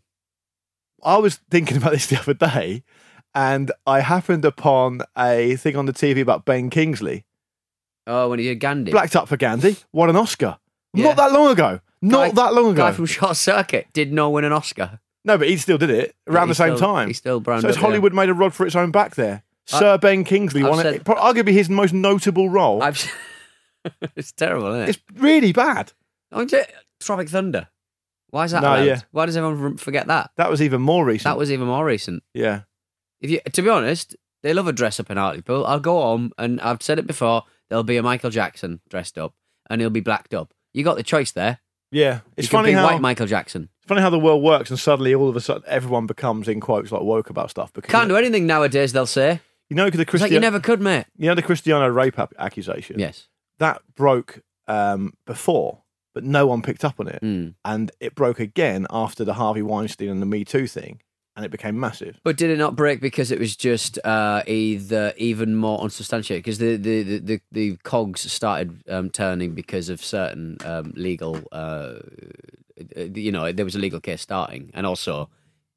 I 1.04 1.18
was 1.18 1.40
thinking 1.52 1.78
about 1.78 1.92
this 1.94 2.08
the 2.08 2.20
other 2.20 2.34
day, 2.34 2.84
and 3.36 3.72
I 3.86 4.00
happened 4.00 4.44
upon 4.44 5.02
a 5.18 5.56
thing 5.58 5.76
on 5.76 5.86
the 5.86 5.94
TV 5.94 6.20
about 6.22 6.46
Ben 6.46 6.70
Kingsley, 6.72 7.26
Oh, 8.08 8.30
when 8.30 8.40
he 8.40 8.46
did 8.46 8.60
Gandhi. 8.60 8.92
blacked 8.92 9.16
up 9.16 9.28
for 9.28 9.38
Gandhi, 9.38 9.78
won 9.94 10.10
an 10.10 10.16
Oscar. 10.16 10.58
Yeah. 10.94 11.06
Not 11.06 11.18
that 11.18 11.32
long 11.32 11.52
ago. 11.52 11.80
Not 12.02 12.36
Guy- 12.36 12.44
that 12.46 12.54
long 12.54 12.66
ago. 12.72 12.78
Guy 12.84 12.92
from 12.92 13.06
Short 13.06 13.36
Circuit 13.36 13.88
did 13.94 14.12
not 14.14 14.32
win 14.32 14.44
an 14.46 14.52
Oscar. 14.54 15.00
no, 15.26 15.38
but 15.38 15.48
he 15.48 15.58
still 15.58 15.78
did 15.78 15.90
it 15.90 16.16
around 16.28 16.48
He 16.48 16.52
the 16.52 16.56
same 16.56 16.76
still- 16.78 16.88
time. 16.94 17.08
He 17.08 17.14
still 17.14 17.40
browned 17.40 17.62
So 17.64 17.70
it's 17.70 17.78
up, 17.78 17.82
yeah. 17.82 17.88
Hollywood 17.90 18.14
made 18.14 18.30
a 18.30 18.34
rod 18.34 18.54
for 18.54 18.66
its 18.66 18.76
own 18.76 18.92
back 18.92 19.16
there. 19.16 19.44
Sir 19.66 19.98
Ben 19.98 20.24
Kingsley 20.24 20.62
I've 20.64 20.70
won 20.70 20.84
said- 20.84 20.96
it. 20.96 21.04
Arguably 21.04 21.52
his 21.54 21.70
most 21.70 21.94
notable 21.94 22.50
role. 22.50 22.82
It's 24.18 24.32
terrible, 24.34 24.68
isn't 24.70 24.82
it? 24.82 24.90
It's 24.90 25.00
really 25.16 25.54
bad. 25.54 25.94
Oh, 26.32 26.42
is 26.42 26.52
it? 26.52 26.70
Tropic 27.00 27.30
Thunder. 27.30 27.70
Why 28.32 28.44
is 28.44 28.52
that 28.52 28.62
No, 28.62 28.76
yeah. 28.84 29.02
Why 29.12 29.26
does 29.26 29.38
everyone 29.38 29.78
forget 29.78 30.08
that? 30.08 30.32
That 30.36 30.50
was 30.50 30.62
even 30.62 30.82
more 30.82 31.06
recent. 31.06 31.24
That 31.24 31.38
was 31.38 31.52
even 31.52 31.68
more 31.68 31.86
recent. 31.86 32.24
yeah. 32.34 32.62
If 33.22 33.32
you, 33.32 33.40
to 33.54 33.62
be 33.62 33.70
honest, 33.70 34.16
they 34.44 34.54
love 34.54 34.68
a 34.68 34.74
dress 34.74 35.00
up 35.00 35.10
in 35.10 35.18
Hartlepool. 35.18 35.66
I'll 35.66 35.80
go 35.80 36.02
home 36.02 36.32
and 36.38 36.60
I've 36.62 36.84
said 36.84 37.00
it 37.00 37.08
before. 37.08 37.44
There'll 37.70 37.84
be 37.84 37.98
a 37.98 38.04
Michael 38.04 38.30
Jackson 38.30 38.80
dressed 38.90 39.18
up, 39.18 39.34
and 39.70 39.82
he'll 39.82 39.90
be 39.90 40.02
blacked 40.02 40.34
up. 40.36 40.54
You 40.74 40.84
got 40.84 40.98
the 40.98 41.04
choice 41.04 41.32
there. 41.32 41.60
Yeah. 41.92 42.20
It's 42.36 42.48
funny 42.48 42.72
how 42.74 42.86
white 42.86 43.02
Michael 43.02 43.28
Jackson. 43.28 43.70
It's 43.80 43.88
funny 43.88 44.02
how 44.02 44.10
the 44.10 44.20
world 44.20 44.44
works, 44.44 44.70
and 44.70 44.80
suddenly 44.80 45.16
all 45.16 45.30
of 45.30 45.36
a 45.36 45.42
sudden 45.42 45.64
everyone 45.68 46.06
becomes 46.08 46.48
in 46.48 46.60
quotes 46.60 46.92
like 46.92 47.02
woke 47.02 47.30
about 47.30 47.50
stuff 47.50 47.72
because 47.74 47.92
Can't 47.92 48.10
do 48.10 48.16
anything 48.18 48.46
nowadays. 48.46 48.92
They'll 48.94 49.06
say 49.06 49.40
you 49.70 49.76
know 49.76 49.90
the 49.90 50.06
like 50.20 50.32
you 50.32 50.40
never 50.40 50.60
could, 50.60 50.82
mate. 50.82 51.06
you 51.18 51.28
know 51.28 51.36
the 51.36 51.42
Cristiano 51.42 51.88
rape 51.88 52.18
ap- 52.20 52.34
accusation. 52.40 53.00
Yes. 53.00 53.28
that 53.60 53.82
broke 53.96 54.42
um, 54.68 55.14
before, 55.26 55.84
but 56.14 56.24
no 56.24 56.46
one 56.48 56.62
picked 56.62 56.84
up 56.86 57.00
on 57.00 57.08
it, 57.08 57.20
Mm. 57.22 57.56
and 57.66 57.92
it 58.00 58.16
broke 58.16 58.40
again 58.40 58.86
after 58.90 59.24
the 59.24 59.34
Harvey 59.36 59.62
Weinstein 59.62 60.10
and 60.10 60.22
the 60.22 60.26
Me 60.26 60.44
Too 60.46 60.68
thing, 60.68 61.02
and 61.38 61.46
it 61.46 61.52
became 61.52 61.80
massive. 61.80 62.20
But 62.24 62.36
did 62.36 62.50
it 62.50 62.58
not 62.58 62.76
break 62.76 63.00
because 63.00 63.32
it 63.32 63.40
was 63.40 63.56
just 63.56 63.98
uh, 64.04 64.44
either 64.48 65.14
even 65.18 65.56
more 65.56 65.80
unsubstantiated? 65.82 66.44
Because 66.44 66.58
the, 66.58 66.76
the, 66.76 67.04
the, 67.04 67.18
the, 67.20 67.42
the 67.52 67.76
cogs 67.84 68.30
started 68.30 68.82
um, 68.90 69.10
turning 69.10 69.54
because 69.54 69.88
of 69.88 70.04
certain 70.04 70.58
um, 70.66 70.92
legal, 70.98 71.40
uh, 71.54 72.00
you 72.98 73.32
know, 73.32 73.52
there 73.52 73.66
was 73.66 73.76
a 73.76 73.80
legal 73.80 74.00
case 74.00 74.22
starting, 74.22 74.72
and 74.74 74.86
also 74.86 75.30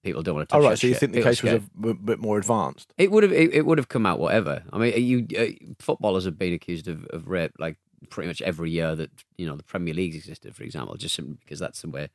people 0.02 0.22
don't 0.22 0.34
want 0.34 0.48
to 0.48 0.52
touch 0.52 0.56
All 0.56 0.62
right, 0.62 0.70
that 0.70 0.78
so 0.78 0.86
you 0.86 0.94
shit. 0.94 1.00
think 1.00 1.12
the 1.12 1.18
People 1.18 1.30
case 1.30 1.42
was 1.42 1.90
a 1.90 1.94
bit 1.94 2.18
more 2.18 2.38
advanced? 2.38 2.92
It 2.98 3.10
would 3.10 3.22
have 3.22 3.32
it, 3.32 3.54
it 3.54 3.66
would 3.66 3.78
have 3.78 3.88
come 3.88 4.06
out 4.06 4.18
whatever. 4.18 4.62
I 4.72 4.78
mean, 4.78 4.94
you 5.04 5.26
uh, 5.38 5.46
footballers 5.78 6.24
have 6.24 6.38
been 6.38 6.52
accused 6.54 6.88
of, 6.88 7.04
of 7.06 7.28
rape 7.28 7.52
like 7.58 7.76
pretty 8.08 8.28
much 8.28 8.40
every 8.42 8.70
year 8.70 8.94
that 8.96 9.10
you 9.36 9.46
know 9.46 9.56
the 9.56 9.62
Premier 9.62 9.94
League 9.94 10.14
existed, 10.14 10.56
for 10.56 10.62
example, 10.62 10.96
just 10.96 11.14
simply 11.14 11.36
because 11.40 11.58
that's 11.58 11.82
the 11.82 11.90
way 11.90 12.08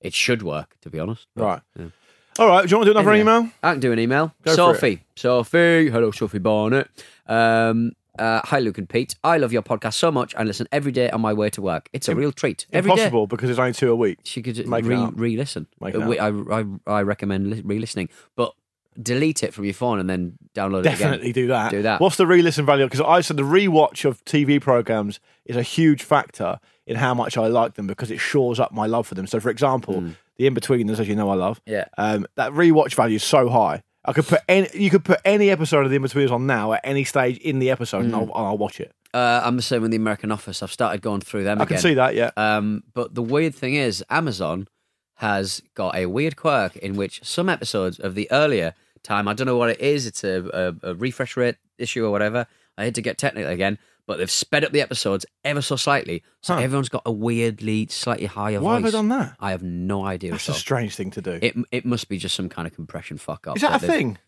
it 0.00 0.14
should 0.14 0.42
work. 0.42 0.76
To 0.82 0.90
be 0.90 0.98
honest, 1.00 1.26
Right. 1.36 1.60
yeah. 1.78 1.86
All 2.38 2.48
right. 2.48 2.66
Do 2.66 2.70
you 2.70 2.76
want 2.78 2.86
to 2.88 2.92
do 2.94 2.98
another 2.98 3.14
email? 3.14 3.48
I 3.62 3.72
can 3.72 3.80
do 3.80 3.92
an 3.92 3.98
email. 3.98 4.34
Go 4.42 4.52
for 4.52 4.56
Sophie, 4.56 5.04
Sophie, 5.16 5.90
hello, 5.90 6.10
Sophie 6.10 6.38
Barnett. 6.38 6.88
Um, 7.26 7.92
uh, 8.18 8.40
hi, 8.44 8.58
Luke 8.58 8.78
and 8.78 8.88
Pete. 8.88 9.14
I 9.24 9.38
love 9.38 9.52
your 9.52 9.62
podcast 9.62 9.94
so 9.94 10.10
much 10.10 10.34
and 10.36 10.46
listen 10.46 10.66
every 10.72 10.92
day 10.92 11.10
on 11.10 11.20
my 11.20 11.32
way 11.32 11.50
to 11.50 11.62
work. 11.62 11.88
It's 11.92 12.08
a 12.08 12.14
real 12.14 12.32
treat. 12.32 12.66
Every 12.72 12.90
day. 12.90 12.94
Impossible 13.04 13.26
because 13.26 13.50
it's 13.50 13.58
only 13.58 13.72
two 13.72 13.90
a 13.90 13.96
week. 13.96 14.18
She 14.24 14.42
could 14.42 14.66
Make 14.66 14.84
it 14.84 14.88
re, 14.88 14.96
up. 14.96 15.12
re-listen. 15.16 15.66
Make 15.80 15.94
it 15.94 16.00
I, 16.00 16.28
I, 16.28 16.64
I 16.86 17.02
recommend 17.02 17.50
li- 17.50 17.62
re-listening, 17.64 18.08
but 18.36 18.54
delete 19.02 19.42
it 19.42 19.54
from 19.54 19.64
your 19.64 19.72
phone 19.74 19.98
and 19.98 20.08
then 20.10 20.36
download 20.54 20.80
it 20.80 20.84
Definitely 20.84 21.30
again. 21.30 21.42
do 21.44 21.46
that. 21.48 21.70
Do 21.70 21.82
that. 21.82 22.00
What's 22.00 22.16
the 22.16 22.26
re-listen 22.26 22.66
value? 22.66 22.84
Because 22.84 23.00
I 23.00 23.22
said 23.22 23.38
the 23.38 23.42
rewatch 23.44 24.04
of 24.04 24.22
TV 24.26 24.60
programs 24.60 25.18
is 25.46 25.56
a 25.56 25.62
huge 25.62 26.02
factor 26.02 26.60
in 26.86 26.96
how 26.96 27.14
much 27.14 27.38
I 27.38 27.46
like 27.46 27.74
them 27.74 27.86
because 27.86 28.10
it 28.10 28.18
shores 28.20 28.60
up 28.60 28.72
my 28.72 28.86
love 28.86 29.06
for 29.06 29.14
them. 29.14 29.26
So, 29.26 29.40
for 29.40 29.48
example, 29.48 30.04
the 30.36 30.46
In-Betweeners, 30.46 30.98
as 30.98 31.08
you 31.08 31.14
know, 31.16 31.30
I 31.30 31.34
love. 31.34 31.60
Yeah. 31.66 31.86
Um, 31.98 32.26
that 32.36 32.52
rewatch 32.52 32.94
value 32.94 33.16
is 33.16 33.24
so 33.24 33.48
high. 33.48 33.82
I 34.04 34.12
could 34.12 34.26
put 34.26 34.40
any. 34.48 34.68
You 34.74 34.90
could 34.90 35.04
put 35.04 35.20
any 35.24 35.50
episode 35.50 35.84
of 35.84 35.90
the 35.90 35.96
In-Betweeners 35.96 36.30
on 36.32 36.46
now 36.46 36.72
at 36.72 36.80
any 36.84 37.04
stage 37.04 37.38
in 37.38 37.58
the 37.60 37.70
episode, 37.70 38.04
and 38.04 38.14
I'll, 38.14 38.24
Hmm. 38.26 38.32
I'll 38.34 38.58
watch 38.58 38.80
it. 38.80 38.92
Uh, 39.14 39.42
I'm 39.44 39.56
the 39.56 39.62
same 39.62 39.82
with 39.82 39.90
the 39.90 39.96
American 39.98 40.32
Office. 40.32 40.62
I've 40.62 40.72
started 40.72 41.02
going 41.02 41.20
through 41.20 41.44
them 41.44 41.60
I 41.60 41.64
again. 41.64 41.76
can 41.76 41.82
see 41.82 41.94
that. 41.94 42.14
Yeah. 42.14 42.30
Um, 42.36 42.82
but 42.94 43.14
the 43.14 43.22
weird 43.22 43.54
thing 43.54 43.74
is, 43.74 44.02
Amazon 44.08 44.68
has 45.16 45.62
got 45.74 45.94
a 45.94 46.06
weird 46.06 46.36
quirk 46.36 46.76
in 46.76 46.96
which 46.96 47.22
some 47.22 47.48
episodes 47.48 47.98
of 48.00 48.14
the 48.14 48.26
earlier 48.32 48.74
time, 49.02 49.28
I 49.28 49.34
don't 49.34 49.46
know 49.46 49.56
what 49.58 49.70
it 49.70 49.80
is, 49.80 50.06
it's 50.06 50.24
a, 50.24 50.74
a, 50.82 50.90
a 50.90 50.94
refresh 50.94 51.36
rate 51.36 51.56
issue 51.78 52.04
or 52.04 52.10
whatever. 52.10 52.46
I 52.78 52.84
had 52.84 52.94
to 52.96 53.02
get 53.02 53.18
technical 53.18 53.50
again, 53.50 53.78
but 54.12 54.18
they've 54.18 54.30
sped 54.30 54.62
up 54.64 54.72
the 54.72 54.80
episodes 54.82 55.24
ever 55.44 55.62
so 55.62 55.76
slightly, 55.76 56.22
so 56.42 56.54
Huh. 56.54 56.60
everyone's 56.60 56.88
got 56.88 57.02
a 57.06 57.10
weirdly 57.12 57.86
slightly 57.88 58.26
higher 58.26 58.60
Why 58.60 58.74
voice. 58.74 58.84
have 58.84 58.92
they 58.92 58.98
done 58.98 59.08
that? 59.08 59.36
I 59.40 59.50
have 59.52 59.62
no 59.62 60.04
idea. 60.04 60.32
That's 60.32 60.48
at 60.48 60.52
a 60.52 60.52
all. 60.52 60.58
strange 60.58 60.94
thing 60.96 61.10
to 61.12 61.22
do. 61.22 61.38
It 61.40 61.56
it 61.70 61.84
must 61.86 62.08
be 62.08 62.18
just 62.18 62.34
some 62.34 62.48
kind 62.48 62.66
of 62.68 62.74
compression 62.74 63.16
fuck 63.18 63.46
up. 63.46 63.56
Is 63.56 63.62
that 63.62 63.76
a 63.82 63.86
they've- 63.86 63.90
thing? 63.90 64.18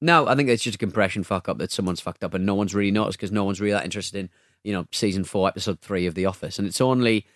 No, 0.00 0.26
I 0.26 0.34
think 0.34 0.48
it's 0.50 0.62
just 0.62 0.74
a 0.76 0.78
compression 0.78 1.22
fuck 1.24 1.48
up 1.48 1.56
that 1.58 1.72
someone's 1.72 2.00
fucked 2.00 2.22
up 2.24 2.34
and 2.34 2.44
no 2.44 2.54
one's 2.54 2.74
really 2.74 2.90
noticed 2.90 3.18
because 3.18 3.32
no 3.32 3.44
one's 3.44 3.60
really 3.60 3.72
that 3.72 3.84
interested 3.84 4.18
in 4.18 4.28
you 4.64 4.72
know 4.72 4.86
season 4.92 5.24
four, 5.24 5.48
episode 5.48 5.80
three 5.80 6.06
of 6.06 6.14
The 6.14 6.26
Office, 6.26 6.58
and 6.58 6.66
it's 6.68 6.80
only 6.80 7.26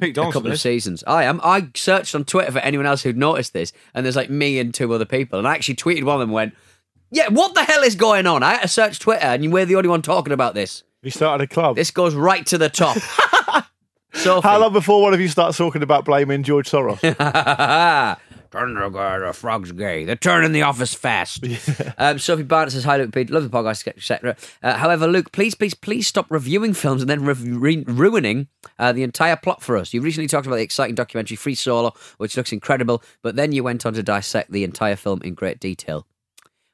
Pete 0.00 0.16
a 0.16 0.30
couple 0.30 0.52
of 0.52 0.60
seasons. 0.60 1.02
I 1.08 1.24
am. 1.24 1.40
I 1.42 1.68
searched 1.74 2.14
on 2.14 2.24
Twitter 2.24 2.52
for 2.52 2.58
anyone 2.60 2.86
else 2.86 3.02
who'd 3.02 3.16
noticed 3.16 3.52
this, 3.52 3.72
and 3.94 4.04
there's 4.04 4.14
like 4.16 4.30
me 4.30 4.58
and 4.60 4.72
two 4.72 4.92
other 4.94 5.04
people. 5.04 5.38
And 5.40 5.48
I 5.48 5.54
actually 5.54 5.74
tweeted 5.74 6.04
one 6.04 6.14
of 6.14 6.20
them 6.20 6.28
and 6.28 6.34
went, 6.34 6.54
"Yeah, 7.10 7.28
what 7.30 7.54
the 7.54 7.64
hell 7.64 7.82
is 7.82 7.96
going 7.96 8.28
on?" 8.28 8.44
I 8.44 8.52
had 8.52 8.62
to 8.62 8.68
search 8.68 9.00
Twitter, 9.00 9.24
and 9.26 9.52
we're 9.52 9.64
the 9.66 9.74
only 9.74 9.88
one 9.88 10.02
talking 10.02 10.32
about 10.32 10.54
this. 10.54 10.84
You 11.02 11.10
started 11.10 11.44
a 11.44 11.46
club. 11.46 11.76
This 11.76 11.90
goes 11.90 12.14
right 12.14 12.44
to 12.46 12.58
the 12.58 12.68
top. 12.68 12.96
Sophie. 14.14 14.48
How 14.48 14.58
long 14.58 14.72
before 14.72 15.00
one 15.00 15.14
of 15.14 15.20
you 15.20 15.28
starts 15.28 15.56
talking 15.56 15.82
about 15.82 16.04
blaming 16.04 16.42
George 16.42 16.68
Soros? 16.68 17.00
Turn 18.50 18.74
the, 18.74 18.88
guy, 18.88 19.18
the 19.18 19.32
frog's 19.34 19.72
gay. 19.72 20.04
They're 20.04 20.16
turning 20.16 20.52
the 20.52 20.62
office 20.62 20.94
fast. 20.94 21.44
um, 21.98 22.18
Sophie 22.18 22.42
Barnett 22.42 22.72
says, 22.72 22.84
Hi, 22.84 22.96
Luke 22.96 23.12
Pete. 23.12 23.28
Love 23.28 23.42
the 23.42 23.50
podcast, 23.50 23.86
etc. 23.86 24.36
Uh, 24.62 24.72
however, 24.72 25.06
Luke, 25.06 25.32
please, 25.32 25.54
please, 25.54 25.74
please 25.74 26.06
stop 26.06 26.26
reviewing 26.30 26.72
films 26.72 27.02
and 27.02 27.10
then 27.10 27.24
re- 27.24 27.34
re- 27.34 27.84
ruining 27.86 28.48
uh, 28.78 28.90
the 28.92 29.02
entire 29.02 29.36
plot 29.36 29.62
for 29.62 29.76
us. 29.76 29.92
You 29.92 30.00
recently 30.00 30.28
talked 30.28 30.46
about 30.46 30.56
the 30.56 30.62
exciting 30.62 30.94
documentary 30.94 31.36
Free 31.36 31.54
Solo, 31.54 31.92
which 32.16 32.36
looks 32.38 32.50
incredible, 32.50 33.02
but 33.22 33.36
then 33.36 33.52
you 33.52 33.62
went 33.62 33.84
on 33.84 33.92
to 33.92 34.02
dissect 34.02 34.50
the 34.50 34.64
entire 34.64 34.96
film 34.96 35.20
in 35.22 35.34
great 35.34 35.60
detail. 35.60 36.06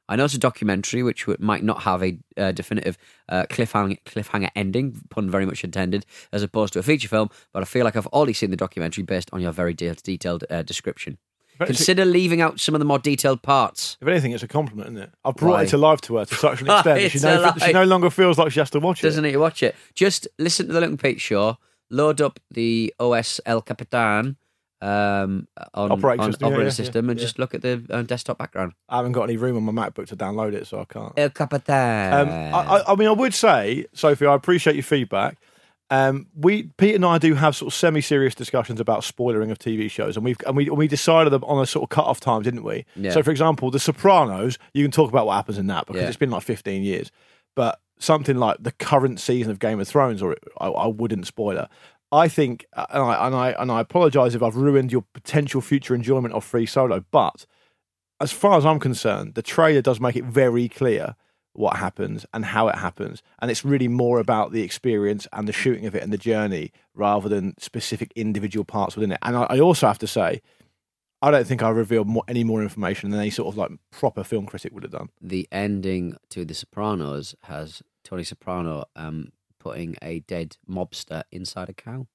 I 0.08 0.16
know 0.16 0.24
it's 0.24 0.34
a 0.34 0.38
documentary, 0.38 1.02
which 1.02 1.26
might 1.38 1.64
not 1.64 1.82
have 1.82 2.02
a 2.02 2.18
uh, 2.36 2.52
definitive 2.52 2.98
uh, 3.28 3.44
cliffhanger, 3.48 4.02
cliffhanger 4.04 4.50
ending, 4.54 5.00
pun 5.08 5.30
very 5.30 5.46
much 5.46 5.64
intended, 5.64 6.04
as 6.32 6.42
opposed 6.42 6.72
to 6.74 6.78
a 6.78 6.82
feature 6.82 7.08
film. 7.08 7.30
But 7.52 7.62
I 7.62 7.64
feel 7.66 7.84
like 7.84 7.96
I've 7.96 8.06
already 8.08 8.34
seen 8.34 8.50
the 8.50 8.56
documentary 8.56 9.04
based 9.04 9.30
on 9.32 9.40
your 9.40 9.52
very 9.52 9.72
de- 9.72 9.94
detailed 9.94 10.44
uh, 10.50 10.62
description. 10.62 11.18
But 11.58 11.66
Consider 11.66 12.04
leaving 12.04 12.40
out 12.40 12.58
some 12.58 12.74
of 12.74 12.80
the 12.80 12.84
more 12.84 12.98
detailed 12.98 13.40
parts. 13.42 13.96
If 14.00 14.08
anything, 14.08 14.32
it's 14.32 14.42
a 14.42 14.48
compliment, 14.48 14.88
isn't 14.88 15.02
it? 15.02 15.10
I've 15.24 15.36
brought 15.36 15.52
Why? 15.52 15.62
it 15.62 15.68
to 15.68 15.78
life 15.78 16.00
to 16.02 16.16
her 16.16 16.24
to 16.24 16.34
such 16.34 16.62
an 16.62 16.70
extent. 16.70 17.12
she, 17.12 17.18
no, 17.20 17.52
she 17.64 17.72
no 17.72 17.84
longer 17.84 18.10
feels 18.10 18.38
like 18.38 18.50
she 18.50 18.58
has 18.60 18.70
to 18.70 18.80
watch 18.80 19.02
it. 19.04 19.06
Doesn't 19.06 19.22
need 19.22 19.32
to 19.32 19.38
watch 19.38 19.62
it. 19.62 19.76
Just 19.94 20.26
listen 20.38 20.66
to 20.66 20.72
the 20.72 20.82
and 20.82 20.98
Pete 20.98 21.20
show. 21.20 21.58
Load 21.90 22.20
up 22.20 22.40
the 22.50 22.92
OS 22.98 23.40
El 23.46 23.62
Capitan 23.62 24.36
um, 24.85 25.49
on 25.73 25.92
Operating 25.92 26.25
on 26.25 26.33
system, 26.33 26.47
operating 26.47 26.66
yeah, 26.66 26.70
system 26.70 27.09
and 27.09 27.18
yeah. 27.18 27.25
just 27.25 27.38
look 27.38 27.55
at 27.55 27.62
the 27.62 27.83
uh, 27.88 28.03
desktop 28.03 28.37
background. 28.37 28.73
I 28.88 28.99
haven't 28.99 29.12
got 29.12 29.23
any 29.23 29.38
room 29.38 29.57
on 29.57 29.75
my 29.75 29.88
MacBook 29.88 30.09
to 30.09 30.16
download 30.16 30.53
it, 30.53 30.66
so 30.66 30.79
I 30.81 30.85
can't. 30.85 31.12
El 31.16 31.31
Capitan. 31.31 32.12
Um, 32.12 32.29
I, 32.29 32.61
I, 32.61 32.92
I 32.92 32.97
mean, 32.97 33.09
I 33.09 33.12
would 33.12 33.33
say, 33.33 33.87
Sophie, 33.94 34.27
I 34.27 34.35
appreciate 34.35 34.77
your 34.77 34.83
feedback. 34.83 35.38
Um, 35.88 36.27
we, 36.35 36.64
Pete 36.77 36.94
and 36.94 37.05
I, 37.05 37.16
do 37.18 37.35
have 37.35 37.57
sort 37.57 37.73
of 37.73 37.75
semi-serious 37.75 38.35
discussions 38.35 38.79
about 38.79 39.01
spoilering 39.01 39.51
of 39.51 39.59
TV 39.59 39.90
shows, 39.90 40.16
and 40.16 40.25
we've 40.25 40.37
and 40.47 40.57
we 40.57 40.68
we 40.68 40.87
decided 40.87 41.33
them 41.33 41.44
on 41.44 41.62
a 41.62 41.66
sort 41.66 41.85
of 41.85 41.88
cut-off 41.88 42.20
time, 42.20 42.42
didn't 42.42 42.64
we? 42.64 42.85
Yeah. 42.94 43.12
So, 43.12 43.23
for 43.23 43.31
example, 43.31 43.70
The 43.70 43.79
Sopranos, 43.79 44.59
you 44.75 44.85
can 44.85 44.90
talk 44.90 45.09
about 45.11 45.27
what 45.27 45.35
happens 45.35 45.57
in 45.57 45.66
that 45.68 45.87
because 45.87 46.03
Yeah. 46.03 46.09
it's 46.09 46.16
been 46.16 46.31
like 46.31 46.42
15 46.42 46.83
years. 46.83 47.11
But 47.55 47.81
something 47.99 48.37
like 48.37 48.57
the 48.61 48.73
current 48.73 49.20
season 49.20 49.51
of 49.51 49.59
Game 49.59 49.81
of 49.81 49.88
Thrones, 49.88 50.20
or 50.20 50.37
I, 50.59 50.68
I 50.68 50.87
wouldn't 50.88 51.27
spoil 51.27 51.59
it. 51.59 51.68
I 52.14 52.29
think, 52.29 52.64
uh, 52.74 52.87
and 52.90 53.03
I 53.03 53.27
and 53.27 53.35
I 53.35 53.50
and 53.59 53.72
I 53.72 53.81
apologise 53.81 54.35
if 54.35 54.42
I've 54.42 54.57
ruined 54.57 54.92
your 54.92 55.05
potential 55.12 55.61
future 55.61 55.94
enjoyment 55.94 56.35
of 56.35 56.44
Free 56.44 56.66
Solo, 56.66 57.05
but 57.11 57.44
as 58.20 58.31
far 58.31 58.57
as 58.57 58.64
I'm 58.64 58.79
concerned, 58.79 59.35
the 59.35 59.42
trailer 59.42 59.83
does 59.83 60.00
make 60.00 60.14
it 60.16 60.24
very 60.24 60.68
clear 60.68 61.16
what 61.55 61.77
happens 61.77 62.24
and 62.33 62.44
how 62.44 62.68
it 62.68 62.77
happens. 62.77 63.22
And 63.40 63.50
it's 63.50 63.64
really 63.64 63.88
more 63.88 64.18
about 64.20 64.53
the 64.53 64.62
experience 64.62 65.27
and 65.33 65.48
the 65.48 65.53
shooting 65.53 65.87
of 65.87 65.94
it 65.94 66.03
and 66.03 66.12
the 66.12 66.18
journey 66.18 66.72
rather 66.94 67.29
than 67.29 67.55
specific 67.59 68.12
individual 68.14 68.64
parts 68.64 68.96
within 68.96 69.12
it. 69.12 69.18
And 69.22 69.37
I, 69.37 69.42
I 69.44 69.61
also 69.61 69.87
have 69.87 69.98
to 69.98 70.07
say, 70.07 70.40
I 71.22 71.31
don't 71.31 71.46
think 71.46 71.62
I 71.62 71.70
revealed 71.70 72.09
more, 72.09 72.24
any 72.29 72.44
more 72.44 72.62
information 72.62 73.11
than 73.11 73.20
any 73.20 73.31
sort 73.31 73.48
of 73.48 73.57
like 73.57 73.70
proper 73.90 74.24
film 74.24 74.46
critic 74.46 74.72
would 74.72 74.83
have 74.83 74.92
done. 74.92 75.09
the 75.20 75.48
ending 75.50 76.16
to 76.31 76.44
The 76.44 76.55
Sopranos 76.55 77.35
has 77.44 77.83
Tony 78.03 78.24
Soprano 78.24 78.85
um, 78.96 79.33
putting 79.64 79.96
a 80.03 80.20
dead 80.20 80.57
mobster 80.70 81.22
inside 81.33 81.68
a 81.70 81.72
cow 81.72 82.07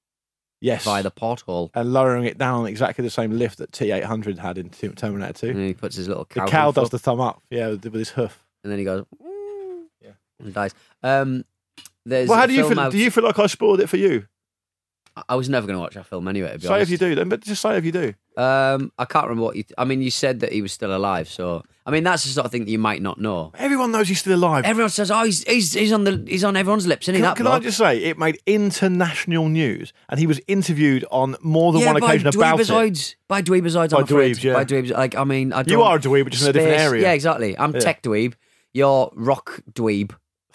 Yes. 0.62 0.84
via 0.84 1.02
the 1.02 1.10
porthole. 1.10 1.70
and 1.74 1.92
lowering 1.92 2.24
it 2.24 2.38
down 2.38 2.60
on 2.60 2.66
exactly 2.66 3.02
the 3.02 3.10
same 3.10 3.32
lift 3.32 3.58
that 3.58 3.72
T800 3.72 4.38
had 4.38 4.56
in 4.58 4.70
Terminator 4.70 5.32
2. 5.32 5.48
And 5.50 5.58
he 5.66 5.74
puts 5.74 5.96
his 5.96 6.06
little 6.08 6.24
cow. 6.26 6.44
The 6.44 6.50
cow. 6.50 6.70
does 6.70 6.84
up, 6.86 6.90
the 6.92 6.98
thumb 6.98 7.20
up, 7.20 7.42
yeah, 7.50 7.68
with 7.70 7.84
with 7.84 7.94
his 7.94 8.10
hoof. 8.10 8.44
and 8.62 8.70
then 8.70 8.78
he 8.78 8.84
goes, 8.84 9.04
Yeah. 10.02 10.12
and 10.38 10.54
dies. 10.54 10.74
Um, 11.02 11.44
there's 12.06 12.28
Well, 12.28 12.38
how 12.38 12.46
do 12.46 12.52
you 12.54 12.68
feel? 12.68 12.78
out- 12.80 12.92
Do 12.92 12.98
you 12.98 13.10
feel 13.10 13.24
like 13.24 13.38
I 13.38 13.46
spoiled 13.46 13.80
it 13.80 13.88
for 13.88 13.96
you? 13.96 14.26
I 15.28 15.34
was 15.34 15.48
never 15.48 15.66
going 15.66 15.76
to 15.76 15.80
watch 15.80 15.94
that 15.94 16.06
film 16.06 16.28
anyway. 16.28 16.52
To 16.52 16.58
be 16.58 16.66
Say 16.66 16.72
honest. 16.74 16.82
if 16.84 16.90
you 16.92 16.98
do, 17.08 17.14
then, 17.14 17.28
but 17.28 17.40
just 17.40 17.60
say 17.60 17.76
if 17.76 17.84
you 17.84 17.92
do. 17.92 18.14
Um, 18.40 18.90
I 18.98 19.04
can't 19.04 19.26
remember 19.26 19.42
what 19.44 19.56
you. 19.56 19.64
I 19.76 19.84
mean, 19.84 20.00
you 20.00 20.10
said 20.10 20.40
that 20.40 20.50
he 20.50 20.62
was 20.62 20.72
still 20.72 20.96
alive, 20.96 21.28
so 21.28 21.62
I 21.84 21.90
mean 21.90 22.04
that's 22.04 22.22
the 22.24 22.30
sort 22.30 22.46
of 22.46 22.50
thing 22.52 22.64
that 22.64 22.70
you 22.70 22.78
might 22.78 23.02
not 23.02 23.20
know. 23.20 23.52
Everyone 23.58 23.92
knows 23.92 24.08
he's 24.08 24.20
still 24.20 24.34
alive. 24.34 24.64
Everyone 24.64 24.88
says, 24.88 25.10
"Oh, 25.10 25.24
he's 25.24 25.42
he's, 25.44 25.74
he's 25.74 25.92
on 25.92 26.04
the 26.04 26.24
he's 26.26 26.42
on 26.42 26.56
everyone's 26.56 26.86
lips, 26.86 27.04
isn't 27.04 27.16
he?" 27.16 27.20
Can, 27.20 27.28
that 27.28 27.36
can 27.36 27.46
I 27.46 27.50
bloke? 27.50 27.64
just 27.64 27.76
say, 27.76 27.98
it 28.02 28.16
made 28.16 28.38
international 28.46 29.50
news, 29.50 29.92
and 30.08 30.18
he 30.18 30.26
was 30.26 30.40
interviewed 30.48 31.04
on 31.10 31.36
more 31.42 31.72
than 31.72 31.82
yeah, 31.82 31.92
one 31.92 32.00
by 32.00 32.06
occasion 32.06 32.28
about 32.28 32.60
it. 32.60 32.68
By 33.28 33.42
Dweebazoids, 33.42 33.90
By 33.90 33.98
I'm 33.98 34.04
afraid. 34.04 34.36
dweebs, 34.36 34.42
yeah. 34.42 34.54
By 34.54 34.64
dweebs. 34.64 34.90
Like, 34.90 35.14
I 35.16 35.24
mean, 35.24 35.52
I 35.52 35.62
don't, 35.62 35.68
You 35.68 35.82
are 35.82 35.96
a 35.96 36.00
dweeb, 36.00 36.24
but 36.24 36.32
just 36.32 36.44
in 36.44 36.50
a 36.50 36.52
different 36.54 36.80
area. 36.80 37.02
Yeah, 37.02 37.12
exactly. 37.12 37.58
I'm 37.58 37.74
tech 37.74 38.02
dweeb. 38.02 38.34
You're 38.72 39.10
rock 39.14 39.60
dweeb. 39.70 40.12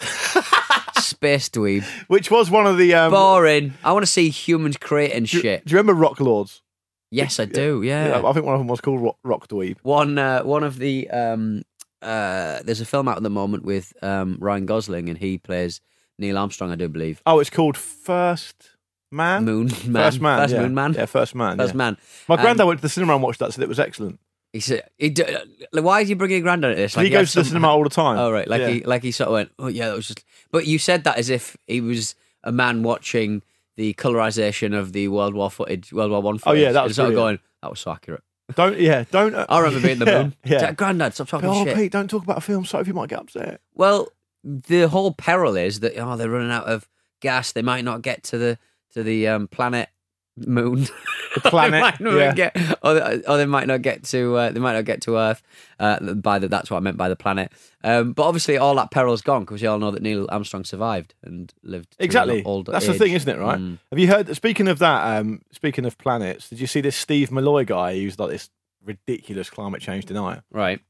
Space 1.00 1.48
dweeb. 1.50 1.84
Which 2.08 2.32
was 2.32 2.50
one 2.50 2.66
of 2.66 2.78
the. 2.78 2.94
Um, 2.94 3.12
Boring. 3.12 3.74
I 3.84 3.92
want 3.92 4.02
to 4.02 4.10
see 4.10 4.28
humans 4.28 4.76
creating 4.76 5.26
shit. 5.26 5.64
do 5.64 5.72
you 5.72 5.78
remember 5.78 5.94
Rock 5.94 6.18
Lords? 6.18 6.62
Yes, 7.10 7.38
I 7.40 7.44
do. 7.44 7.82
Yeah. 7.82 8.20
I 8.24 8.32
think 8.32 8.44
one 8.46 8.54
of 8.54 8.60
them 8.60 8.68
was 8.68 8.80
called 8.80 9.00
Rock, 9.00 9.16
Rock 9.22 9.48
Dweeb. 9.48 9.76
One 9.82 10.18
uh, 10.18 10.42
one 10.42 10.64
of 10.64 10.78
the 10.78 11.08
um, 11.10 11.62
uh, 12.02 12.60
there's 12.64 12.80
a 12.80 12.86
film 12.86 13.08
out 13.08 13.16
at 13.16 13.22
the 13.22 13.30
moment 13.30 13.64
with 13.64 13.92
um, 14.02 14.36
Ryan 14.40 14.66
Gosling 14.66 15.08
and 15.08 15.16
he 15.18 15.38
plays 15.38 15.80
Neil 16.18 16.36
Armstrong, 16.38 16.72
I 16.72 16.76
do 16.76 16.88
believe. 16.88 17.22
Oh, 17.26 17.38
it's 17.40 17.50
called 17.50 17.76
First 17.76 18.70
Man? 19.10 19.44
Moon 19.44 19.66
Man. 19.86 19.92
First 20.04 20.20
Man. 20.20 20.38
First 20.40 20.54
yeah. 20.54 20.62
Moon 20.62 20.74
Man. 20.74 20.92
Yeah, 20.94 21.06
First 21.06 21.34
Man. 21.34 21.56
First 21.58 21.74
yeah. 21.74 21.78
Man. 21.78 21.96
My 22.28 22.34
Um, 22.36 22.40
granddad 22.40 22.66
went 22.66 22.78
to 22.80 22.82
the 22.82 22.88
cinema 22.88 23.14
and 23.14 23.22
watched 23.22 23.38
that, 23.40 23.52
said 23.52 23.62
it 23.62 23.68
was 23.68 23.80
excellent. 23.80 24.18
He 24.52 24.60
said, 24.60 24.82
he 24.96 25.10
d- 25.10 25.24
like, 25.72 25.84
"Why 25.84 26.00
is 26.00 26.08
he 26.08 26.14
bringing 26.14 26.38
your 26.38 26.42
granddad 26.42 26.70
at 26.70 26.76
this?" 26.78 26.96
Like 26.96 27.04
he 27.04 27.10
goes 27.10 27.32
to 27.32 27.40
the 27.40 27.44
cinema 27.44 27.68
all 27.68 27.82
the 27.84 27.90
time. 27.90 28.18
Oh 28.18 28.30
right, 28.30 28.48
like 28.48 28.60
Yeah. 28.62 28.68
he 28.68 28.80
like 28.84 29.02
he 29.02 29.10
sort 29.10 29.28
of 29.28 29.32
went, 29.34 29.50
"Oh 29.58 29.66
yeah, 29.66 29.88
that 29.88 29.96
was 29.96 30.08
just." 30.08 30.24
But 30.50 30.66
you 30.66 30.78
said 30.78 31.04
that 31.04 31.18
as 31.18 31.28
if 31.28 31.58
he 31.66 31.80
was 31.82 32.14
a 32.42 32.52
man 32.52 32.82
watching 32.82 33.42
the 33.76 33.94
colorization 33.94 34.76
of 34.76 34.92
the 34.92 35.08
World 35.08 35.34
War 35.34 35.50
footage, 35.50 35.92
World 35.92 36.10
War 36.10 36.22
One 36.22 36.38
footage. 36.38 36.58
Oh 36.58 36.62
yeah, 36.62 36.72
that 36.72 36.84
was 36.84 36.96
sort 36.96 37.10
of 37.10 37.14
going. 37.14 37.38
That 37.62 37.70
was 37.70 37.80
so 37.80 37.92
accurate. 37.92 38.22
Don't, 38.54 38.78
yeah, 38.78 39.02
don't. 39.10 39.34
Uh, 39.34 39.44
I 39.48 39.58
remember 39.58 39.80
being 39.80 39.94
in 39.94 39.98
the 39.98 40.06
moon. 40.22 40.36
Yeah. 40.44 40.58
Like, 40.58 40.76
Granddad, 40.76 41.14
stop 41.14 41.26
talking 41.26 41.48
oh, 41.48 41.64
shit. 41.64 41.74
Pete, 41.74 41.90
don't 41.90 42.08
talk 42.08 42.22
about 42.22 42.38
a 42.38 42.40
film, 42.40 42.64
so 42.64 42.78
if 42.78 42.86
you 42.86 42.94
might 42.94 43.08
get 43.08 43.18
upset. 43.18 43.60
Well, 43.74 44.12
the 44.44 44.86
whole 44.88 45.12
peril 45.12 45.56
is 45.56 45.80
that 45.80 45.98
oh, 45.98 46.16
they're 46.16 46.30
running 46.30 46.52
out 46.52 46.66
of 46.66 46.88
gas. 47.20 47.50
They 47.50 47.62
might 47.62 47.84
not 47.84 48.02
get 48.02 48.22
to 48.24 48.38
the 48.38 48.58
to 48.92 49.02
the 49.02 49.26
um, 49.26 49.48
planet 49.48 49.88
moon. 50.36 50.86
The 51.34 51.40
planet, 51.50 51.94
they 52.00 52.16
yeah. 52.18 52.32
get, 52.34 52.56
or, 52.82 52.94
they, 52.94 53.22
or 53.28 53.36
they 53.36 53.46
might 53.46 53.66
not 53.66 53.82
get 53.82 54.04
to. 54.04 54.36
Uh, 54.36 54.50
they 54.50 54.60
might 54.60 54.72
not 54.74 54.84
get 54.84 55.02
to 55.02 55.16
Earth. 55.16 55.42
Uh, 55.78 56.14
by 56.14 56.38
the, 56.38 56.48
that's 56.48 56.70
what 56.70 56.78
I 56.78 56.80
meant 56.80 56.96
by 56.96 57.08
the 57.08 57.16
planet. 57.16 57.52
Um, 57.84 58.12
but 58.12 58.24
obviously, 58.24 58.56
all 58.56 58.74
that 58.76 58.90
peril's 58.90 59.22
gone 59.22 59.42
because 59.44 59.60
we 59.60 59.68
all 59.68 59.78
know 59.78 59.90
that 59.90 60.02
Neil 60.02 60.26
Armstrong 60.30 60.64
survived 60.64 61.14
and 61.22 61.52
lived 61.62 61.92
to 61.98 62.04
Exactly. 62.04 62.42
Old 62.44 62.66
That's 62.66 62.86
age. 62.86 62.92
the 62.92 62.98
thing, 62.98 63.12
isn't 63.12 63.28
it? 63.28 63.38
Right? 63.40 63.58
Mm. 63.58 63.78
Have 63.90 63.98
you 63.98 64.08
heard? 64.08 64.34
Speaking 64.34 64.68
of 64.68 64.78
that, 64.78 65.18
um, 65.20 65.42
speaking 65.52 65.84
of 65.84 65.98
planets, 65.98 66.48
did 66.48 66.58
you 66.60 66.66
see 66.66 66.80
this 66.80 66.96
Steve 66.96 67.30
Milloy 67.30 67.66
guy? 67.66 67.94
Who's 67.96 68.18
like 68.18 68.30
this 68.30 68.48
ridiculous 68.84 69.50
climate 69.50 69.82
change 69.82 70.06
denier, 70.06 70.42
Right. 70.50 70.80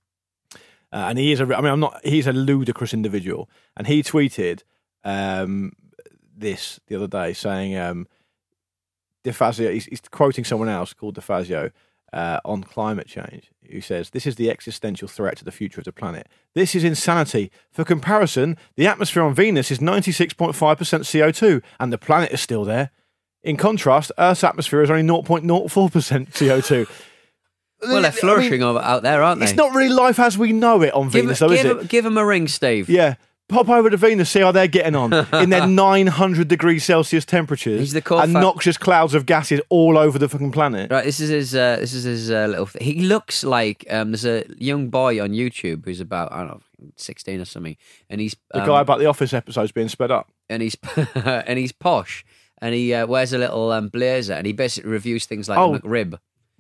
uh, 0.55 0.57
and 1.09 1.19
he 1.19 1.33
is 1.33 1.41
a. 1.41 1.45
I 1.45 1.61
mean, 1.61 1.73
I'm 1.73 1.81
not. 1.81 2.01
He's 2.05 2.27
a 2.27 2.33
ludicrous 2.33 2.95
individual, 2.95 3.51
and 3.77 3.87
he 3.87 4.03
tweeted 4.03 4.63
um, 5.05 5.73
this 6.37 6.79
the 6.87 6.97
other 6.97 7.09
day, 7.09 7.33
saying, 7.33 7.77
um, 7.77 8.07
"DeFazio." 9.27 9.73
He's, 9.73 9.85
he's 9.87 10.01
quoting 10.01 10.45
someone 10.45 10.69
else 10.69 10.93
called 10.93 11.17
DeFazio. 11.17 11.73
Uh, 12.13 12.39
on 12.45 12.63
climate 12.63 13.09
change, 13.09 13.51
who 13.71 13.81
says 13.81 14.11
this 14.11 14.27
is 14.27 14.37
the 14.37 14.49
existential 14.49 15.09
threat 15.09 15.37
to 15.37 15.45
the 15.45 15.51
future 15.51 15.81
of 15.81 15.85
the 15.85 15.93
planet. 15.93 16.29
This 16.55 16.75
is 16.75 16.85
insanity. 16.85 17.51
For 17.73 17.85
comparison, 17.85 18.57
the 18.77 18.87
atmosphere 18.87 19.25
on 19.25 19.35
Venus 19.35 19.71
is 19.73 19.81
96.5% 19.81 20.55
CO2, 20.55 21.63
and 21.81 21.93
the 21.93 21.99
planet 21.99 22.31
is 22.31 22.41
still 22.41 22.65
there. 22.65 22.91
In 23.43 23.57
contrast, 23.57 24.13
Earth's 24.19 24.45
atmosphere 24.45 24.83
is 24.83 24.91
only 24.91 25.03
0.04% 25.03 26.31
CO2. 26.33 26.89
Well, 27.83 28.01
they're 28.01 28.11
flourishing 28.13 28.63
over 28.63 28.79
out 28.79 29.03
there, 29.03 29.23
aren't 29.23 29.41
they? 29.41 29.47
It's 29.47 29.55
not 29.55 29.75
really 29.75 29.91
life 29.93 30.19
as 30.19 30.39
we 30.39 30.53
know 30.53 30.81
it 30.83 30.95
on 30.95 31.11
Give, 31.11 31.25
Venus, 31.25 31.41
though, 31.41 31.49
give, 31.51 31.59
is 31.59 31.65
him- 31.65 31.79
it? 31.81 31.89
give 31.89 32.07
him 32.07 32.17
a 32.17 32.25
ring, 32.25 32.49
Steve. 32.49 32.89
Yeah. 32.89 33.17
Pop 33.49 33.69
over 33.69 33.89
to 33.91 33.97
Venus, 33.97 34.29
see 34.31 34.41
how 34.41 34.51
they're 34.51 34.67
getting 34.67 34.97
on 34.97 35.13
in 35.35 35.51
their 35.51 35.67
900 35.69 36.49
degrees 36.49 36.85
Celsius 36.85 37.25
temperatures 37.25 37.79
He's 37.81 37.93
the 37.93 37.99
and 37.99 38.05
co-found- 38.05 38.33
noxious 38.33 38.77
clouds 38.77 39.15
of 39.15 39.25
gases 39.25 39.61
all 39.69 39.97
over 39.97 40.19
the 40.19 40.29
fucking 40.29 40.51
planet. 40.51 40.91
Right, 40.91 41.05
this 41.05 41.21
is 41.21 41.31
his. 41.31 41.55
Uh, 41.55 41.77
this 41.77 41.93
is 41.93 42.03
his 42.05 42.31
uh, 42.31 42.47
little. 42.49 42.67
Th- 42.67 42.85
he 42.85 43.03
looks 43.03 43.45
like 43.45 43.87
um, 43.89 44.11
there's 44.11 44.25
a 44.27 44.45
young 44.59 44.89
boy 44.89 45.23
on 45.23 45.31
YouTube 45.31 45.85
who's 45.85 46.01
about 46.01 46.33
I 46.33 46.39
don't 46.39 46.49
know, 46.49 46.61
sixteen 46.97 47.41
or 47.41 47.45
something, 47.45 47.77
and 48.11 48.21
he's 48.21 48.35
The 48.53 48.63
um, 48.63 48.67
guy 48.67 48.81
about 48.81 48.99
the 48.99 49.07
Office 49.07 49.33
episodes 49.33 49.71
being 49.71 49.89
sped 49.89 50.11
up. 50.11 50.29
and 50.51 50.61
he's 50.63 50.77
and 51.15 51.57
he's 51.59 51.71
posh, 51.73 52.25
and 52.61 52.75
he 52.75 52.93
uh, 52.95 53.07
wears 53.07 53.33
a 53.33 53.39
little 53.39 53.71
um, 53.71 53.89
blazer, 53.89 54.33
and 54.35 54.47
he 54.47 54.53
basically 54.53 54.91
reviews 54.91 55.25
things 55.27 55.49
like 55.49 55.59
Oh, 55.59 55.79
McRib. 55.79 56.19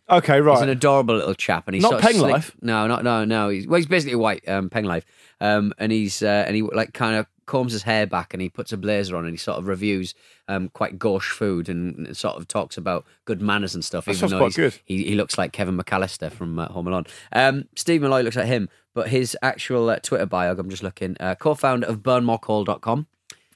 Okay, 0.08 0.40
right. 0.40 0.54
He's 0.54 0.62
an 0.62 0.68
adorable 0.68 1.16
little 1.16 1.34
chap, 1.34 1.66
and 1.66 1.74
he's 1.74 1.82
Not 1.82 1.90
sort 1.90 2.02
of 2.02 2.08
Peng 2.08 2.16
slick- 2.20 2.32
Life? 2.32 2.56
No, 2.62 2.86
not 2.86 3.02
no, 3.02 3.24
no. 3.24 3.48
He's 3.48 3.66
well, 3.66 3.76
he's 3.78 3.86
basically 3.86 4.12
a 4.14 4.18
white 4.18 4.48
um, 4.48 4.70
Peng 4.70 4.84
Life, 4.84 5.04
um, 5.40 5.72
and 5.78 5.90
he's 5.90 6.22
uh, 6.22 6.44
and 6.46 6.54
he 6.54 6.62
like 6.62 6.92
kind 6.92 7.16
of 7.16 7.26
combs 7.46 7.72
his 7.72 7.82
hair 7.82 8.06
back, 8.06 8.32
and 8.32 8.40
he 8.40 8.48
puts 8.48 8.72
a 8.72 8.76
blazer 8.76 9.16
on, 9.16 9.24
and 9.24 9.32
he 9.32 9.36
sort 9.36 9.58
of 9.58 9.66
reviews 9.66 10.14
um, 10.46 10.68
quite 10.68 10.96
gauche 10.98 11.32
food, 11.32 11.68
and 11.68 12.16
sort 12.16 12.36
of 12.36 12.46
talks 12.46 12.76
about 12.76 13.04
good 13.24 13.42
manners 13.42 13.74
and 13.74 13.84
stuff. 13.84 14.04
That 14.04 14.12
even 14.12 14.20
sounds 14.20 14.30
though 14.32 14.38
quite 14.38 14.54
he's- 14.54 14.74
good. 14.74 14.80
He, 14.84 15.04
he 15.04 15.14
looks 15.16 15.36
like 15.38 15.52
Kevin 15.52 15.76
McAllister 15.76 16.30
from 16.30 16.58
uh, 16.60 16.68
Home 16.68 16.86
Alone. 16.86 17.06
Um, 17.32 17.64
Steve 17.74 18.00
Milloy 18.00 18.22
looks 18.22 18.36
like 18.36 18.46
him, 18.46 18.68
but 18.94 19.08
his 19.08 19.36
actual 19.42 19.88
uh, 19.90 19.98
Twitter 20.02 20.26
bio, 20.26 20.52
I'm 20.56 20.70
just 20.70 20.84
looking, 20.84 21.16
uh, 21.18 21.34
co-founder 21.34 21.86
of 21.88 21.98
BurnMoreCoal.com. 22.04 23.06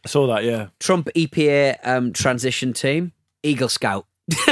I 0.04 0.08
saw 0.08 0.26
that, 0.28 0.42
yeah. 0.44 0.68
Trump 0.80 1.08
EPA 1.14 1.76
um, 1.86 2.12
transition 2.12 2.72
team, 2.72 3.12
Eagle 3.44 3.68
Scout. 3.68 4.06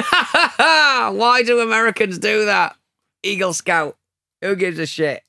Why 1.17 1.43
do 1.45 1.61
Americans 1.61 2.19
do 2.19 2.47
that? 2.47 2.77
Eagle 3.23 3.53
Scout. 3.53 3.97
Who 4.43 4.55
gives 4.57 4.79
a 4.79 4.87
shit? 4.87 5.23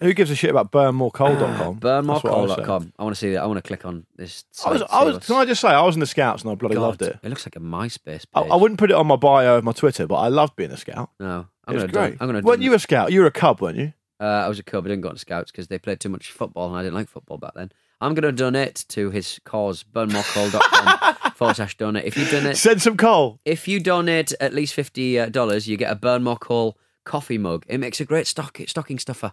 Who 0.00 0.14
gives 0.14 0.30
a 0.30 0.34
shit 0.34 0.50
about 0.50 0.72
burnmorecoal.com? 0.72 1.78
That's 1.82 2.06
what 2.06 2.32
I 2.32 2.36
was 2.40 2.50
saying. 2.54 2.62
Burnmorecoal.com. 2.66 2.92
I 2.98 3.02
want 3.04 3.14
to 3.14 3.20
see 3.20 3.32
that. 3.32 3.42
I 3.42 3.46
want 3.46 3.58
to 3.58 3.62
click 3.66 3.84
on 3.84 4.06
this. 4.16 4.44
I 4.64 4.70
was, 4.70 4.82
I 4.90 5.04
was, 5.04 5.26
can 5.26 5.36
I 5.36 5.44
just 5.44 5.60
say, 5.60 5.68
I 5.68 5.82
was 5.82 5.94
in 5.96 6.00
the 6.00 6.06
Scouts 6.06 6.42
and 6.42 6.50
I 6.50 6.54
bloody 6.54 6.76
God, 6.76 6.82
loved 6.82 7.02
it. 7.02 7.18
It 7.22 7.28
looks 7.28 7.44
like 7.46 7.56
a 7.56 7.60
MySpace 7.60 8.24
I, 8.34 8.42
page. 8.42 8.50
I 8.50 8.56
wouldn't 8.56 8.78
put 8.78 8.90
it 8.90 8.94
on 8.94 9.06
my 9.06 9.16
bio 9.16 9.58
of 9.58 9.64
my 9.64 9.72
Twitter, 9.72 10.06
but 10.06 10.16
I 10.16 10.28
loved 10.28 10.56
being 10.56 10.70
a 10.70 10.76
Scout. 10.78 11.10
No, 11.20 11.40
It 11.40 11.46
I'm 11.66 11.74
was 11.74 11.82
gonna 11.84 11.92
great. 11.92 12.10
Do, 12.12 12.16
I'm 12.20 12.28
gonna. 12.28 12.40
weren't 12.40 12.60
do- 12.60 12.64
you 12.64 12.74
a 12.74 12.78
Scout? 12.78 13.12
You 13.12 13.20
were 13.20 13.26
a 13.26 13.30
Cub, 13.30 13.60
weren't 13.60 13.76
you? 13.76 13.92
Uh, 14.18 14.24
I 14.24 14.48
was 14.48 14.58
a 14.58 14.62
cub. 14.62 14.84
I 14.84 14.88
didn't 14.88 15.00
go 15.00 15.10
to 15.12 15.18
scouts 15.18 15.50
because 15.50 15.68
they 15.68 15.78
played 15.78 15.98
too 15.98 16.10
much 16.10 16.30
football, 16.30 16.68
and 16.68 16.76
I 16.76 16.82
didn't 16.82 16.94
like 16.94 17.08
football 17.08 17.38
back 17.38 17.54
then. 17.54 17.72
I'm 18.02 18.12
going 18.12 18.22
to 18.22 18.32
donate 18.32 18.84
to 18.90 19.10
his 19.10 19.40
cause, 19.44 19.82
burnmorecoal.com 19.82 21.16
forward 21.40 21.56
slash 21.56 21.76
donate. 21.78 22.04
If 22.04 22.16
you 22.18 22.26
donate, 22.26 22.56
Send 22.58 22.82
some 22.82 22.96
coal. 22.98 23.40
if 23.46 23.66
you 23.66 23.80
donate 23.80 24.32
at 24.40 24.52
least 24.54 24.74
fifty 24.74 25.18
uh, 25.18 25.30
dollars, 25.30 25.66
you 25.66 25.76
get 25.78 25.90
a 25.90 25.94
Burn 25.96 26.22
More 26.22 26.36
Coal 26.36 26.76
coffee 27.04 27.38
mug. 27.38 27.64
It 27.66 27.78
makes 27.78 27.98
a 28.00 28.04
great 28.04 28.26
stock 28.26 28.58
stocking 28.66 28.98
stuffer 28.98 29.32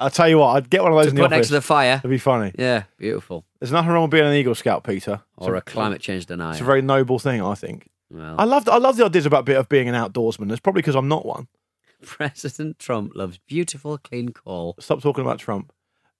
I'll 0.00 0.10
tell 0.10 0.28
you 0.28 0.38
what, 0.38 0.56
I'd 0.56 0.70
get 0.70 0.82
one 0.82 0.92
of 0.92 0.96
those 0.96 1.04
to 1.06 1.10
in 1.10 1.16
the 1.16 1.22
put 1.22 1.30
next 1.30 1.38
office. 1.38 1.48
to 1.48 1.54
the 1.54 1.60
fire. 1.60 1.96
It'd 1.98 2.10
be 2.10 2.16
funny. 2.18 2.52
Yeah, 2.58 2.84
beautiful. 2.96 3.44
There's 3.60 3.70
nothing 3.70 3.90
wrong 3.92 4.02
with 4.04 4.10
being 4.12 4.24
an 4.24 4.32
Eagle 4.32 4.54
Scout, 4.54 4.82
Peter. 4.82 5.20
It's 5.36 5.46
Or 5.46 5.56
a 5.56 5.60
climate 5.60 6.00
change 6.00 6.24
denier. 6.24 6.52
It's 6.52 6.60
a 6.62 6.64
very 6.64 6.80
noble 6.80 7.18
thing, 7.18 7.42
I 7.42 7.54
think. 7.54 7.90
well, 8.10 8.34
I 8.38 8.44
love 8.44 8.66
I 8.68 8.78
love 8.78 8.96
the 8.96 9.04
ideas 9.04 9.26
about 9.26 9.44
bit 9.44 9.56
of 9.58 9.68
being 9.68 9.88
an 9.88 9.94
outdoorsman. 9.94 10.50
It's 10.50 10.60
probably 10.60 10.80
because 10.80 10.96
I'm 10.96 11.08
not 11.08 11.26
one. 11.26 11.48
President 12.02 12.78
Trump 12.78 13.12
loves 13.14 13.38
beautiful, 13.46 13.98
clean 13.98 14.30
coal. 14.30 14.74
Stop 14.80 15.02
talking 15.02 15.22
about 15.22 15.38
Trump. 15.38 15.70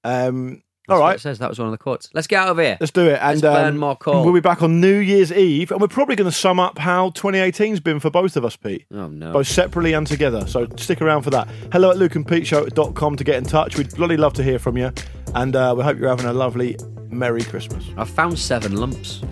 Um, 0.04 0.62
That's 0.90 1.00
all 1.02 1.08
it 1.10 1.20
says 1.20 1.38
that 1.38 1.48
was 1.48 1.58
one 1.58 1.68
of 1.68 1.72
the 1.72 1.78
quotes. 1.78 2.10
Let's 2.14 2.26
get 2.26 2.40
out 2.42 2.48
of 2.48 2.58
here. 2.58 2.76
let's 2.80 2.90
do 2.90 3.06
it. 3.08 3.18
And 3.22 3.40
Let's 3.40 3.42
burn 3.42 3.74
um, 3.74 3.78
more 3.78 3.96
coal. 3.96 4.24
We'll 4.24 4.34
be 4.34 4.40
back 4.40 4.62
on 4.62 4.80
New 4.80 4.96
Year's 4.98 5.32
Eve, 5.32 5.70
and 5.70 5.80
we're 5.80 5.88
probably 5.88 6.16
going 6.16 6.30
to 6.30 6.36
sum 6.36 6.58
up 6.60 6.78
how 6.78 7.10
2018's 7.10 7.80
been 7.80 8.00
for 8.00 8.10
both 8.10 8.36
of 8.36 8.44
us, 8.44 8.56
Pete. 8.56 8.86
Oh 8.92 9.08
no. 9.08 9.32
both 9.32 9.46
separately 9.46 9.92
and 9.92 10.06
together. 10.06 10.46
So 10.46 10.66
stick 10.76 11.00
around 11.00 11.22
for 11.22 11.30
that. 11.30 11.48
Hello 11.72 11.90
at 11.90 11.96
lukeandpeteshow.com 11.96 13.16
to 13.16 13.24
get 13.24 13.36
in 13.36 13.44
touch. 13.44 13.76
We'd 13.78 13.94
bloody 13.94 14.16
love 14.16 14.32
to 14.34 14.42
hear 14.42 14.58
from 14.58 14.76
you. 14.76 14.92
And 15.34 15.54
uh, 15.54 15.74
we 15.76 15.82
hope 15.84 15.98
you're 15.98 16.08
having 16.08 16.26
a 16.26 16.32
lovely 16.32 16.76
Merry 17.08 17.42
Christmas. 17.42 17.84
I 17.96 18.04
found 18.04 18.38
seven 18.38 18.76
lumps. 18.76 19.22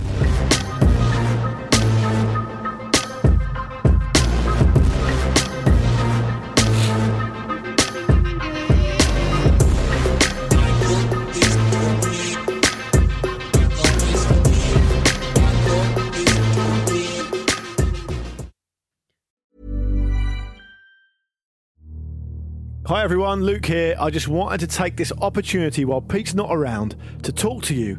Hi 22.89 23.03
everyone, 23.03 23.43
Luke 23.43 23.66
here. 23.66 23.95
I 24.01 24.09
just 24.09 24.28
wanted 24.28 24.61
to 24.61 24.66
take 24.66 24.97
this 24.97 25.12
opportunity 25.20 25.84
while 25.84 26.01
Pete's 26.01 26.32
not 26.32 26.49
around 26.51 26.97
to 27.22 27.30
talk 27.30 27.62
to 27.64 27.74
you 27.74 27.99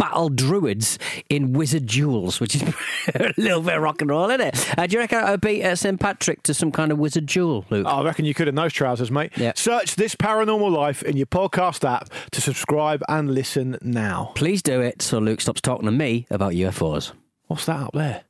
battle 0.01 0.29
druids 0.29 0.97
in 1.29 1.53
wizard 1.53 1.85
duels, 1.85 2.39
which 2.39 2.55
is 2.55 2.63
a 3.15 3.33
little 3.37 3.61
bit 3.61 3.75
of 3.75 3.83
rock 3.83 4.01
and 4.01 4.09
roll, 4.09 4.31
isn't 4.31 4.41
it? 4.41 4.75
Uh, 4.75 4.87
do 4.87 4.95
you 4.95 4.99
reckon 4.99 5.19
I 5.19 5.31
would 5.31 5.41
beat 5.41 5.63
uh, 5.63 5.75
St 5.75 5.99
Patrick 5.99 6.41
to 6.43 6.55
some 6.55 6.71
kind 6.71 6.91
of 6.91 6.97
wizard 6.97 7.27
duel, 7.27 7.65
Luke? 7.69 7.85
I 7.85 8.01
reckon 8.01 8.25
you 8.25 8.33
could 8.33 8.47
in 8.47 8.55
those 8.55 8.73
trousers, 8.73 9.11
mate. 9.11 9.31
Yeah. 9.37 9.51
Search 9.55 9.95
this 9.97 10.15
paranormal 10.15 10.71
life 10.71 11.03
in 11.03 11.17
your 11.17 11.27
podcast 11.27 11.87
app 11.87 12.09
to 12.31 12.41
subscribe 12.41 13.03
and 13.09 13.31
listen 13.31 13.77
now. 13.83 14.31
Please 14.33 14.63
do 14.63 14.81
it 14.81 15.03
so 15.03 15.19
Luke 15.19 15.39
stops 15.39 15.61
talking 15.61 15.85
to 15.85 15.91
me 15.91 16.25
about 16.31 16.53
UFOs. 16.53 17.11
What's 17.45 17.67
that 17.67 17.79
up 17.79 17.93
there? 17.93 18.23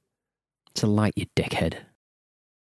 It's 0.72 0.84
a 0.84 0.88
light, 0.88 1.14
you 1.16 1.28
dickhead. 1.38 1.76